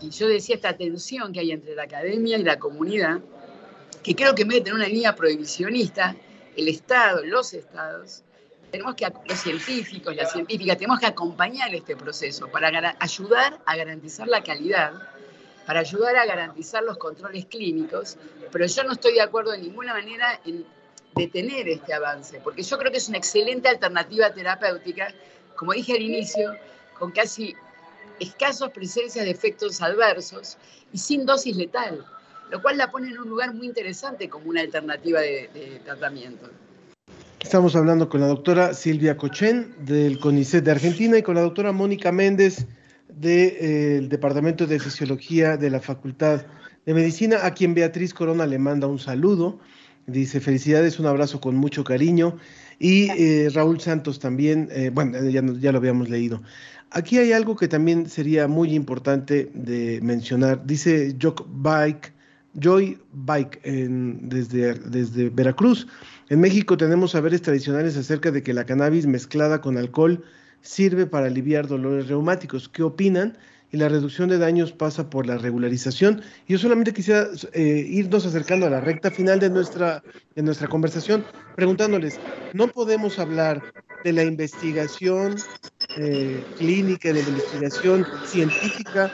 y 0.01 0.11
yo 0.11 0.27
decía 0.27 0.55
esta 0.55 0.77
tensión 0.77 1.33
que 1.33 1.41
hay 1.41 1.53
entre 1.53 1.75
la 1.75 1.85
academia 1.85 2.39
y 2.39 2.43
la 2.43 2.59
comunidad, 2.59 3.21
que 4.03 4.15
creo 4.15 4.35
que 4.35 4.43
en 4.43 4.49
vez 4.49 4.59
de 4.59 4.65
tener 4.65 4.75
una 4.75 4.89
línea 4.89 5.15
prohibicionista, 5.15 6.17
el 6.57 6.69
Estado, 6.69 7.25
los 7.25 7.55
Estados, 7.55 8.23
tenemos 8.73 8.95
que, 8.95 9.07
los 9.29 9.39
científicos, 9.39 10.17
las 10.17 10.33
científicas, 10.33 10.79
tenemos 10.79 10.99
que 10.99 11.07
acompañar 11.07 11.75
este 11.75 11.95
proceso 11.95 12.49
para 12.49 12.97
ayudar 12.99 13.61
a 13.67 13.77
garantizar 13.77 14.27
la 14.27 14.43
calidad, 14.43 14.95
para 15.67 15.81
ayudar 15.81 16.17
a 16.17 16.25
garantizar 16.25 16.83
los 16.83 16.97
controles 16.97 17.45
clínicos, 17.47 18.17
pero 18.51 18.65
yo 18.67 18.83
no 18.85 18.93
estoy 18.93 19.13
de 19.13 19.21
acuerdo 19.21 19.53
de 19.53 19.59
ninguna 19.59 19.93
manera 19.93 20.41
en 20.47 20.65
detener 21.15 21.69
este 21.69 21.93
avance, 21.93 22.41
porque 22.43 22.63
yo 22.63 22.79
creo 22.79 22.91
que 22.91 22.97
es 22.97 23.09
una 23.11 23.19
excelente 23.19 23.69
alternativa 23.69 24.33
terapéutica, 24.33 25.13
como 25.55 25.75
dije 25.75 25.93
al 25.93 26.03
inicio, 26.03 26.57
con 26.99 27.13
casi 27.13 27.55
escasos 28.21 28.71
presencias 28.71 29.27
de 29.27 29.31
efectos 29.31 29.83
adversos 29.83 30.57
y 30.95 30.99
sin 30.99 31.27
dosis 31.27 31.57
letal, 31.57 32.07
lo 32.51 32.63
cual 32.63 32.79
la 32.79 32.91
pone 32.91 33.11
en 33.11 33.19
un 33.19 33.29
lugar 33.29 33.53
muy 33.53 33.67
interesante 33.67 34.31
como 34.31 34.49
una 34.49 34.63
alternativa 34.63 35.21
de, 35.21 35.51
de 35.53 35.81
tratamiento. 35.85 36.49
Estamos 37.43 37.75
hablando 37.77 38.09
con 38.09 38.21
la 38.21 38.29
doctora 38.29 38.73
Silvia 38.73 39.17
Cochen 39.17 39.75
del 39.85 40.19
CONICET 40.21 40.65
de 40.65 40.71
Argentina 40.71 41.19
y 41.19 41.23
con 41.23 41.35
la 41.35 41.43
doctora 41.43 41.73
Mónica 41.73 42.13
Méndez 42.13 42.67
del 43.09 44.09
Departamento 44.09 44.67
de 44.67 44.79
Fisiología 44.79 45.57
de 45.57 45.69
la 45.69 45.81
Facultad 45.81 46.47
de 46.87 46.95
Medicina, 46.95 47.39
a 47.43 47.53
quien 47.53 47.75
Beatriz 47.75 48.15
Corona 48.15 48.47
le 48.47 48.59
manda 48.59 48.87
un 48.87 49.01
saludo. 49.01 49.59
Dice 50.07 50.41
felicidades, 50.41 50.99
un 50.99 51.07
abrazo 51.07 51.41
con 51.41 51.57
mucho 51.57 51.85
cariño. 51.85 52.39
Y 52.79 53.11
eh, 53.11 53.51
Raúl 53.53 53.81
Santos 53.81 54.19
también, 54.19 54.69
eh, 54.71 54.91
bueno, 54.95 55.19
ya, 55.29 55.43
ya 55.61 55.73
lo 55.73 55.79
habíamos 55.79 56.09
leído. 56.09 56.43
Aquí 56.91 57.19
hay 57.19 57.33
algo 57.33 57.57
que 57.57 57.69
también 57.69 58.09
sería 58.09 58.47
muy 58.49 58.73
importante 58.73 59.51
de 59.53 60.01
mencionar. 60.01 60.65
Dice 60.65 61.17
Jock 61.21 61.45
Bike, 61.49 62.13
Joy 62.55 62.99
Bike 63.13 63.61
en- 63.65 64.29
desde, 64.29 64.75
desde 64.75 65.31
Veracruz. 65.31 65.87
En 66.29 66.41
México 66.41 66.77
tenemos 66.77 67.13
saberes 67.13 67.43
tradicionales 67.43 67.97
acerca 67.97 68.31
de 68.31 68.43
que 68.43 68.55
la 68.55 68.65
cannabis 68.65 69.07
mezclada 69.07 69.61
con 69.61 69.77
alcohol 69.79 70.23
sirve 70.61 71.07
para 71.07 71.27
aliviar 71.27 71.67
dolores 71.67 72.09
reumáticos. 72.09 72.69
¿Qué 72.69 72.83
opinan? 72.83 73.37
Y 73.71 73.79
la 73.79 73.89
reducción 73.89 74.29
de 74.29 74.37
daños 74.37 74.71
pasa 74.73 75.09
por 75.09 75.27
la 75.27 75.39
regularización. 75.39 76.21
Yo 76.47 76.59
solamente 76.59 76.93
quisiera 76.93 77.27
eh, 77.55 77.87
irnos 77.89 78.27
acercando 78.27 78.67
a 78.67 78.71
la 78.71 78.81
recta 78.83 79.11
final 79.11 79.41
de 79.41 79.49
nuestra, 79.49 80.03
de 80.37 80.43
nuestra 80.43 80.69
conversación, 80.69 81.25
preguntándoles, 81.57 82.21
¿no 82.53 82.69
podemos 82.69 83.19
hablar 83.19 83.63
de 84.05 84.13
la 84.13 84.25
investigación 84.25 85.37
eh, 85.97 86.45
clínica, 86.59 87.09
de 87.13 87.23
la 87.23 87.29
investigación 87.29 88.07
científica, 88.27 89.13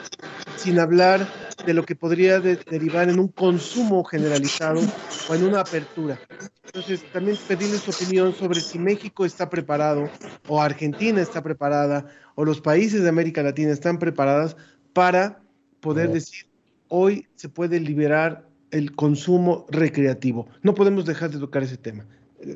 sin 0.55 0.79
hablar 0.79 1.27
de 1.65 1.73
lo 1.73 1.85
que 1.85 1.95
podría 1.95 2.39
de- 2.39 2.55
derivar 2.55 3.09
en 3.09 3.19
un 3.19 3.27
consumo 3.27 4.03
generalizado 4.03 4.81
o 5.29 5.35
en 5.35 5.43
una 5.43 5.61
apertura? 5.61 6.19
Entonces, 6.65 7.03
también 7.11 7.37
pedirles 7.47 7.81
su 7.81 7.91
opinión 7.91 8.33
sobre 8.33 8.61
si 8.61 8.79
México 8.79 9.25
está 9.25 9.49
preparado 9.49 10.09
o 10.47 10.61
Argentina 10.61 11.21
está 11.21 11.41
preparada 11.43 12.05
o 12.35 12.45
los 12.45 12.61
países 12.61 13.01
de 13.03 13.09
América 13.09 13.43
Latina 13.43 13.71
están 13.71 13.99
preparadas 13.99 14.55
para 14.93 15.41
poder 15.81 16.11
decir, 16.11 16.45
hoy 16.87 17.27
se 17.35 17.49
puede 17.49 17.79
liberar 17.79 18.47
el 18.71 18.95
consumo 18.95 19.65
recreativo. 19.69 20.47
No 20.61 20.73
podemos 20.75 21.05
dejar 21.05 21.31
de 21.31 21.39
tocar 21.39 21.63
ese 21.63 21.77
tema. 21.77 22.05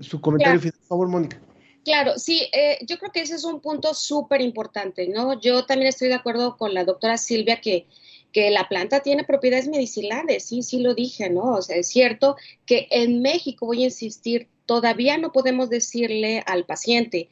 su 0.01 0.21
comentario 0.21 0.59
final, 0.59 0.77
por 0.79 0.87
favor, 0.87 1.07
Mónica. 1.09 1.37
Claro, 1.83 2.17
sí, 2.17 2.47
eh, 2.53 2.77
yo 2.87 2.97
creo 2.97 3.11
que 3.11 3.21
ese 3.21 3.35
es 3.35 3.43
un 3.43 3.59
punto 3.59 3.93
súper 3.93 4.39
importante, 4.41 5.07
¿no? 5.09 5.39
Yo 5.41 5.65
también 5.65 5.89
estoy 5.89 6.07
de 6.07 6.13
acuerdo 6.13 6.55
con 6.57 6.73
la 6.73 6.85
doctora 6.85 7.17
Silvia 7.17 7.59
que, 7.59 7.87
que 8.31 8.49
la 8.51 8.69
planta 8.69 9.01
tiene 9.01 9.25
propiedades 9.25 9.67
medicinales, 9.67 10.45
sí, 10.45 10.63
sí 10.63 10.79
lo 10.79 10.93
dije, 10.95 11.29
¿no? 11.29 11.55
O 11.55 11.61
sea, 11.61 11.75
es 11.75 11.89
cierto 11.89 12.37
que 12.65 12.87
en 12.89 13.21
México, 13.21 13.65
voy 13.65 13.81
a 13.83 13.85
insistir, 13.87 14.47
todavía 14.65 15.17
no 15.17 15.33
podemos 15.33 15.69
decirle 15.69 16.41
al 16.47 16.65
paciente, 16.65 17.29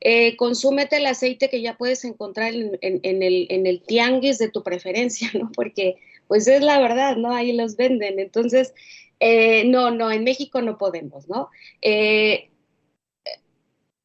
eh, 0.00 0.36
consúmete 0.36 0.98
el 0.98 1.06
aceite 1.06 1.48
que 1.48 1.62
ya 1.62 1.78
puedes 1.78 2.04
encontrar 2.04 2.52
en, 2.54 2.78
en- 2.82 3.00
en 3.04 3.22
el, 3.22 3.46
en 3.48 3.66
el 3.66 3.80
tianguis 3.82 4.36
de 4.38 4.50
tu 4.50 4.62
preferencia, 4.62 5.30
¿no? 5.34 5.50
Porque, 5.54 5.96
pues 6.28 6.46
es 6.46 6.60
la 6.62 6.78
verdad, 6.78 7.16
¿no? 7.16 7.32
Ahí 7.32 7.52
los 7.54 7.76
venden. 7.76 8.18
Entonces, 8.18 8.74
eh, 9.20 9.64
no, 9.66 9.90
no, 9.90 10.10
en 10.12 10.24
México 10.24 10.60
no 10.62 10.76
podemos, 10.78 11.28
¿no? 11.28 11.48
Eh, 11.80 12.50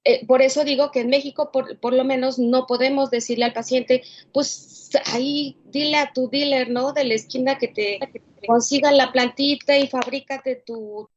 eh, 0.03 0.25
por 0.25 0.41
eso 0.41 0.63
digo 0.63 0.91
que 0.91 1.01
en 1.01 1.09
México, 1.09 1.51
por, 1.51 1.79
por 1.79 1.93
lo 1.93 2.03
menos, 2.03 2.39
no 2.39 2.65
podemos 2.67 3.11
decirle 3.11 3.45
al 3.45 3.53
paciente, 3.53 4.03
pues 4.31 4.89
ahí 5.05 5.57
dile 5.65 5.97
a 5.97 6.13
tu 6.13 6.29
dealer, 6.29 6.69
¿no? 6.69 6.93
De 6.93 7.03
la 7.03 7.15
esquina 7.15 7.57
que 7.57 7.67
te, 7.67 7.99
consiga 8.47 8.91
la 8.91 9.11
plantita 9.11 9.77
y 9.77 9.87
fabrícate 9.87 10.55
tu, 10.55 11.09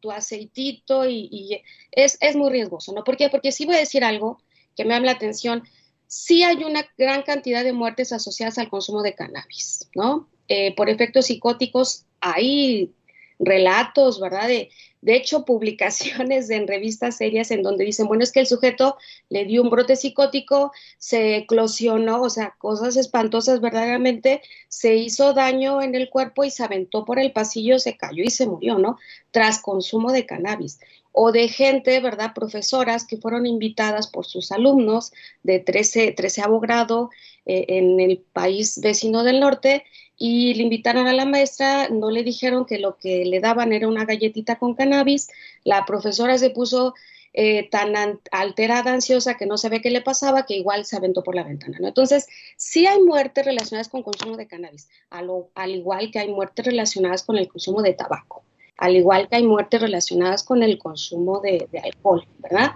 tu 0.00 0.10
aceitito 0.10 1.08
y, 1.08 1.28
y 1.30 1.62
es, 1.90 2.16
es 2.20 2.36
muy 2.36 2.50
riesgoso, 2.50 2.92
¿no? 2.92 3.04
¿Por 3.04 3.16
qué? 3.16 3.28
Porque 3.28 3.52
sí 3.52 3.66
voy 3.66 3.76
a 3.76 3.80
decir 3.80 4.04
algo 4.04 4.40
que 4.76 4.84
me 4.84 4.94
llama 4.94 5.06
la 5.06 5.12
atención. 5.12 5.64
Sí 6.06 6.42
hay 6.44 6.64
una 6.64 6.88
gran 6.96 7.22
cantidad 7.22 7.64
de 7.64 7.72
muertes 7.72 8.12
asociadas 8.12 8.58
al 8.58 8.70
consumo 8.70 9.02
de 9.02 9.14
cannabis, 9.14 9.90
¿no? 9.94 10.28
Eh, 10.46 10.74
por 10.76 10.88
efectos 10.88 11.26
psicóticos 11.26 12.06
hay 12.20 12.94
relatos, 13.38 14.20
¿verdad? 14.20 14.48
De, 14.48 14.70
de 15.00 15.16
hecho, 15.16 15.44
publicaciones 15.46 16.50
en 16.50 16.66
revistas 16.66 17.16
serias 17.16 17.50
en 17.50 17.62
donde 17.62 17.84
dicen, 17.84 18.06
bueno, 18.06 18.22
es 18.22 18.32
que 18.32 18.40
el 18.40 18.46
sujeto 18.46 18.96
le 19.28 19.44
dio 19.44 19.62
un 19.62 19.70
brote 19.70 19.96
psicótico, 19.96 20.72
se 20.98 21.36
eclosionó, 21.36 22.22
o 22.22 22.30
sea, 22.30 22.54
cosas 22.58 22.96
espantosas 22.96 23.60
verdaderamente, 23.60 24.42
se 24.68 24.96
hizo 24.96 25.32
daño 25.32 25.82
en 25.82 25.94
el 25.94 26.08
cuerpo 26.10 26.44
y 26.44 26.50
se 26.50 26.64
aventó 26.64 27.04
por 27.04 27.18
el 27.18 27.32
pasillo, 27.32 27.78
se 27.78 27.96
cayó 27.96 28.22
y 28.24 28.30
se 28.30 28.46
murió, 28.46 28.78
¿no? 28.78 28.98
Tras 29.30 29.60
consumo 29.60 30.12
de 30.12 30.26
cannabis. 30.26 30.80
O 31.12 31.32
de 31.32 31.48
gente, 31.48 31.98
¿verdad? 32.00 32.32
Profesoras 32.34 33.04
que 33.04 33.16
fueron 33.16 33.46
invitadas 33.46 34.06
por 34.06 34.26
sus 34.26 34.52
alumnos 34.52 35.12
de 35.42 35.58
13, 35.58 36.12
13 36.12 36.42
grado 36.60 37.10
eh, 37.44 37.64
en 37.68 37.98
el 37.98 38.18
país 38.18 38.80
vecino 38.80 39.24
del 39.24 39.40
norte 39.40 39.84
y 40.18 40.54
le 40.54 40.64
invitaron 40.64 41.06
a 41.06 41.12
la 41.12 41.24
maestra, 41.24 41.88
no 41.88 42.10
le 42.10 42.24
dijeron 42.24 42.66
que 42.66 42.78
lo 42.78 42.96
que 42.96 43.24
le 43.24 43.38
daban 43.40 43.72
era 43.72 43.86
una 43.88 44.04
galletita 44.04 44.58
con 44.58 44.74
cannabis, 44.74 45.28
la 45.64 45.84
profesora 45.86 46.36
se 46.38 46.50
puso 46.50 46.94
eh, 47.34 47.68
tan 47.70 47.94
an- 47.96 48.20
alterada, 48.32 48.92
ansiosa, 48.92 49.36
que 49.36 49.46
no 49.46 49.56
sabía 49.58 49.80
qué 49.80 49.90
le 49.90 50.00
pasaba, 50.00 50.44
que 50.44 50.56
igual 50.56 50.84
se 50.86 50.96
aventó 50.96 51.22
por 51.22 51.34
la 51.36 51.44
ventana, 51.44 51.78
¿no? 51.80 51.86
Entonces, 51.86 52.26
sí 52.56 52.86
hay 52.86 53.00
muertes 53.00 53.44
relacionadas 53.44 53.88
con 53.88 54.02
consumo 54.02 54.36
de 54.36 54.48
cannabis, 54.48 54.88
a 55.10 55.22
lo- 55.22 55.50
al 55.54 55.70
igual 55.70 56.10
que 56.10 56.18
hay 56.18 56.28
muertes 56.28 56.64
relacionadas 56.66 57.22
con 57.22 57.36
el 57.38 57.46
consumo 57.46 57.82
de 57.82 57.92
tabaco, 57.92 58.42
al 58.76 58.96
igual 58.96 59.28
que 59.28 59.36
hay 59.36 59.44
muertes 59.46 59.80
relacionadas 59.80 60.42
con 60.42 60.62
el 60.64 60.78
consumo 60.78 61.38
de, 61.40 61.68
de 61.70 61.78
alcohol, 61.78 62.26
¿verdad? 62.38 62.72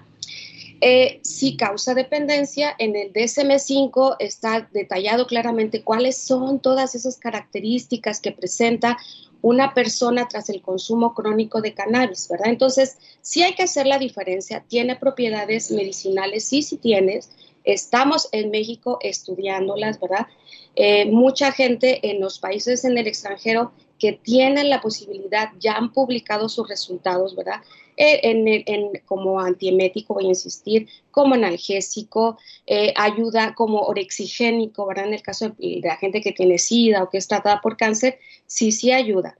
Eh, 0.85 1.20
si 1.22 1.57
causa 1.57 1.95
dependencia, 1.95 2.74
en 2.76 2.97
el 2.97 3.12
DSM5 3.12 4.16
está 4.18 4.68
detallado 4.72 5.28
claramente 5.28 5.85
cuáles 5.85 6.16
son 6.16 6.59
todas 6.59 6.97
esas 6.97 7.18
características 7.18 8.20
que 8.20 8.33
presenta 8.33 8.99
una 9.43 9.74
persona 9.74 10.26
tras 10.26 10.49
el 10.49 10.61
consumo 10.61 11.14
crónico 11.14 11.61
de 11.61 11.72
cannabis, 11.72 12.26
¿verdad? 12.28 12.49
Entonces, 12.49 12.99
sí 13.20 13.45
hay 13.45 13.55
que 13.55 13.62
hacer 13.62 13.87
la 13.87 13.99
diferencia. 13.99 14.64
Tiene 14.66 14.97
propiedades 14.97 15.70
medicinales, 15.70 16.49
sí, 16.49 16.62
sí 16.62 16.78
tienes. 16.78 17.30
Estamos 17.62 18.28
en 18.33 18.51
México 18.51 18.99
estudiándolas, 19.03 20.01
¿verdad? 20.01 20.26
Eh, 20.74 21.05
mucha 21.05 21.53
gente 21.53 22.11
en 22.11 22.20
los 22.20 22.41
países 22.41 22.85
en 22.85 22.99
el 22.99 23.07
extranjero 23.07 23.70
que 24.01 24.14
tienen 24.14 24.68
la 24.68 24.80
posibilidad 24.80 25.51
ya 25.61 25.74
han 25.74 25.93
publicado 25.93 26.49
sus 26.49 26.68
resultados, 26.68 27.37
¿verdad? 27.37 27.61
Eh, 27.97 28.20
en, 28.22 29.03
como 29.05 29.40
antiemético, 29.40 30.14
voy 30.14 30.26
a 30.26 30.28
insistir, 30.28 30.88
como 31.11 31.34
analgésico, 31.34 32.38
eh, 32.66 32.93
ayuda 32.97 33.55
como 33.55 33.80
orexigénico, 33.82 34.86
¿verdad? 34.86 35.09
En 35.09 35.14
el 35.14 35.22
caso 35.22 35.51
de, 35.51 35.80
de 35.80 35.88
la 35.88 35.97
gente 35.97 36.20
que 36.22 36.32
tiene 36.32 36.59
SIDA 36.59 37.03
o 37.03 37.11
que 37.11 37.18
es 37.18 37.28
tratada 37.28 37.61
por 37.61 37.76
cáncer, 37.76 38.18
sí, 38.47 38.72
sí 38.72 38.93
ayuda. 38.93 39.36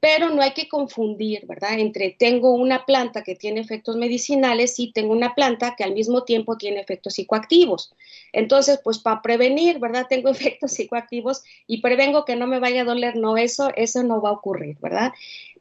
Pero 0.00 0.30
no 0.30 0.42
hay 0.42 0.50
que 0.52 0.68
confundir, 0.68 1.46
¿verdad? 1.46 1.78
Entre 1.78 2.10
tengo 2.10 2.54
una 2.54 2.84
planta 2.86 3.22
que 3.22 3.36
tiene 3.36 3.60
efectos 3.60 3.96
medicinales 3.96 4.80
y 4.80 4.90
tengo 4.92 5.12
una 5.12 5.34
planta 5.36 5.76
que 5.76 5.84
al 5.84 5.94
mismo 5.94 6.24
tiempo 6.24 6.56
tiene 6.58 6.80
efectos 6.80 7.14
psicoactivos. 7.14 7.94
Entonces, 8.32 8.80
pues 8.82 8.98
para 8.98 9.22
prevenir, 9.22 9.78
¿verdad? 9.78 10.06
Tengo 10.08 10.28
efectos 10.30 10.72
psicoactivos 10.72 11.44
y 11.68 11.82
prevengo 11.82 12.24
que 12.24 12.34
no 12.34 12.48
me 12.48 12.58
vaya 12.58 12.82
a 12.82 12.84
doler. 12.84 13.14
No, 13.14 13.36
eso, 13.36 13.70
eso 13.76 14.02
no 14.02 14.20
va 14.20 14.30
a 14.30 14.32
ocurrir, 14.32 14.76
¿verdad? 14.80 15.12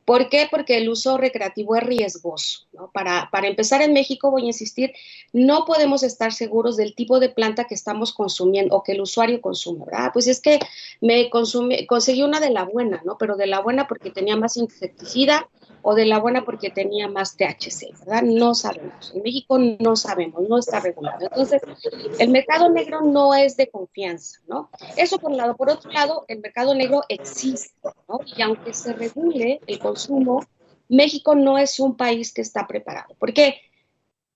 ¿Por 0.05 0.29
qué? 0.29 0.47
Porque 0.49 0.77
el 0.77 0.89
uso 0.89 1.17
recreativo 1.17 1.75
es 1.75 1.83
riesgoso. 1.83 2.67
¿no? 2.73 2.91
Para, 2.91 3.29
para 3.31 3.47
empezar, 3.47 3.81
en 3.81 3.93
México, 3.93 4.31
voy 4.31 4.43
a 4.43 4.47
insistir, 4.47 4.93
no 5.33 5.65
podemos 5.65 6.03
estar 6.03 6.33
seguros 6.33 6.77
del 6.77 6.95
tipo 6.95 7.19
de 7.19 7.29
planta 7.29 7.65
que 7.65 7.75
estamos 7.75 8.13
consumiendo 8.13 8.75
o 8.75 8.83
que 8.83 8.93
el 8.93 9.01
usuario 9.01 9.41
consume, 9.41 9.85
¿verdad? 9.85 10.11
Pues 10.13 10.27
es 10.27 10.41
que 10.41 10.59
me 10.99 11.29
consumí, 11.29 11.85
conseguí 11.85 12.23
una 12.23 12.39
de 12.39 12.49
la 12.49 12.63
buena, 12.63 13.01
¿no? 13.05 13.17
Pero 13.17 13.35
de 13.35 13.47
la 13.47 13.61
buena 13.61 13.87
porque 13.87 14.11
tenía 14.11 14.35
más 14.35 14.57
insecticida 14.57 15.47
o 15.83 15.95
de 15.95 16.05
la 16.05 16.19
buena 16.19 16.43
porque 16.45 16.69
tenía 16.69 17.07
más 17.07 17.35
THC, 17.37 17.97
¿verdad? 17.99 18.23
No 18.23 18.53
sabemos. 18.53 19.11
En 19.15 19.23
México 19.23 19.57
no 19.57 19.95
sabemos, 19.95 20.47
no 20.47 20.57
está 20.57 20.79
regulado. 20.79 21.21
Entonces, 21.21 21.61
el 22.19 22.29
mercado 22.29 22.69
negro 22.69 23.01
no 23.01 23.33
es 23.33 23.57
de 23.57 23.69
confianza, 23.69 24.39
¿no? 24.47 24.69
Eso 24.97 25.17
por 25.19 25.31
un 25.31 25.37
lado. 25.37 25.55
Por 25.55 25.69
otro 25.69 25.91
lado, 25.91 26.25
el 26.27 26.39
mercado 26.39 26.75
negro 26.75 27.01
existe, 27.09 27.71
¿no? 28.07 28.19
Y 28.35 28.41
aunque 28.41 28.73
se 28.73 28.93
regule 28.93 29.59
el 29.67 29.79
consumo, 29.79 30.00
México 30.89 31.35
no 31.35 31.57
es 31.57 31.79
un 31.79 31.95
país 31.95 32.33
que 32.33 32.41
está 32.41 32.67
preparado. 32.67 33.15
¿Por 33.15 33.33
qué? 33.33 33.61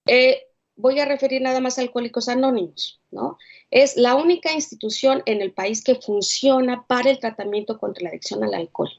Eh, 0.05 0.43
voy 0.76 0.99
a 0.99 1.05
referir 1.05 1.41
nada 1.41 1.59
más 1.59 1.78
a 1.78 1.82
Alcohólicos 1.82 2.30
Anónimos, 2.30 3.01
¿no? 3.11 3.38
Es 3.72 3.97
la 3.97 4.16
única 4.16 4.53
institución 4.53 5.24
en 5.26 5.41
el 5.41 5.51
país 5.51 5.84
que 5.84 5.95
funciona 5.95 6.86
para 6.88 7.09
el 7.09 7.20
tratamiento 7.20 7.78
contra 7.78 8.03
la 8.03 8.09
adicción 8.09 8.43
al 8.43 8.53
alcohol. 8.53 8.89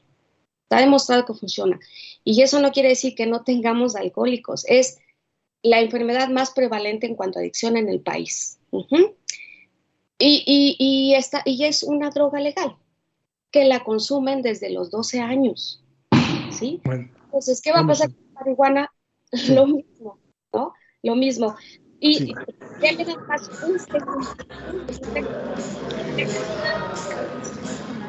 Está 0.63 0.81
demostrado 0.81 1.25
que 1.25 1.33
funciona. 1.33 1.79
Y 2.23 2.41
eso 2.41 2.59
no 2.59 2.71
quiere 2.71 2.89
decir 2.89 3.15
que 3.15 3.25
no 3.25 3.43
tengamos 3.43 3.95
alcohólicos. 3.95 4.65
Es 4.67 4.99
la 5.63 5.79
enfermedad 5.79 6.29
más 6.29 6.51
prevalente 6.51 7.07
en 7.07 7.15
cuanto 7.15 7.39
a 7.39 7.41
adicción 7.41 7.77
en 7.77 7.89
el 7.89 8.01
país. 8.01 8.59
Y 10.19 11.15
es 11.15 11.83
una 11.83 12.09
droga 12.09 12.39
legal 12.39 12.75
que 13.51 13.65
la 13.65 13.83
consumen 13.83 14.41
desde 14.41 14.69
los 14.69 14.91
12 14.91 15.21
años. 15.21 15.81
¿Sí? 16.57 16.81
Bueno, 16.83 17.09
Entonces, 17.25 17.61
¿qué 17.61 17.71
va 17.71 17.79
a 17.81 17.87
pasar 17.87 18.07
con 18.09 18.23
la 18.33 18.39
marihuana? 18.41 18.91
Lo 19.49 19.67
mismo, 19.67 20.19
¿no? 20.53 20.73
Lo 21.03 21.15
mismo. 21.15 21.55
Y 21.99 22.13
Sí. 22.15 22.33
ya 22.81 22.91
le 22.93 23.05
dan 23.05 23.27
más 23.27 23.49
un 23.63 23.79
segundo. 23.79 24.35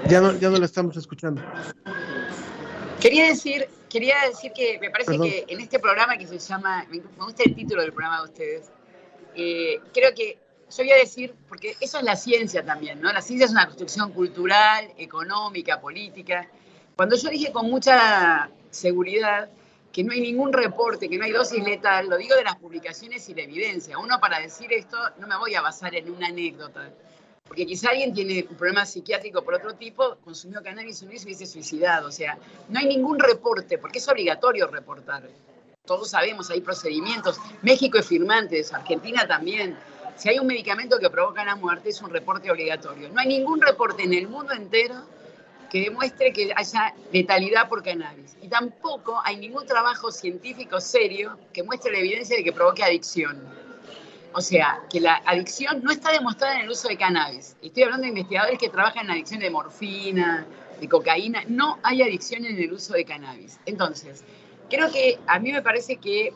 ya 0.09 0.21
no, 0.21 0.33
ya 0.39 0.51
no 0.51 0.59
la 0.59 0.67
estamos 0.67 0.97
escuchando. 0.97 1.43
Quería 3.01 3.27
decir, 3.27 3.69
quería 3.89 4.17
decir 4.29 4.53
que 4.53 4.79
me 4.81 4.91
parece 4.91 5.13
Perdón. 5.13 5.29
que 5.29 5.45
en 5.49 5.61
este 5.61 5.79
programa 5.79 6.17
que 6.17 6.27
se 6.27 6.39
llama, 6.39 6.85
me 6.91 6.99
me 7.01 7.25
gusta 7.25 7.43
el 7.45 7.55
título 7.55 7.83
del 7.83 7.93
programa 7.93 8.19
de 8.23 8.25
ustedes, 8.25 8.71
eh, 9.35 9.81
creo 9.95 10.15
que 10.15 10.39
yo 10.71 10.85
voy 10.85 10.91
a 10.91 10.97
decir, 10.97 11.35
porque 11.49 11.77
eso 11.81 11.99
es 11.99 12.05
la 12.05 12.17
ciencia 12.17 12.65
también, 12.65 13.01
¿no? 13.01 13.11
La 13.13 13.23
ciencia 13.23 13.47
es 13.47 13.53
una 13.53 13.65
construcción 13.67 14.13
cultural, 14.13 14.89
económica, 14.99 15.81
política. 15.81 16.47
Cuando 16.99 17.15
yo 17.15 17.31
dije 17.31 17.53
con 17.53 17.71
mucha 17.71 18.51
seguridad 18.71 19.49
que 19.93 20.03
no 20.03 20.13
hay 20.13 20.21
ningún 20.21 20.53
reporte, 20.53 21.09
que 21.09 21.17
no 21.17 21.27
hay 21.27 21.31
dosis 21.31 21.63
letal, 21.63 22.09
lo 22.09 22.17
digo 22.17 22.35
de 22.35 22.43
las 22.43 22.57
publicaciones 22.57 23.29
y 23.29 23.37
la 23.37 23.43
evidencia. 23.43 23.97
Uno 23.97 24.19
para 24.19 24.41
decir 24.41 24.73
esto 24.73 24.97
no 25.21 25.29
me 25.29 25.37
voy 25.37 25.55
a 25.55 25.61
basar 25.61 25.95
en 25.95 26.11
una 26.11 26.27
anécdota, 26.27 26.91
porque 27.47 27.67
quizá 27.67 27.91
alguien 27.91 28.13
tiene 28.13 28.45
un 28.51 28.57
problema 28.57 28.85
psiquiátrico 28.85 29.43
por 29.43 29.55
otro 29.55 29.77
tipo, 29.77 30.17
consumió 30.25 30.61
cannabis 30.61 31.01
un 31.03 31.13
y 31.13 31.19
se 31.19 31.27
hubiese 31.27 31.47
suicidado. 31.47 32.09
O 32.09 32.11
sea, 32.11 32.37
no 32.69 32.81
hay 32.81 32.87
ningún 32.87 33.21
reporte, 33.21 33.79
porque 33.79 33.99
es 33.99 34.09
obligatorio 34.09 34.67
reportar. 34.67 35.23
Todos 35.85 36.11
sabemos, 36.11 36.51
hay 36.51 36.63
procedimientos. 36.63 37.39
México 37.63 37.99
es 37.99 38.09
firmante 38.09 38.61
Argentina 38.73 39.25
también. 39.25 39.79
Si 40.17 40.31
hay 40.31 40.41
un 40.41 40.49
medicamento 40.49 40.99
que 40.99 41.09
provoca 41.11 41.45
la 41.45 41.55
muerte, 41.55 41.91
es 41.91 42.03
un 42.03 42.11
reporte 42.11 42.51
obligatorio. 42.51 43.09
No 43.11 43.21
hay 43.21 43.29
ningún 43.29 43.61
reporte 43.61 44.03
en 44.03 44.15
el 44.15 44.27
mundo 44.27 44.53
entero 44.53 45.05
que 45.71 45.83
demuestre 45.83 46.33
que 46.33 46.53
haya 46.55 46.95
letalidad 47.13 47.69
por 47.69 47.83
cannabis. 47.83 48.37
Y 48.43 48.49
tampoco 48.49 49.21
hay 49.25 49.37
ningún 49.37 49.67
trabajo 49.67 50.11
científico 50.11 50.81
serio 50.81 51.39
que 51.53 51.63
muestre 51.63 51.93
la 51.93 51.99
evidencia 51.99 52.37
de 52.37 52.45
que 52.45 52.53
provoque 52.53 52.83
adicción. 52.83 53.43
O 54.33 54.41
sea, 54.41 54.81
que 54.91 55.01
la 55.01 55.23
adicción 55.25 55.83
no 55.83 55.91
está 55.91 56.13
demostrada 56.13 56.57
en 56.57 56.63
el 56.63 56.71
uso 56.71 56.89
de 56.89 56.97
cannabis. 56.97 57.57
Estoy 57.63 57.85
hablando 57.85 58.03
de 58.03 58.11
investigadores 58.11 58.59
que 58.59 58.69
trabajan 58.69 59.07
en 59.07 59.13
adicción 59.13 59.41
de 59.41 59.51
morfina, 59.51 60.47
de 60.81 60.89
cocaína. 60.89 61.43
No 61.49 61.79
hay 61.83 62.03
adicción 62.03 62.45
en 62.45 62.59
el 62.59 62.73
uso 62.73 62.93
de 62.93 63.05
cannabis. 63.05 63.59
Entonces, 63.67 64.25
creo 64.69 64.91
que 64.93 65.19
a 65.27 65.39
mí 65.39 65.53
me 65.53 65.63
parece 65.63 65.97
que 65.97 66.33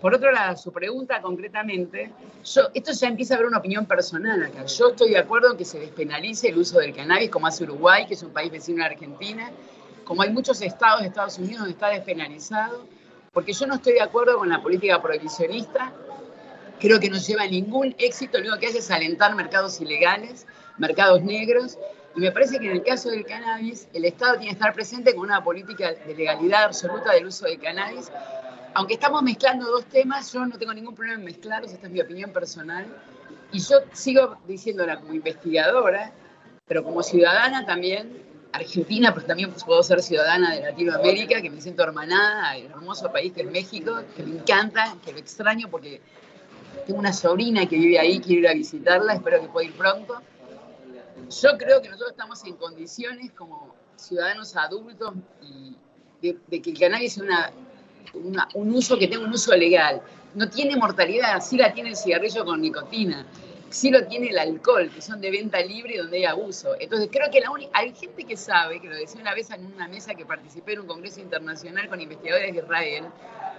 Por 0.00 0.14
otro 0.14 0.30
lado, 0.30 0.56
su 0.56 0.70
pregunta 0.72 1.20
concretamente, 1.20 2.12
esto 2.44 2.92
ya 2.92 3.08
empieza 3.08 3.34
a 3.34 3.36
haber 3.36 3.48
una 3.48 3.58
opinión 3.58 3.84
personal 3.84 4.40
acá. 4.44 4.64
Yo 4.64 4.90
estoy 4.90 5.10
de 5.10 5.18
acuerdo 5.18 5.50
en 5.50 5.56
que 5.56 5.64
se 5.64 5.80
despenalice 5.80 6.48
el 6.48 6.58
uso 6.58 6.78
del 6.78 6.94
cannabis, 6.94 7.30
como 7.30 7.48
hace 7.48 7.64
Uruguay, 7.64 8.06
que 8.06 8.14
es 8.14 8.22
un 8.22 8.32
país 8.32 8.52
vecino 8.52 8.78
de 8.78 8.90
Argentina, 8.90 9.50
como 10.04 10.22
hay 10.22 10.30
muchos 10.30 10.62
estados 10.62 11.00
de 11.00 11.08
Estados 11.08 11.38
Unidos 11.38 11.58
donde 11.58 11.72
está 11.72 11.88
despenalizado, 11.88 12.86
porque 13.32 13.52
yo 13.52 13.66
no 13.66 13.74
estoy 13.74 13.94
de 13.94 14.00
acuerdo 14.00 14.38
con 14.38 14.48
la 14.48 14.62
política 14.62 15.02
prohibicionista, 15.02 15.92
creo 16.78 17.00
que 17.00 17.10
no 17.10 17.18
lleva 17.18 17.44
ningún 17.46 17.94
éxito, 17.98 18.38
lo 18.38 18.44
único 18.44 18.58
que 18.60 18.68
hace 18.68 18.78
es 18.78 18.90
alentar 18.92 19.34
mercados 19.34 19.80
ilegales, 19.80 20.46
mercados 20.78 21.22
negros, 21.22 21.76
y 22.14 22.20
me 22.20 22.30
parece 22.30 22.60
que 22.60 22.66
en 22.66 22.72
el 22.72 22.82
caso 22.84 23.10
del 23.10 23.26
cannabis, 23.26 23.88
el 23.92 24.04
Estado 24.04 24.34
tiene 24.34 24.46
que 24.46 24.52
estar 24.52 24.72
presente 24.72 25.14
con 25.14 25.24
una 25.24 25.42
política 25.42 25.92
de 25.92 26.14
legalidad 26.14 26.64
absoluta 26.64 27.12
del 27.12 27.26
uso 27.26 27.46
del 27.46 27.58
cannabis, 27.60 28.10
aunque 28.74 28.94
estamos 28.94 29.22
mezclando 29.22 29.66
dos 29.66 29.84
temas, 29.86 30.32
yo 30.32 30.44
no 30.46 30.58
tengo 30.58 30.72
ningún 30.74 30.94
problema 30.94 31.18
en 31.18 31.24
mezclarlos, 31.24 31.72
esta 31.72 31.86
es 31.86 31.92
mi 31.92 32.00
opinión 32.00 32.32
personal. 32.32 32.86
Y 33.52 33.60
yo 33.60 33.76
sigo 33.92 34.36
diciéndola 34.46 35.00
como 35.00 35.14
investigadora, 35.14 36.12
pero 36.66 36.84
como 36.84 37.02
ciudadana 37.02 37.64
también, 37.64 38.22
argentina, 38.52 39.14
pero 39.14 39.26
también 39.26 39.52
puedo 39.52 39.82
ser 39.82 40.02
ciudadana 40.02 40.54
de 40.54 40.62
Latinoamérica, 40.62 41.40
que 41.40 41.50
me 41.50 41.60
siento 41.60 41.82
hermanada 41.82 42.50
al 42.50 42.62
hermoso 42.62 43.10
país 43.10 43.32
que 43.32 43.42
es 43.42 43.50
México, 43.50 44.00
que 44.16 44.22
me 44.22 44.38
encanta, 44.38 44.96
que 45.04 45.12
lo 45.12 45.18
extraño 45.18 45.68
porque 45.70 46.00
tengo 46.86 46.98
una 46.98 47.12
sobrina 47.12 47.66
que 47.66 47.76
vive 47.76 47.98
ahí, 47.98 48.20
quiero 48.20 48.42
ir 48.42 48.48
a 48.48 48.54
visitarla, 48.54 49.14
espero 49.14 49.40
que 49.40 49.48
pueda 49.48 49.66
ir 49.66 49.74
pronto. 49.74 50.20
Yo 51.42 51.58
creo 51.58 51.82
que 51.82 51.88
nosotros 51.88 52.12
estamos 52.12 52.44
en 52.44 52.56
condiciones 52.56 53.32
como 53.32 53.74
ciudadanos 53.96 54.56
adultos 54.56 55.14
de, 56.22 56.60
que 56.62 56.70
el 56.70 56.78
cannabis 56.78 57.14
sea 57.14 57.24
una 57.24 57.50
un 58.14 58.74
uso 58.74 58.98
que 58.98 59.08
tenga 59.08 59.24
un 59.24 59.32
uso 59.32 59.54
legal. 59.54 60.02
No 60.34 60.48
tiene 60.48 60.76
mortalidad, 60.76 61.40
sí 61.40 61.56
la 61.56 61.72
tiene 61.72 61.90
el 61.90 61.96
cigarrillo 61.96 62.44
con 62.44 62.60
nicotina, 62.60 63.26
sí 63.70 63.90
lo 63.90 64.06
tiene 64.06 64.28
el 64.28 64.38
alcohol, 64.38 64.90
que 64.94 65.00
son 65.00 65.20
de 65.20 65.30
venta 65.30 65.60
libre 65.60 65.98
donde 65.98 66.18
hay 66.18 66.24
abuso. 66.24 66.74
Entonces 66.78 67.08
creo 67.10 67.30
que 67.30 67.42
hay 67.72 67.94
gente 67.94 68.24
que 68.24 68.36
sabe, 68.36 68.80
que 68.80 68.88
lo 68.88 68.96
decía 68.96 69.20
una 69.20 69.34
vez 69.34 69.50
en 69.50 69.66
una 69.66 69.88
mesa 69.88 70.14
que 70.14 70.24
participé 70.24 70.74
en 70.74 70.80
un 70.80 70.86
congreso 70.86 71.20
internacional 71.20 71.88
con 71.88 72.00
investigadores 72.00 72.52
de 72.52 72.58
Israel, 72.58 73.04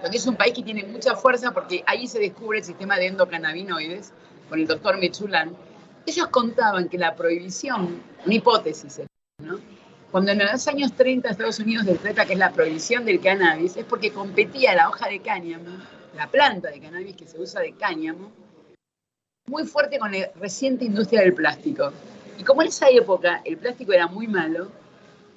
donde 0.02 0.16
es 0.16 0.26
un 0.26 0.36
país 0.36 0.54
que 0.54 0.62
tiene 0.62 0.84
mucha 0.84 1.16
fuerza 1.16 1.52
porque 1.52 1.82
ahí 1.86 2.06
se 2.06 2.18
descubre 2.18 2.58
el 2.58 2.64
sistema 2.64 2.96
de 2.96 3.06
endocannabinoides 3.06 4.12
con 4.48 4.60
el 4.60 4.66
doctor 4.66 4.98
Mechulan. 4.98 5.54
Ellos 6.06 6.28
contaban 6.28 6.88
que 6.88 6.98
la 6.98 7.14
prohibición, 7.14 8.02
una 8.24 8.34
hipótesis, 8.34 9.02
¿no? 9.38 9.58
Cuando 10.10 10.32
en 10.32 10.38
los 10.40 10.66
años 10.66 10.92
30 10.94 11.28
Estados 11.28 11.60
Unidos 11.60 11.86
decreta 11.86 12.26
que 12.26 12.32
es 12.32 12.38
la 12.38 12.50
prohibición 12.50 13.04
del 13.04 13.20
cannabis, 13.20 13.76
es 13.76 13.84
porque 13.84 14.10
competía 14.10 14.74
la 14.74 14.88
hoja 14.88 15.08
de 15.08 15.20
cáñamo, 15.20 15.78
la 16.16 16.26
planta 16.26 16.68
de 16.70 16.80
cannabis 16.80 17.14
que 17.14 17.28
se 17.28 17.38
usa 17.38 17.60
de 17.60 17.74
cáñamo, 17.74 18.32
muy 19.46 19.64
fuerte 19.64 20.00
con 20.00 20.10
la 20.10 20.28
reciente 20.34 20.84
industria 20.84 21.20
del 21.20 21.34
plástico. 21.34 21.92
Y 22.38 22.42
como 22.42 22.62
en 22.62 22.68
esa 22.68 22.88
época 22.88 23.40
el 23.44 23.56
plástico 23.56 23.92
era 23.92 24.08
muy 24.08 24.26
malo, 24.26 24.72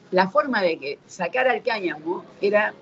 la 0.10 0.30
forma 0.30 0.62
de 0.64 0.80
que 0.80 1.00
sacara 1.06 1.54
el 1.54 1.62
cáñamo 1.62 2.26
era, 2.42 2.74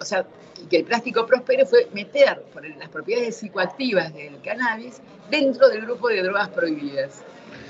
o 0.00 0.04
sea, 0.04 0.26
que 0.68 0.78
el 0.78 0.84
plástico 0.84 1.26
prospere 1.26 1.64
fue 1.64 1.88
meter 1.92 2.42
por 2.52 2.66
las 2.76 2.88
propiedades 2.88 3.36
psicoactivas 3.36 4.12
del 4.14 4.40
cannabis 4.40 5.00
dentro 5.30 5.68
del 5.68 5.82
grupo 5.82 6.08
de 6.08 6.22
drogas 6.22 6.48
prohibidas. 6.48 7.22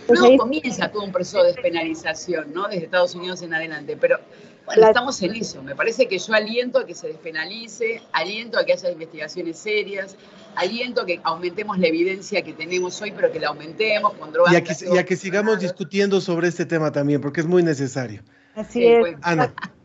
Pues 0.06 0.20
Luego 0.20 0.36
comienza 0.36 0.90
todo 0.90 1.02
un 1.02 1.12
proceso 1.12 1.42
de 1.42 1.52
despenalización, 1.52 2.52
¿no? 2.52 2.68
Desde 2.68 2.84
Estados 2.84 3.14
Unidos 3.14 3.42
en 3.42 3.54
adelante, 3.54 3.96
pero 4.00 4.20
bueno, 4.64 4.86
estamos 4.86 5.20
en 5.22 5.34
eso. 5.34 5.62
Me 5.62 5.74
parece 5.74 6.06
que 6.06 6.18
yo 6.18 6.34
aliento 6.34 6.78
a 6.78 6.86
que 6.86 6.94
se 6.94 7.08
despenalice, 7.08 8.02
aliento 8.12 8.58
a 8.58 8.64
que 8.64 8.72
haya 8.72 8.90
investigaciones 8.90 9.58
serias, 9.58 10.16
aliento 10.54 11.02
a 11.02 11.06
que 11.06 11.20
aumentemos 11.22 11.78
la 11.78 11.88
evidencia 11.88 12.42
que 12.42 12.52
tenemos 12.52 13.00
hoy, 13.02 13.12
pero 13.12 13.32
que 13.32 13.40
la 13.40 13.48
aumentemos 13.48 14.14
con 14.14 14.32
drogas. 14.32 14.52
Y 14.52 14.56
a 14.56 14.64
que, 14.64 14.74
y 14.94 14.98
a 14.98 15.04
que 15.04 15.16
sigamos 15.16 15.60
discutiendo 15.60 16.20
sobre 16.20 16.48
este 16.48 16.66
tema 16.66 16.92
también, 16.92 17.20
porque 17.20 17.40
es 17.40 17.46
muy 17.46 17.62
necesario. 17.62 18.22
Así 18.54 18.86
es. 18.86 19.16
Ana. 19.22 19.54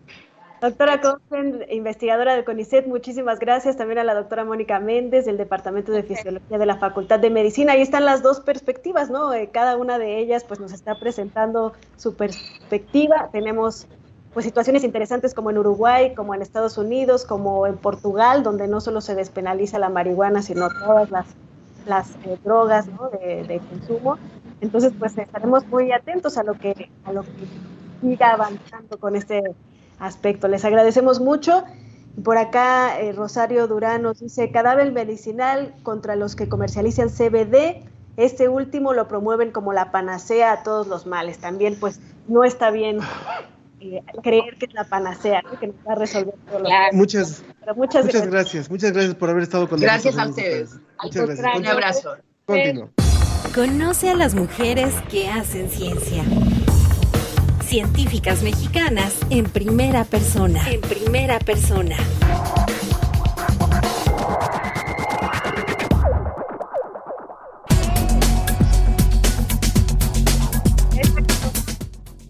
Doctora 0.62 1.02
Confen, 1.02 1.66
investigadora 1.72 2.36
del 2.36 2.46
CONICET, 2.46 2.86
muchísimas 2.86 3.40
gracias. 3.40 3.78
También 3.78 3.98
a 3.98 4.04
la 4.04 4.14
doctora 4.14 4.46
Mónica 4.46 4.80
Méndez 4.80 5.26
del 5.26 5.38
Departamento 5.38 5.92
de 5.92 6.04
Fisiología 6.04 6.60
de 6.60 6.66
la 6.68 6.78
Facultad 6.78 7.20
de 7.20 7.32
Medicina. 7.32 7.74
Ahí 7.74 7.82
están 7.82 8.06
las 8.06 8.22
dos 8.22 8.42
perspectivas, 8.42 9.10
¿no? 9.10 9.34
Eh, 9.34 9.50
cada 9.52 9.76
una 9.76 9.98
de 9.98 10.20
ellas 10.20 10.44
pues 10.44 10.60
nos 10.60 10.72
está 10.72 11.00
presentando 11.00 11.74
su 11.98 12.14
perspectiva. 12.14 13.30
Tenemos 13.32 13.88
pues 14.36 14.46
situaciones 14.46 14.84
interesantes 14.84 15.34
como 15.34 15.50
en 15.50 15.58
Uruguay, 15.58 16.14
como 16.14 16.36
en 16.36 16.44
Estados 16.44 16.78
Unidos, 16.78 17.26
como 17.26 17.66
en 17.66 17.78
Portugal, 17.78 18.44
donde 18.44 18.68
no 18.68 18.82
solo 18.82 19.02
se 19.02 19.16
despenaliza 19.16 19.80
la 19.80 19.90
marihuana, 19.90 20.44
sino 20.44 20.70
todas 20.86 21.10
las, 21.10 21.26
las 21.88 22.12
eh, 22.24 22.38
drogas 22.44 22.86
¿no? 22.86 23.10
de, 23.10 23.46
de, 23.46 23.60
consumo. 23.62 24.20
Entonces, 24.62 24.94
pues 25.00 25.18
estaremos 25.18 25.66
muy 25.66 25.92
atentos 25.92 26.38
a 26.38 26.44
lo 26.44 26.54
que, 26.54 26.92
a 27.06 27.14
lo 27.14 27.24
que 27.24 27.48
siga 28.00 28.34
avanzando 28.34 29.00
con 29.00 29.16
este 29.16 29.42
aspecto. 30.02 30.48
Les 30.48 30.66
agradecemos 30.66 31.22
mucho. 31.22 31.64
Por 32.24 32.38
acá, 32.38 33.00
eh, 33.00 33.14
Rosario 33.14 33.68
Durán 33.68 34.02
nos 34.02 34.20
dice, 34.20 34.52
cadáver 34.52 34.92
medicinal 34.92 35.74
contra 35.84 36.16
los 36.16 36.36
que 36.36 36.50
comercializan 36.50 37.10
CBD. 37.10 37.86
Este 38.18 38.50
último 38.50 38.94
lo 38.94 39.08
promueven 39.08 39.52
como 39.52 39.72
la 39.72 39.92
panacea 39.92 40.52
a 40.52 40.64
todos 40.64 40.88
los 40.88 41.06
males. 41.06 41.38
También, 41.38 41.78
pues, 41.80 42.02
no 42.28 42.44
está 42.44 42.70
bien 42.70 43.00
eh, 43.80 44.02
creer 44.22 44.58
que 44.58 44.66
es 44.66 44.74
la 44.74 44.84
panacea, 44.84 45.42
que 45.60 45.68
nos 45.68 45.76
va 45.88 45.94
a 45.94 45.96
resolver 45.96 46.34
todo 46.50 46.60
lo 46.60 46.70
Muchas, 46.92 47.44
muchas, 47.76 48.06
muchas 48.06 48.28
gracias. 48.28 48.70
Muchas 48.70 48.92
gracias 48.92 49.16
por 49.16 49.30
haber 49.30 49.44
estado 49.44 49.70
con 49.70 49.80
nosotros. 49.80 50.04
Gracias 50.04 50.18
a 50.18 50.30
ustedes. 50.30 50.80
Muchas 51.02 51.28
gracias. 51.38 51.60
Un 51.60 51.68
abrazo. 51.68 52.16
Continúo. 52.46 52.90
Conoce 53.56 54.10
a 54.10 54.16
las 54.16 54.36
mujeres 54.36 54.94
que 55.10 55.30
hacen 55.30 55.70
ciencia 55.70 56.24
científicas 57.72 58.44
mexicanas 58.44 59.18
en 59.30 59.46
primera 59.46 60.04
persona. 60.04 60.62
En 60.70 60.82
primera 60.82 61.40
persona. 61.40 61.96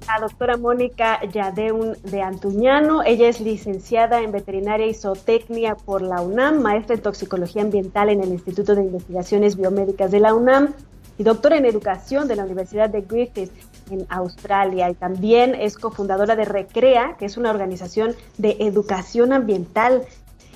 La 0.05 0.19
doctora 0.19 0.57
Mónica 0.57 1.19
Yadeun 1.25 1.97
de 2.03 2.21
Antuñano. 2.21 3.01
Ella 3.01 3.27
es 3.27 3.41
licenciada 3.41 4.21
en 4.21 4.31
veterinaria 4.31 4.85
y 4.85 4.93
zootecnia 4.93 5.73
por 5.73 6.03
la 6.03 6.21
UNAM, 6.21 6.61
maestra 6.61 6.93
en 6.93 7.01
toxicología 7.01 7.63
ambiental 7.63 8.09
en 8.09 8.21
el 8.21 8.29
Instituto 8.29 8.75
de 8.75 8.83
Investigaciones 8.83 9.57
Biomédicas 9.57 10.11
de 10.11 10.19
la 10.19 10.35
UNAM 10.35 10.75
y 11.21 11.23
doctora 11.23 11.55
en 11.55 11.65
educación 11.65 12.27
de 12.27 12.35
la 12.35 12.45
Universidad 12.45 12.89
de 12.89 13.01
Griffith 13.01 13.51
en 13.91 14.07
Australia 14.09 14.89
y 14.89 14.95
también 14.95 15.53
es 15.53 15.77
cofundadora 15.77 16.35
de 16.35 16.45
Recrea, 16.45 17.15
que 17.19 17.25
es 17.25 17.37
una 17.37 17.51
organización 17.51 18.15
de 18.39 18.57
educación 18.61 19.31
ambiental 19.31 20.01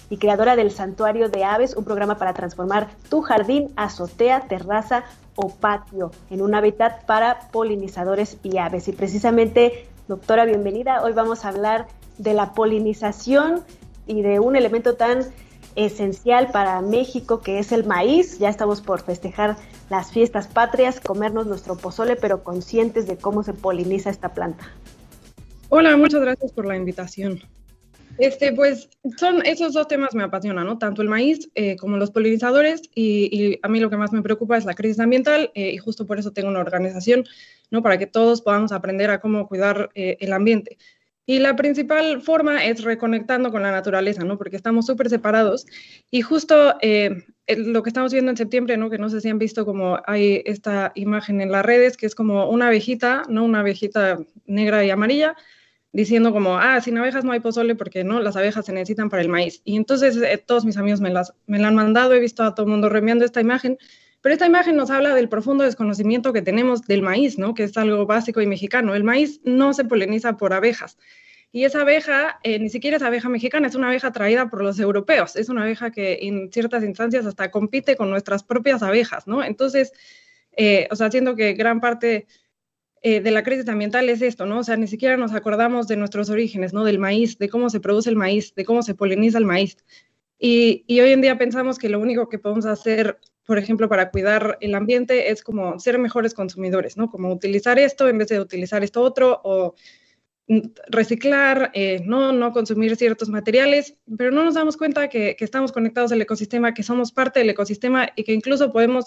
y 0.10 0.18
creadora 0.18 0.56
del 0.56 0.72
Santuario 0.72 1.30
de 1.30 1.44
Aves, 1.44 1.76
un 1.76 1.86
programa 1.86 2.18
para 2.18 2.34
transformar 2.34 2.90
tu 3.12 3.22
jardín, 3.22 3.74
azotea, 3.76 4.48
terraza 4.48 5.04
o 5.36 5.50
patio 5.50 6.10
en 6.32 6.42
un 6.42 6.56
hábitat 6.56 7.06
para 7.06 7.42
polinizadores 7.52 8.38
y 8.42 8.58
aves. 8.58 8.88
Y 8.88 8.94
precisamente, 8.94 9.88
doctora, 10.08 10.46
bienvenida. 10.46 11.04
Hoy 11.04 11.14
vamos 11.14 11.46
a 11.46 11.50
hablar 11.50 11.86
de 12.18 12.34
la 12.34 12.54
polinización 12.54 13.62
y 14.08 14.24
de 14.24 14.40
un 14.40 14.56
elemento 14.56 14.96
tan 14.96 15.26
esencial 15.76 16.50
para 16.52 16.82
México 16.82 17.42
que 17.42 17.60
es 17.60 17.72
el 17.72 17.86
maíz. 17.86 18.40
Ya 18.40 18.50
estamos 18.50 18.82
por 18.82 19.02
festejar 19.02 19.58
las 19.90 20.12
fiestas 20.12 20.48
patrias, 20.48 21.00
comernos 21.00 21.48
nuestro 21.48 21.76
pozole, 21.78 22.16
pero 22.16 22.44
conscientes 22.44 23.08
de 23.08 23.18
cómo 23.18 23.44
se 23.44 23.54
poliniza 23.54 24.10
esta 24.10 24.34
planta. 24.34 24.72
Hola, 25.70 25.98
muchas 25.98 26.22
gracias 26.22 26.52
por 26.52 26.66
la 26.66 26.76
invitación. 26.76 27.42
Este, 28.18 28.54
pues 28.54 28.90
son 29.18 29.46
esos 29.46 29.74
dos 29.74 29.88
temas 29.88 30.16
me 30.16 30.24
apasionan, 30.24 30.66
¿no? 30.66 30.78
Tanto 30.78 31.02
el 31.02 31.10
maíz 31.10 31.50
eh, 31.54 31.76
como 31.76 31.98
los 31.98 32.12
polinizadores 32.12 32.84
y, 32.96 33.60
a 33.62 33.68
mí 33.68 33.80
lo 33.80 33.90
que 33.90 33.98
más 33.98 34.14
me 34.14 34.22
preocupa 34.22 34.58
es 34.58 34.64
la 34.64 34.74
crisis 34.74 35.00
ambiental 35.00 35.52
eh, 35.54 35.72
y 35.72 35.78
justo 35.78 36.06
por 36.06 36.18
eso 36.18 36.32
tengo 36.32 36.50
una 36.50 36.62
organización, 36.62 37.26
¿no? 37.72 37.82
Para 37.82 37.98
que 37.98 38.08
todos 38.08 38.42
podamos 38.42 38.72
aprender 38.72 39.10
a 39.10 39.20
cómo 39.20 39.48
cuidar 39.48 39.90
eh, 39.96 40.18
el 40.22 40.32
ambiente. 40.32 40.78
Y 41.28 41.40
la 41.40 41.56
principal 41.56 42.22
forma 42.22 42.66
es 42.66 42.84
reconectando 42.84 43.52
con 43.52 43.64
la 43.64 43.72
naturaleza, 43.72 44.24
¿no? 44.24 44.38
Porque 44.38 44.56
estamos 44.56 44.86
súper 44.86 45.10
separados. 45.10 45.66
Y 46.12 46.22
justo 46.22 46.76
eh, 46.82 47.24
lo 47.48 47.82
que 47.82 47.90
estamos 47.90 48.14
viendo 48.14 48.30
en 48.30 48.38
septiembre, 48.38 48.78
¿no? 48.78 48.92
Que 48.92 49.00
no 49.00 49.10
sé 49.10 49.22
si 49.22 49.30
han 49.30 49.40
visto 49.40 49.66
como 49.66 50.00
hay 50.06 50.44
esta 50.46 50.92
imagen 50.94 51.42
en 51.42 51.52
las 51.52 51.66
redes, 51.66 51.98
que 51.98 52.06
es 52.06 52.14
como 52.14 52.50
una 52.50 52.68
abejita, 52.68 53.24
¿no? 53.28 53.44
Una 53.44 53.62
abejita 53.62 54.20
negra 54.46 54.86
y 54.86 54.92
amarilla, 54.92 55.36
diciendo 55.92 56.32
como, 56.32 56.60
ah, 56.60 56.80
sin 56.82 56.98
abejas 56.98 57.24
no 57.24 57.32
hay 57.32 57.40
pozole 57.40 57.74
porque, 57.74 58.04
¿no? 58.04 58.20
Las 58.20 58.36
abejas 58.36 58.66
se 58.66 58.74
necesitan 58.74 59.10
para 59.10 59.24
el 59.24 59.30
maíz. 59.30 59.62
Y 59.64 59.78
entonces 59.78 60.18
eh, 60.18 60.38
todos 60.46 60.64
mis 60.64 60.78
amigos 60.78 61.02
me, 61.02 61.10
las, 61.10 61.34
me 61.48 61.58
la 61.58 61.70
han 61.70 61.76
mandado, 61.76 62.14
he 62.14 62.20
visto 62.20 62.44
a 62.44 62.54
todo 62.54 62.68
el 62.68 62.72
mundo 62.72 62.88
reenviando 62.90 63.26
esta 63.26 63.42
imagen. 63.42 63.80
Pero 64.26 64.34
esta 64.34 64.48
imagen 64.48 64.76
nos 64.76 64.90
habla 64.90 65.14
del 65.14 65.30
profundo 65.30 65.64
desconocimiento 65.64 66.34
que 66.34 66.42
tenemos 66.42 66.82
del 66.82 67.04
maíz, 67.04 67.38
¿no? 67.38 67.54
Que 67.54 67.62
es 67.62 67.78
algo 67.78 68.08
básico 68.08 68.42
y 68.42 68.48
mexicano. 68.48 68.96
El 68.96 69.04
maíz 69.04 69.40
no 69.44 69.72
se 69.72 69.86
poliniza 69.86 70.36
por 70.36 70.52
abejas. 70.52 70.98
Y 71.52 71.64
esa 71.64 71.82
abeja, 71.82 72.40
eh, 72.42 72.58
ni 72.58 72.70
siquiera 72.70 72.98
es 72.98 73.04
abeja 73.04 73.30
mexicana, 73.30 73.68
es 73.68 73.76
una 73.76 73.90
abeja 73.90 74.12
traída 74.12 74.50
por 74.50 74.64
los 74.64 74.80
europeos, 74.80 75.36
es 75.36 75.48
una 75.48 75.62
abeja 75.62 75.92
que 75.92 76.18
en 76.24 76.52
ciertas 76.52 76.84
instancias 76.84 77.28
hasta 77.28 77.52
compite 77.52 77.96
con 77.96 78.10
nuestras 78.10 78.44
propias 78.44 78.82
abejas, 78.82 79.28
¿no? 79.28 79.44
Entonces, 79.44 79.94
eh, 80.58 80.88
o 80.90 80.96
sea, 80.96 81.12
siento 81.12 81.36
que 81.36 81.54
gran 81.54 81.80
parte 81.80 82.26
eh, 83.04 83.22
de 83.22 83.30
la 83.30 83.44
crisis 83.44 83.70
ambiental 83.70 84.10
es 84.10 84.24
esto, 84.24 84.48
¿no? 84.48 84.58
O 84.58 84.64
sea, 84.64 84.76
ni 84.76 84.88
siquiera 84.88 85.18
nos 85.18 85.34
acordamos 85.34 85.88
de 85.88 85.98
nuestros 85.98 86.32
orígenes, 86.32 86.74
¿no? 86.74 86.84
Del 86.84 86.98
maíz, 86.98 87.38
de 87.38 87.48
cómo 87.48 87.70
se 87.70 87.80
produce 87.80 88.10
el 88.10 88.16
maíz, 88.16 88.56
de 88.56 88.66
cómo 88.66 88.82
se 88.82 88.96
poliniza 88.96 89.38
el 89.38 89.46
maíz. 89.46 89.78
Y, 90.40 90.84
y 90.88 91.00
hoy 91.02 91.12
en 91.12 91.22
día 91.22 91.38
pensamos 91.38 91.78
que 91.78 91.90
lo 91.90 92.00
único 92.00 92.28
que 92.28 92.40
podemos 92.40 92.66
hacer 92.66 93.20
por 93.46 93.58
ejemplo, 93.58 93.88
para 93.88 94.10
cuidar 94.10 94.58
el 94.62 94.76
ambiente 94.76 95.32
es 95.32 95.44
como 95.44 95.80
ser 95.80 96.00
mejores 96.00 96.34
consumidores, 96.34 96.98
¿no? 96.98 97.10
Como 97.10 97.32
utilizar 97.32 97.78
esto 97.80 98.08
en 98.10 98.18
vez 98.18 98.30
de 98.30 98.40
utilizar 98.40 98.84
esto 98.84 99.02
otro 99.02 99.40
o 99.44 99.76
reciclar, 100.88 101.72
eh, 101.74 102.02
no, 102.06 102.32
no 102.32 102.52
consumir 102.52 102.96
ciertos 102.96 103.30
materiales, 103.30 103.98
pero 104.18 104.32
no 104.32 104.44
nos 104.44 104.54
damos 104.54 104.78
cuenta 104.78 105.10
que, 105.10 105.36
que, 105.36 105.46
estamos 105.46 105.72
conectados 105.72 106.12
al 106.12 106.22
ecosistema, 106.22 106.74
que 106.74 106.84
somos 106.84 107.12
parte 107.12 107.40
del 107.40 107.50
ecosistema 107.50 108.10
y 108.16 108.24
que 108.24 108.34
incluso 108.34 108.72
podemos 108.72 109.06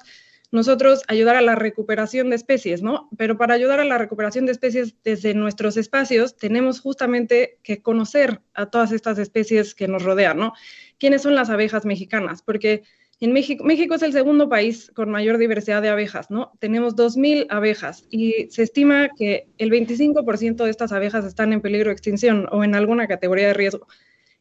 nosotros 0.51 1.03
ayudar 1.09 1.37
a 1.37 1.43
la 1.43 1.55
recuperación 1.55 2.31
de 2.31 2.37
especies, 2.37 2.83
¿no? 2.83 3.09
Pero 3.17 3.37
para 3.37 3.55
ayudar 3.55 3.81
a 3.81 3.85
la 3.85 3.99
recuperación 3.99 4.47
de 4.47 4.53
especies 4.53 4.97
desde 5.05 5.35
nuestros 5.35 5.77
espacios, 5.77 6.37
tenemos 6.37 6.81
justamente 6.81 7.59
que 7.63 7.83
conocer 7.83 8.41
a 8.55 8.67
todas 8.67 8.93
estas 8.93 9.19
especies 9.19 9.75
que 9.75 9.89
nos 9.89 10.03
rodean, 10.03 10.39
¿no? 10.39 10.55
¿Quiénes 10.99 11.23
son 11.23 11.35
las 11.35 11.51
abejas 11.51 11.85
mexicanas? 11.85 12.43
Porque 12.43 12.83
en 13.21 13.33
México, 13.33 13.65
México 13.65 13.97
es 13.97 14.03
el 14.03 14.13
segundo 14.13 14.49
país 14.49 14.93
con 14.95 15.11
mayor 15.11 15.39
diversidad 15.39 15.83
de 15.83 15.89
abejas, 15.89 16.31
¿no? 16.31 16.53
Tenemos 16.61 16.95
2.000 16.95 17.47
abejas 17.51 18.07
y 18.11 18.47
se 18.51 18.63
estima 18.63 19.09
que 19.17 19.49
el 19.59 19.71
25% 19.71 20.65
de 20.65 20.71
estas 20.71 20.93
abejas 20.93 21.25
están 21.25 21.53
en 21.53 21.61
peligro 21.61 21.89
de 21.89 21.95
extinción 21.95 22.47
o 22.53 22.63
en 22.63 22.77
alguna 22.77 23.09
categoría 23.09 23.49
de 23.49 23.55
riesgo. 23.55 23.89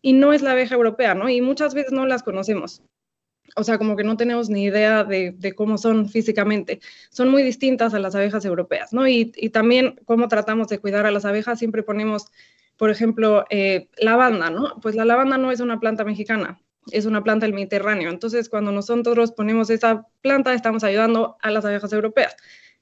Y 0.02 0.14
no 0.14 0.32
es 0.32 0.44
la 0.44 0.52
abeja 0.52 0.76
europea, 0.76 1.16
¿no? 1.16 1.28
Y 1.28 1.42
muchas 1.42 1.74
veces 1.74 1.92
no 1.92 2.06
las 2.06 2.22
conocemos. 2.22 2.84
O 3.56 3.64
sea, 3.64 3.80
como 3.80 3.96
que 3.96 4.04
no 4.04 4.16
tenemos 4.16 4.50
ni 4.50 4.66
idea 4.66 5.04
de, 5.04 5.54
cómo 5.56 5.80
son 5.80 6.08
físicamente. 6.08 6.80
Son 7.10 7.30
muy 7.30 7.42
distintas 7.42 7.96
a 7.96 8.00
las 8.00 8.14
abejas 8.14 8.46
europeas, 8.46 8.94
¿no? 8.94 9.08
Y, 9.08 9.32
y, 9.36 9.50
también 9.50 10.00
cómo 10.06 10.28
tratamos 10.28 10.68
de 10.68 10.78
cuidar 10.78 11.08
a 11.08 11.12
las 11.12 11.26
abejas, 11.26 11.58
siempre 11.58 11.82
ponemos, 11.82 12.28
por 12.78 12.92
ejemplo, 12.92 13.46
eh, 13.50 13.90
lavanda, 13.98 14.52
¿no? 14.52 14.76
Pues 14.82 14.94
la 14.94 15.06
lavanda 15.06 15.40
no 15.40 15.52
es 15.52 15.62
una 15.62 15.80
planta 15.80 16.04
mexicana, 16.04 16.62
es 16.92 17.06
una 17.06 17.24
planta 17.24 17.46
del 17.46 17.54
Mediterráneo. 17.54 18.10
Entonces, 18.10 18.50
cuando 18.50 18.72
nosotros 18.72 19.32
ponemos 19.32 19.70
esa 19.70 20.08
planta, 20.22 20.54
estamos 20.54 20.84
ayudando 20.84 21.38
a 21.42 21.52
las 21.52 21.66
abejas 21.66 21.92
europeas, 21.94 22.36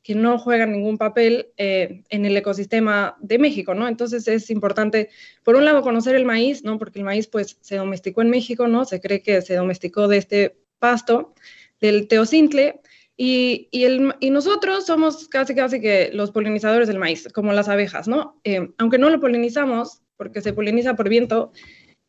que 0.04 0.16
no 0.16 0.38
juegan 0.38 0.72
ningún 0.72 0.98
papel 0.98 1.48
eh, 1.58 2.04
en 2.10 2.26
el 2.26 2.38
ecosistema 2.38 3.18
de 3.20 3.40
México, 3.40 3.74
¿no? 3.74 3.88
Entonces, 3.88 4.28
es 4.28 4.50
importante, 4.50 5.10
por 5.44 5.56
un 5.56 5.66
lado, 5.66 5.82
conocer 5.82 6.16
el 6.16 6.26
maíz, 6.26 6.64
¿no? 6.64 6.78
Porque 6.78 7.00
el 7.00 7.06
maíz, 7.06 7.28
pues, 7.28 7.58
se 7.62 7.78
domesticó 7.78 8.22
en 8.22 8.30
México, 8.30 8.68
¿no? 8.68 8.86
Se 8.86 9.02
cree 9.02 9.22
que 9.22 9.42
se 9.42 9.56
domesticó 9.56 10.08
de 10.08 10.18
este 10.18 10.58
pasto, 10.80 11.34
del 11.82 12.08
teocintle, 12.08 12.82
y, 13.18 13.70
y, 13.72 13.86
el, 13.86 14.14
y, 14.20 14.30
nosotros 14.30 14.86
somos 14.86 15.30
casi, 15.30 15.56
casi 15.56 15.80
que 15.80 16.12
los 16.14 16.32
polinizadores 16.32 16.88
del 16.88 17.00
maíz, 17.00 17.30
como 17.34 17.54
las 17.54 17.70
abejas, 17.70 18.08
¿no? 18.08 18.40
Eh, 18.44 18.70
aunque 18.78 18.98
no 18.98 19.10
lo 19.10 19.20
polinizamos, 19.22 20.02
porque 20.18 20.42
se 20.42 20.54
poliniza 20.54 20.96
por 20.96 21.08
viento, 21.08 21.52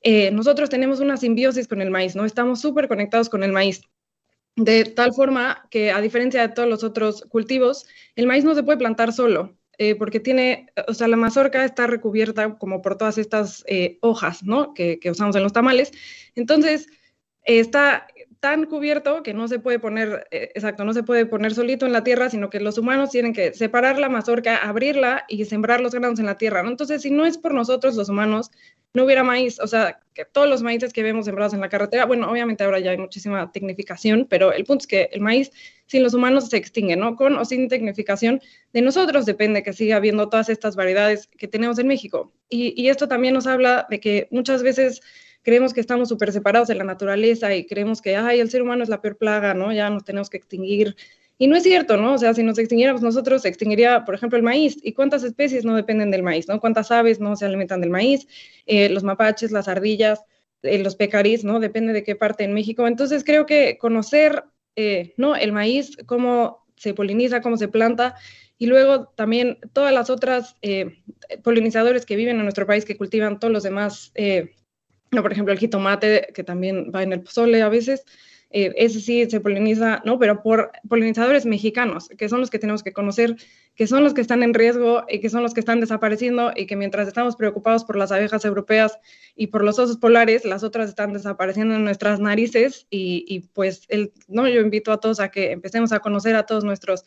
eh, 0.08 0.30
nosotros 0.30 0.70
tenemos 0.70 1.00
una 1.00 1.16
simbiosis 1.16 1.66
con 1.66 1.82
el 1.82 1.90
maíz, 1.90 2.14
¿no? 2.14 2.24
Estamos 2.24 2.60
súper 2.60 2.86
conectados 2.86 3.28
con 3.28 3.42
el 3.42 3.50
maíz. 3.50 3.80
De 4.54 4.84
tal 4.84 5.12
forma 5.12 5.66
que, 5.68 5.90
a 5.90 6.00
diferencia 6.00 6.42
de 6.42 6.54
todos 6.54 6.68
los 6.68 6.84
otros 6.84 7.22
cultivos, 7.22 7.88
el 8.14 8.28
maíz 8.28 8.44
no 8.44 8.54
se 8.54 8.62
puede 8.62 8.78
plantar 8.78 9.12
solo, 9.12 9.56
eh, 9.78 9.96
porque 9.96 10.20
tiene, 10.20 10.68
o 10.86 10.94
sea, 10.94 11.08
la 11.08 11.16
mazorca 11.16 11.64
está 11.64 11.88
recubierta 11.88 12.56
como 12.56 12.82
por 12.82 12.96
todas 12.96 13.18
estas 13.18 13.64
eh, 13.66 13.98
hojas, 14.00 14.44
¿no? 14.44 14.74
Que, 14.74 15.00
usamos 15.10 15.34
en 15.34 15.42
los 15.42 15.52
tamales. 15.52 15.90
Entonces, 16.36 16.86
está 17.42 18.06
tan 18.38 18.66
cubierto 18.66 19.24
que 19.24 19.34
no 19.34 19.48
se 19.48 19.58
puede 19.58 19.80
poner, 19.80 20.28
eh, 20.30 20.52
exacto, 20.54 20.84
no 20.84 20.92
se 20.92 21.02
puede 21.02 21.26
poner 21.26 21.52
solito 21.52 21.84
en 21.84 21.92
la 21.92 22.04
tierra, 22.04 22.30
sino 22.30 22.48
que 22.48 22.60
los 22.60 22.78
humanos 22.78 23.10
tienen 23.10 23.32
que 23.32 23.52
separar 23.54 23.98
la 23.98 24.08
mazorca, 24.08 24.56
abrirla 24.58 25.24
y 25.28 25.44
sembrar 25.46 25.80
los 25.80 25.92
granos 25.92 26.20
en 26.20 26.26
la 26.26 26.38
tierra, 26.38 26.62
¿no? 26.62 26.70
Entonces, 26.70 27.02
si 27.02 27.10
no 27.10 27.26
es 27.26 27.38
por 27.38 27.54
nosotros 27.54 27.96
los 27.96 28.08
humanos, 28.08 28.52
no 28.96 29.04
hubiera 29.04 29.22
maíz, 29.22 29.60
o 29.60 29.66
sea, 29.66 30.00
que 30.14 30.24
todos 30.24 30.48
los 30.48 30.62
maíces 30.62 30.94
que 30.94 31.02
vemos 31.02 31.26
sembrados 31.26 31.52
en 31.52 31.60
la 31.60 31.68
carretera, 31.68 32.06
bueno, 32.06 32.30
obviamente 32.30 32.64
ahora 32.64 32.78
ya 32.78 32.92
hay 32.92 32.96
muchísima 32.96 33.52
tecnificación, 33.52 34.26
pero 34.28 34.54
el 34.54 34.64
punto 34.64 34.84
es 34.84 34.86
que 34.86 35.10
el 35.12 35.20
maíz 35.20 35.52
sin 35.84 36.02
los 36.02 36.14
humanos 36.14 36.48
se 36.48 36.56
extingue, 36.56 36.96
¿no? 36.96 37.14
Con 37.14 37.36
o 37.36 37.44
sin 37.44 37.68
tecnificación, 37.68 38.40
de 38.72 38.80
nosotros 38.80 39.26
depende 39.26 39.62
que 39.62 39.74
siga 39.74 39.96
habiendo 39.96 40.30
todas 40.30 40.48
estas 40.48 40.76
variedades 40.76 41.26
que 41.26 41.46
tenemos 41.46 41.78
en 41.78 41.88
México. 41.88 42.32
Y, 42.48 42.88
esto 42.88 43.06
también 43.06 43.34
nos 43.34 43.46
habla 43.46 43.86
de 43.90 44.00
que 44.00 44.28
muchas 44.30 44.62
veces 44.62 45.02
creemos 45.42 45.74
que 45.74 45.80
estamos 45.82 46.08
súper 46.08 46.32
separados 46.32 46.68
de 46.68 46.76
la 46.76 46.84
naturaleza 46.84 47.54
y 47.54 47.66
creemos 47.66 48.00
que, 48.00 48.16
ay, 48.16 48.40
el 48.40 48.48
ser 48.48 48.62
humano 48.62 48.82
es 48.82 48.88
la 48.88 49.02
peor 49.02 49.18
plaga, 49.18 49.52
¿no? 49.52 49.74
Ya 49.74 49.90
nos 49.90 50.04
tenemos 50.04 50.30
que 50.30 50.38
extinguir 50.38 50.96
y 51.38 51.48
no 51.48 51.56
es 51.56 51.62
cierto, 51.64 51.96
¿no? 51.98 52.14
O 52.14 52.18
sea, 52.18 52.32
si 52.32 52.42
nos 52.42 52.58
extinguiéramos 52.58 53.02
nosotros, 53.02 53.42
se 53.42 53.48
extinguiría, 53.48 54.04
por 54.04 54.14
ejemplo, 54.14 54.38
el 54.38 54.42
maíz. 54.42 54.78
¿Y 54.82 54.92
cuántas 54.94 55.22
especies 55.22 55.64
no 55.66 55.76
dependen 55.76 56.10
del 56.10 56.22
maíz, 56.22 56.48
¿no? 56.48 56.60
¿Cuántas 56.60 56.90
aves 56.90 57.20
no 57.20 57.36
se 57.36 57.44
alimentan 57.44 57.82
del 57.82 57.90
maíz? 57.90 58.26
Eh, 58.64 58.88
los 58.88 59.02
mapaches, 59.02 59.50
las 59.50 59.68
ardillas, 59.68 60.24
eh, 60.62 60.78
los 60.78 60.96
pecarís, 60.96 61.44
¿no? 61.44 61.60
Depende 61.60 61.92
de 61.92 62.04
qué 62.04 62.16
parte 62.16 62.44
en 62.44 62.54
México. 62.54 62.86
Entonces, 62.86 63.22
creo 63.22 63.44
que 63.44 63.76
conocer, 63.76 64.44
eh, 64.76 65.12
¿no? 65.18 65.36
El 65.36 65.52
maíz, 65.52 65.98
cómo 66.06 66.64
se 66.76 66.94
poliniza, 66.94 67.42
cómo 67.42 67.58
se 67.58 67.68
planta, 67.68 68.14
y 68.56 68.66
luego 68.66 69.08
también 69.08 69.58
todas 69.74 69.92
las 69.92 70.08
otras 70.08 70.56
polinizadores 71.42 72.06
que 72.06 72.16
viven 72.16 72.36
en 72.36 72.42
nuestro 72.42 72.66
país, 72.66 72.86
que 72.86 72.96
cultivan 72.96 73.38
todos 73.38 73.52
los 73.52 73.62
demás, 73.62 74.12
no, 75.10 75.22
por 75.22 75.32
ejemplo, 75.32 75.52
el 75.52 75.58
jitomate, 75.58 76.28
que 76.34 76.44
también 76.44 76.90
va 76.94 77.02
en 77.02 77.12
el 77.12 77.22
pozole 77.22 77.60
a 77.62 77.68
veces, 77.68 78.04
eh, 78.58 78.72
ese 78.78 79.00
sí 79.00 79.28
se 79.28 79.38
poliniza, 79.38 80.00
¿no? 80.06 80.18
Pero 80.18 80.42
por 80.42 80.72
polinizadores 80.88 81.44
mexicanos, 81.44 82.08
que 82.16 82.30
son 82.30 82.40
los 82.40 82.48
que 82.48 82.58
tenemos 82.58 82.82
que 82.82 82.94
conocer, 82.94 83.36
que 83.74 83.86
son 83.86 84.02
los 84.02 84.14
que 84.14 84.22
están 84.22 84.42
en 84.42 84.54
riesgo 84.54 85.04
y 85.10 85.20
que 85.20 85.28
son 85.28 85.42
los 85.42 85.52
que 85.52 85.60
están 85.60 85.78
desapareciendo 85.78 86.52
y 86.56 86.64
que 86.64 86.74
mientras 86.74 87.06
estamos 87.06 87.36
preocupados 87.36 87.84
por 87.84 87.96
las 87.96 88.12
abejas 88.12 88.46
europeas 88.46 88.98
y 89.34 89.48
por 89.48 89.62
los 89.62 89.78
osos 89.78 89.98
polares, 89.98 90.46
las 90.46 90.62
otras 90.62 90.88
están 90.88 91.12
desapareciendo 91.12 91.74
en 91.74 91.84
nuestras 91.84 92.18
narices 92.18 92.86
y, 92.88 93.26
y 93.28 93.40
pues, 93.40 93.82
el, 93.88 94.14
¿no? 94.26 94.48
Yo 94.48 94.62
invito 94.62 94.90
a 94.90 95.00
todos 95.00 95.20
a 95.20 95.28
que 95.28 95.52
empecemos 95.52 95.92
a 95.92 96.00
conocer 96.00 96.34
a 96.34 96.46
todos 96.46 96.64
nuestros 96.64 97.04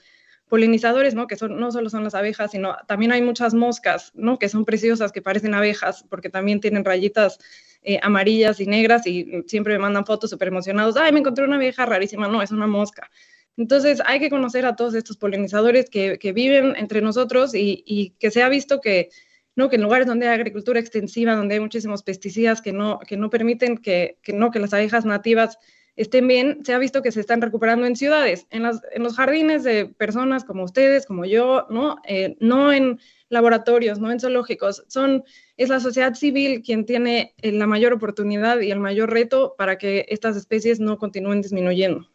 polinizadores, 0.49 1.15
¿no? 1.15 1.25
Que 1.25 1.35
son, 1.35 1.59
no 1.59 1.71
solo 1.71 1.89
son 1.89 2.03
las 2.03 2.13
abejas, 2.13 2.51
sino 2.51 2.77
también 2.85 3.11
hay 3.11 3.23
muchas 3.23 3.55
moscas, 3.55 4.11
¿no? 4.13 4.37
Que 4.37 4.49
son 4.49 4.65
preciosas, 4.65 5.11
que 5.11 5.23
parecen 5.23 5.55
abejas, 5.55 6.05
porque 6.07 6.29
también 6.29 6.59
tienen 6.59 6.85
rayitas 6.85 7.39
eh, 7.81 7.99
amarillas 8.01 8.59
y 8.59 8.65
negras 8.65 9.07
y 9.07 9.43
siempre 9.47 9.73
me 9.73 9.79
mandan 9.79 10.05
fotos 10.05 10.29
súper 10.29 10.49
emocionados. 10.49 10.97
Ay, 10.97 11.11
me 11.11 11.19
encontré 11.19 11.45
una 11.45 11.55
abeja 11.55 11.85
rarísima. 11.85 12.27
No, 12.27 12.41
es 12.41 12.51
una 12.51 12.67
mosca. 12.67 13.09
Entonces 13.57 14.01
hay 14.05 14.19
que 14.19 14.29
conocer 14.29 14.65
a 14.65 14.75
todos 14.75 14.93
estos 14.93 15.17
polinizadores 15.17 15.89
que, 15.89 16.17
que 16.17 16.31
viven 16.31 16.75
entre 16.77 17.01
nosotros 17.01 17.53
y, 17.53 17.83
y, 17.85 18.11
que 18.11 18.31
se 18.31 18.41
ha 18.41 18.49
visto 18.49 18.79
que, 18.79 19.09
¿no? 19.55 19.69
que 19.69 19.75
en 19.75 19.81
lugares 19.81 20.07
donde 20.07 20.27
hay 20.27 20.35
agricultura 20.35 20.79
extensiva, 20.79 21.35
donde 21.35 21.55
hay 21.55 21.59
muchísimos 21.59 22.03
pesticidas 22.03 22.61
que 22.61 22.71
no, 22.71 22.99
que 22.99 23.17
no 23.17 23.29
permiten 23.29 23.77
que, 23.77 24.17
que, 24.21 24.31
no, 24.31 24.51
que 24.51 24.59
las 24.59 24.73
abejas 24.73 25.03
nativas 25.03 25.57
estén 25.99 26.27
bien, 26.29 26.59
se 26.63 26.73
ha 26.73 26.77
visto 26.77 27.01
que 27.01 27.11
se 27.11 27.19
están 27.19 27.41
recuperando 27.41 27.85
en 27.85 27.97
ciudades, 27.97 28.47
en, 28.51 28.63
las, 28.63 28.81
en 28.93 29.03
los 29.03 29.17
jardines 29.17 29.65
de 29.65 29.85
personas 29.85 30.45
como 30.45 30.63
ustedes, 30.63 31.05
como 31.05 31.25
yo, 31.25 31.67
¿no? 31.69 31.97
Eh, 32.07 32.37
no 32.39 32.71
en 32.71 32.99
laboratorios, 33.27 33.99
no 33.99 34.09
en 34.09 34.21
zoológicos. 34.21 34.85
Son, 34.87 35.25
es 35.57 35.67
la 35.67 35.81
sociedad 35.81 36.13
civil 36.13 36.63
quien 36.63 36.85
tiene 36.85 37.35
eh, 37.41 37.51
la 37.51 37.67
mayor 37.67 37.91
oportunidad 37.91 38.61
y 38.61 38.71
el 38.71 38.79
mayor 38.79 39.11
reto 39.11 39.55
para 39.57 39.77
que 39.77 40.05
estas 40.07 40.37
especies 40.37 40.79
no 40.79 40.97
continúen 40.97 41.41
disminuyendo. 41.41 42.09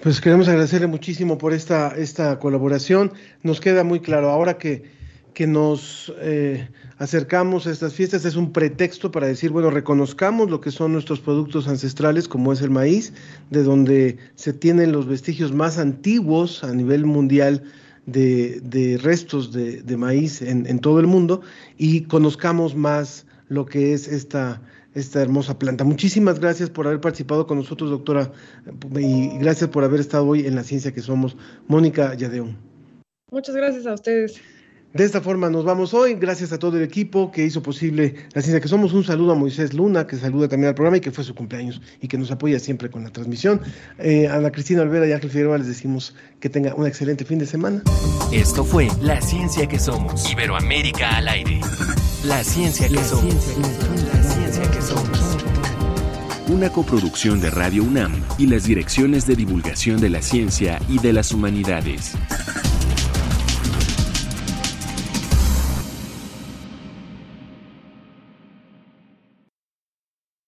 Pues 0.00 0.20
queremos 0.20 0.46
agradecerle 0.46 0.86
muchísimo 0.86 1.36
por 1.36 1.52
esta, 1.52 1.92
esta 1.96 2.38
colaboración. 2.38 3.12
Nos 3.42 3.60
queda 3.60 3.82
muy 3.82 3.98
claro 3.98 4.30
ahora 4.30 4.56
que 4.56 4.98
que 5.38 5.46
nos 5.46 6.12
eh, 6.18 6.68
acercamos 6.98 7.66
a 7.66 7.70
estas 7.70 7.94
fiestas 7.94 8.24
es 8.24 8.36
un 8.36 8.52
pretexto 8.52 9.10
para 9.10 9.26
decir, 9.26 9.50
bueno, 9.50 9.70
reconozcamos 9.70 10.50
lo 10.50 10.60
que 10.60 10.70
son 10.70 10.92
nuestros 10.92 11.20
productos 11.20 11.68
ancestrales, 11.68 12.28
como 12.28 12.52
es 12.52 12.60
el 12.60 12.70
maíz, 12.70 13.12
de 13.50 13.62
donde 13.62 14.18
se 14.34 14.52
tienen 14.52 14.92
los 14.92 15.06
vestigios 15.06 15.52
más 15.52 15.78
antiguos 15.78 16.64
a 16.64 16.74
nivel 16.74 17.06
mundial 17.06 17.62
de, 18.06 18.60
de 18.60 18.98
restos 18.98 19.52
de, 19.52 19.82
de 19.82 19.96
maíz 19.96 20.42
en, 20.42 20.66
en, 20.66 20.78
todo 20.80 20.98
el 20.98 21.06
mundo, 21.06 21.42
y 21.76 22.02
conozcamos 22.02 22.74
más 22.74 23.26
lo 23.48 23.66
que 23.66 23.92
es 23.92 24.08
esta, 24.08 24.60
esta 24.94 25.22
hermosa 25.22 25.58
planta. 25.58 25.84
Muchísimas 25.84 26.40
gracias 26.40 26.68
por 26.68 26.86
haber 26.86 27.00
participado 27.00 27.46
con 27.46 27.58
nosotros, 27.58 27.90
doctora, 27.90 28.32
y 28.98 29.38
gracias 29.38 29.70
por 29.70 29.84
haber 29.84 30.00
estado 30.00 30.26
hoy 30.26 30.46
en 30.46 30.56
la 30.56 30.64
ciencia 30.64 30.92
que 30.92 31.00
somos. 31.00 31.36
Mónica 31.68 32.14
Yadeón. 32.14 32.56
Muchas 33.30 33.54
gracias 33.54 33.86
a 33.86 33.94
ustedes. 33.94 34.40
De 34.94 35.04
esta 35.04 35.20
forma 35.20 35.50
nos 35.50 35.66
vamos 35.66 35.92
hoy, 35.92 36.14
gracias 36.14 36.50
a 36.52 36.58
todo 36.58 36.78
el 36.78 36.82
equipo 36.82 37.30
que 37.30 37.44
hizo 37.44 37.62
posible 37.62 38.14
la 38.32 38.40
ciencia 38.40 38.58
que 38.58 38.68
somos. 38.68 38.94
Un 38.94 39.04
saludo 39.04 39.32
a 39.32 39.34
Moisés 39.34 39.74
Luna, 39.74 40.06
que 40.06 40.16
saluda 40.16 40.48
también 40.48 40.68
al 40.68 40.74
programa 40.74 40.96
y 40.96 41.00
que 41.00 41.10
fue 41.10 41.24
su 41.24 41.34
cumpleaños 41.34 41.82
y 42.00 42.08
que 42.08 42.16
nos 42.16 42.30
apoya 42.30 42.58
siempre 42.58 42.90
con 42.90 43.04
la 43.04 43.10
transmisión. 43.10 43.60
Eh, 43.98 44.28
Ana 44.28 44.50
Cristina 44.50 44.80
Olvera 44.80 45.06
y 45.06 45.12
Ángel 45.12 45.28
Figueroa 45.28 45.58
les 45.58 45.66
decimos 45.66 46.14
que 46.40 46.48
tenga 46.48 46.74
un 46.74 46.86
excelente 46.86 47.26
fin 47.26 47.38
de 47.38 47.44
semana. 47.44 47.82
Esto 48.32 48.64
fue 48.64 48.88
La 49.02 49.20
Ciencia 49.20 49.66
que 49.66 49.78
Somos. 49.78 50.30
Iberoamérica 50.32 51.18
al 51.18 51.28
aire. 51.28 51.60
La 52.24 52.42
ciencia 52.42 52.88
que 52.88 53.04
somos. 53.04 53.34
La 54.14 54.22
ciencia 54.22 54.70
que 54.70 54.80
somos. 54.80 55.36
Una 56.48 56.70
coproducción 56.70 57.40
de 57.40 57.50
Radio 57.50 57.84
UNAM 57.84 58.24
y 58.38 58.46
las 58.46 58.64
direcciones 58.64 59.26
de 59.26 59.36
divulgación 59.36 60.00
de 60.00 60.08
la 60.08 60.22
ciencia 60.22 60.80
y 60.88 60.98
de 60.98 61.12
las 61.12 61.32
humanidades. 61.32 62.14